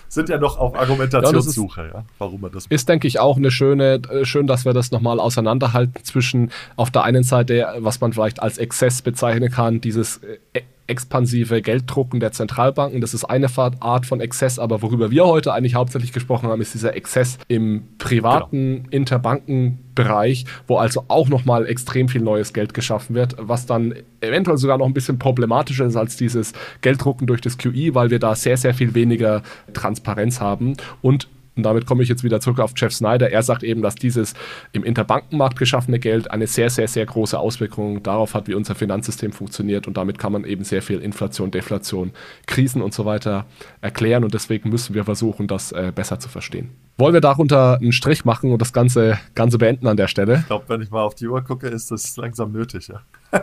sind 0.09 0.28
ja 0.28 0.39
noch 0.39 0.57
auf 0.57 0.76
Argumentationssuche, 0.76 1.82
ja, 1.82 1.88
ja, 1.99 2.05
warum 2.17 2.41
man 2.41 2.51
das 2.51 2.65
macht. 2.65 2.72
Ist, 2.72 2.89
denke 2.89 3.07
ich, 3.07 3.20
auch 3.20 3.38
eine 3.38 3.51
schöne, 3.51 4.01
äh, 4.09 4.26
schön, 4.26 4.47
dass 4.47 4.65
wir 4.65 4.74
das 4.74 4.91
nochmal 4.91 5.20
auseinanderhalten 5.20 6.03
zwischen 6.03 6.51
auf 6.76 6.89
der 6.89 7.03
einen 7.03 7.24
Seite, 7.24 7.67
was 7.78 8.01
man 8.01 8.11
vielleicht 8.11 8.41
als 8.41 8.57
Exzess 8.57 9.01
bezeichnen 9.03 9.51
kann, 9.51 9.82
dieses 9.82 10.17
äh, 10.53 10.61
expansive 10.90 11.62
Gelddrucken 11.62 12.20
der 12.20 12.32
Zentralbanken. 12.32 13.02
Das 13.02 13.14
ist 13.14 13.26
eine 13.26 13.48
Art 13.80 14.06
von 14.06 14.22
Exzess, 14.22 14.60
aber 14.60 14.82
worüber 14.82 15.12
wir 15.12 15.26
heute 15.26 15.54
eigentlich 15.54 15.76
hauptsächlich 15.76 16.12
gesprochen 16.12 16.50
haben, 16.50 16.62
ist 16.62 16.74
dieser 16.74 16.96
Exzess 16.96 17.38
im 17.48 17.84
privaten 17.98 18.84
genau. 18.84 18.90
Interbankenbereich, 18.92 20.46
wo 20.68 20.78
also 20.78 21.06
auch 21.08 21.30
nochmal 21.30 21.68
extrem 21.68 22.10
viel 22.10 22.22
neues 22.22 22.54
Geld 22.54 22.74
geschaffen 22.74 23.16
wird, 23.16 23.36
was 23.38 23.66
dann 23.66 23.94
eventuell 24.22 24.58
sogar 24.58 24.78
noch 24.78 24.86
ein 24.86 24.94
bisschen 24.94 25.20
problematischer 25.20 25.86
ist 25.86 25.96
als 25.96 26.18
dieses 26.18 26.54
Gelddrucken 26.82 27.28
durch 27.28 27.42
das 27.42 27.58
QE, 27.58 27.94
weil 27.96 28.10
wir 28.10 28.20
da 28.20 28.36
sehr, 28.36 28.58
sehr 28.58 28.74
viel 28.74 28.96
weniger 28.96 29.44
Transparenz 29.74 30.42
haben 30.42 30.76
und 31.02 31.28
und 31.60 31.64
damit 31.64 31.86
komme 31.86 32.03
ich 32.03 32.10
jetzt 32.10 32.24
wieder 32.24 32.39
zurück 32.39 32.60
auf 32.60 32.72
Jeff 32.78 32.93
Snyder. 32.93 33.32
Er 33.32 33.43
sagt 33.43 33.64
eben, 33.64 33.82
dass 33.82 33.95
dieses 33.95 34.34
im 34.72 34.86
Interbankenmarkt 34.86 35.60
geschaffene 35.60 35.99
Geld 35.99 36.32
eine 36.32 36.47
sehr, 36.47 36.70
sehr, 36.70 36.88
sehr 36.88 37.05
große 37.05 37.38
Auswirkung 37.38 38.01
darauf 38.01 38.34
hat, 38.34 38.47
wie 38.47 38.53
unser 38.53 38.76
Finanzsystem 38.76 39.34
funktioniert. 39.34 39.88
Und 39.88 39.97
damit 39.97 40.20
kann 40.20 40.32
man 40.32 40.45
eben 40.45 40.64
sehr 40.64 40.82
viel 40.82 40.99
Inflation, 40.99 41.51
Deflation, 41.51 42.12
Krisen 42.47 42.82
und 42.82 42.93
so 42.93 43.03
weiter 43.03 43.45
erklären. 43.82 44.24
Und 44.24 44.34
deswegen 44.34 44.70
müssen 44.70 44.95
wir 44.95 45.03
versuchen, 45.03 45.47
das 45.47 45.74
äh, 45.74 45.91
besser 45.93 46.18
zu 46.20 46.30
verstehen. 46.30 46.70
Wollen 46.97 47.14
wir 47.14 47.22
darunter 47.22 47.78
einen 47.82 47.91
Strich 47.91 48.24
machen 48.24 48.53
und 48.53 48.62
das 48.62 48.72
Ganze, 48.72 49.20
Ganze 49.36 49.57
beenden 49.57 49.88
an 49.88 49.97
der 49.97 50.07
Stelle? 50.07 50.39
Ich 50.39 50.47
glaube, 50.47 50.66
wenn 50.70 50.82
ich 50.82 50.91
mal 50.91 51.03
auf 51.03 51.16
die 51.16 51.28
Uhr 51.28 51.43
gucke, 51.43 51.68
ist 51.68 51.91
das 51.91 52.16
langsam 52.16 52.53
nötig, 52.53 52.88
ja. 52.88 53.01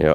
Ja. 0.00 0.14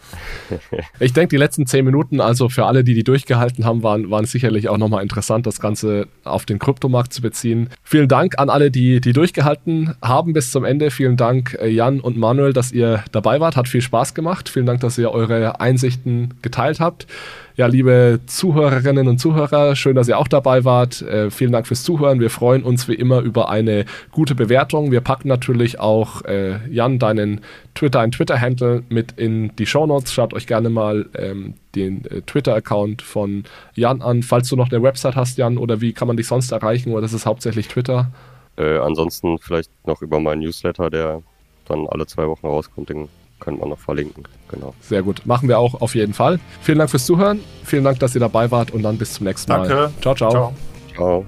ich 0.99 1.13
denke, 1.13 1.29
die 1.29 1.37
letzten 1.37 1.65
zehn 1.65 1.85
Minuten, 1.85 2.21
also 2.21 2.49
für 2.49 2.65
alle, 2.65 2.83
die 2.83 2.93
die 2.93 3.03
durchgehalten 3.03 3.65
haben, 3.65 3.83
waren, 3.83 4.09
waren 4.09 4.25
sicherlich 4.25 4.69
auch 4.69 4.77
nochmal 4.77 5.03
interessant, 5.03 5.45
das 5.45 5.59
Ganze 5.59 6.07
auf 6.23 6.45
den 6.45 6.59
Kryptomarkt 6.59 7.13
zu 7.13 7.21
beziehen. 7.21 7.69
Vielen 7.83 8.07
Dank 8.07 8.39
an 8.39 8.49
alle, 8.49 8.71
die, 8.71 9.01
die 9.01 9.13
durchgehalten 9.13 9.95
haben 10.01 10.33
bis 10.33 10.51
zum 10.51 10.65
Ende. 10.65 10.91
Vielen 10.91 11.17
Dank, 11.17 11.57
äh, 11.59 11.67
Jan 11.67 11.99
und 11.99 12.17
Manuel, 12.17 12.53
dass 12.53 12.71
ihr 12.71 13.03
dabei 13.11 13.39
wart. 13.39 13.55
Hat 13.55 13.67
viel 13.67 13.81
Spaß 13.81 14.13
gemacht. 14.13 14.49
Vielen 14.49 14.65
Dank, 14.65 14.81
dass 14.81 14.97
ihr 14.97 15.11
eure 15.11 15.59
Einsichten 15.59 16.35
geteilt 16.41 16.79
habt. 16.79 17.07
Ja, 17.59 17.67
liebe 17.67 18.21
Zuhörerinnen 18.25 19.09
und 19.09 19.17
Zuhörer, 19.17 19.75
schön, 19.75 19.93
dass 19.93 20.07
ihr 20.07 20.17
auch 20.17 20.29
dabei 20.29 20.63
wart. 20.63 21.01
Äh, 21.01 21.29
vielen 21.29 21.51
Dank 21.51 21.67
fürs 21.67 21.83
Zuhören. 21.83 22.21
Wir 22.21 22.29
freuen 22.29 22.63
uns 22.63 22.87
wie 22.87 22.93
immer 22.93 23.19
über 23.19 23.49
eine 23.49 23.83
gute 24.13 24.33
Bewertung. 24.33 24.91
Wir 24.93 25.01
packen 25.01 25.27
natürlich 25.27 25.77
auch 25.77 26.21
äh, 26.21 26.65
Jan 26.69 26.99
deinen 26.99 27.41
Twitter, 27.75 27.99
einen 27.99 28.13
Twitter-Handle 28.13 28.83
mit 28.87 29.11
in 29.17 29.53
die 29.57 29.65
Show 29.65 29.85
Notes. 29.85 30.13
Schaut 30.13 30.33
euch 30.33 30.47
gerne 30.47 30.69
mal 30.69 31.09
ähm, 31.17 31.55
den 31.75 32.05
äh, 32.05 32.21
Twitter-Account 32.21 33.01
von 33.01 33.43
Jan 33.75 34.01
an. 34.01 34.23
Falls 34.23 34.47
du 34.47 34.55
noch 34.55 34.71
eine 34.71 34.81
Website 34.81 35.17
hast, 35.17 35.37
Jan, 35.37 35.57
oder 35.57 35.81
wie 35.81 35.91
kann 35.91 36.07
man 36.07 36.15
dich 36.15 36.27
sonst 36.27 36.53
erreichen? 36.53 36.93
Oder 36.93 37.01
das 37.01 37.11
ist 37.11 37.25
hauptsächlich 37.25 37.67
Twitter? 37.67 38.09
Äh, 38.55 38.77
ansonsten 38.77 39.37
vielleicht 39.37 39.69
noch 39.85 40.01
über 40.01 40.21
meinen 40.21 40.43
Newsletter, 40.43 40.89
der 40.89 41.23
dann 41.65 41.87
alle 41.89 42.07
zwei 42.07 42.25
Wochen 42.25 42.47
rauskommt. 42.47 42.87
Den 42.87 43.09
können 43.39 43.59
wir 43.59 43.67
noch 43.67 43.79
verlinken. 43.79 44.23
Genau. 44.49 44.73
Sehr 44.81 45.03
gut. 45.03 45.25
Machen 45.25 45.47
wir 45.47 45.59
auch 45.59 45.81
auf 45.81 45.95
jeden 45.95 46.13
Fall. 46.13 46.39
Vielen 46.61 46.79
Dank 46.79 46.89
fürs 46.89 47.05
Zuhören. 47.05 47.39
Vielen 47.63 47.83
Dank, 47.83 47.99
dass 47.99 48.15
ihr 48.15 48.21
dabei 48.21 48.51
wart 48.51 48.71
und 48.71 48.83
dann 48.83 48.97
bis 48.97 49.13
zum 49.13 49.25
nächsten 49.25 49.51
Danke. 49.51 49.73
Mal. 49.73 49.91
Ciao, 50.01 50.15
ciao. 50.15 50.31
Ciao. 50.31 50.53
ciao. 50.95 51.25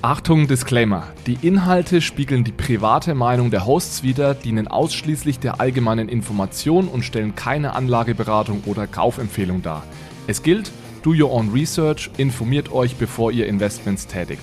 Achtung, 0.00 0.46
Disclaimer. 0.46 1.08
Die 1.26 1.38
Inhalte 1.42 2.00
spiegeln 2.00 2.44
die 2.44 2.52
private 2.52 3.16
Meinung 3.16 3.50
der 3.50 3.66
Hosts 3.66 4.04
wider, 4.04 4.34
dienen 4.34 4.68
ausschließlich 4.68 5.40
der 5.40 5.60
allgemeinen 5.60 6.08
Information 6.08 6.86
und 6.86 7.02
stellen 7.02 7.34
keine 7.34 7.74
Anlageberatung 7.74 8.62
oder 8.66 8.86
Kaufempfehlung 8.86 9.60
dar. 9.62 9.82
Es 10.28 10.44
gilt, 10.44 10.70
do 11.02 11.10
your 11.10 11.32
own 11.32 11.50
research, 11.50 12.10
informiert 12.16 12.70
euch, 12.70 12.94
bevor 12.94 13.32
ihr 13.32 13.48
Investments 13.48 14.06
tätigt. 14.06 14.42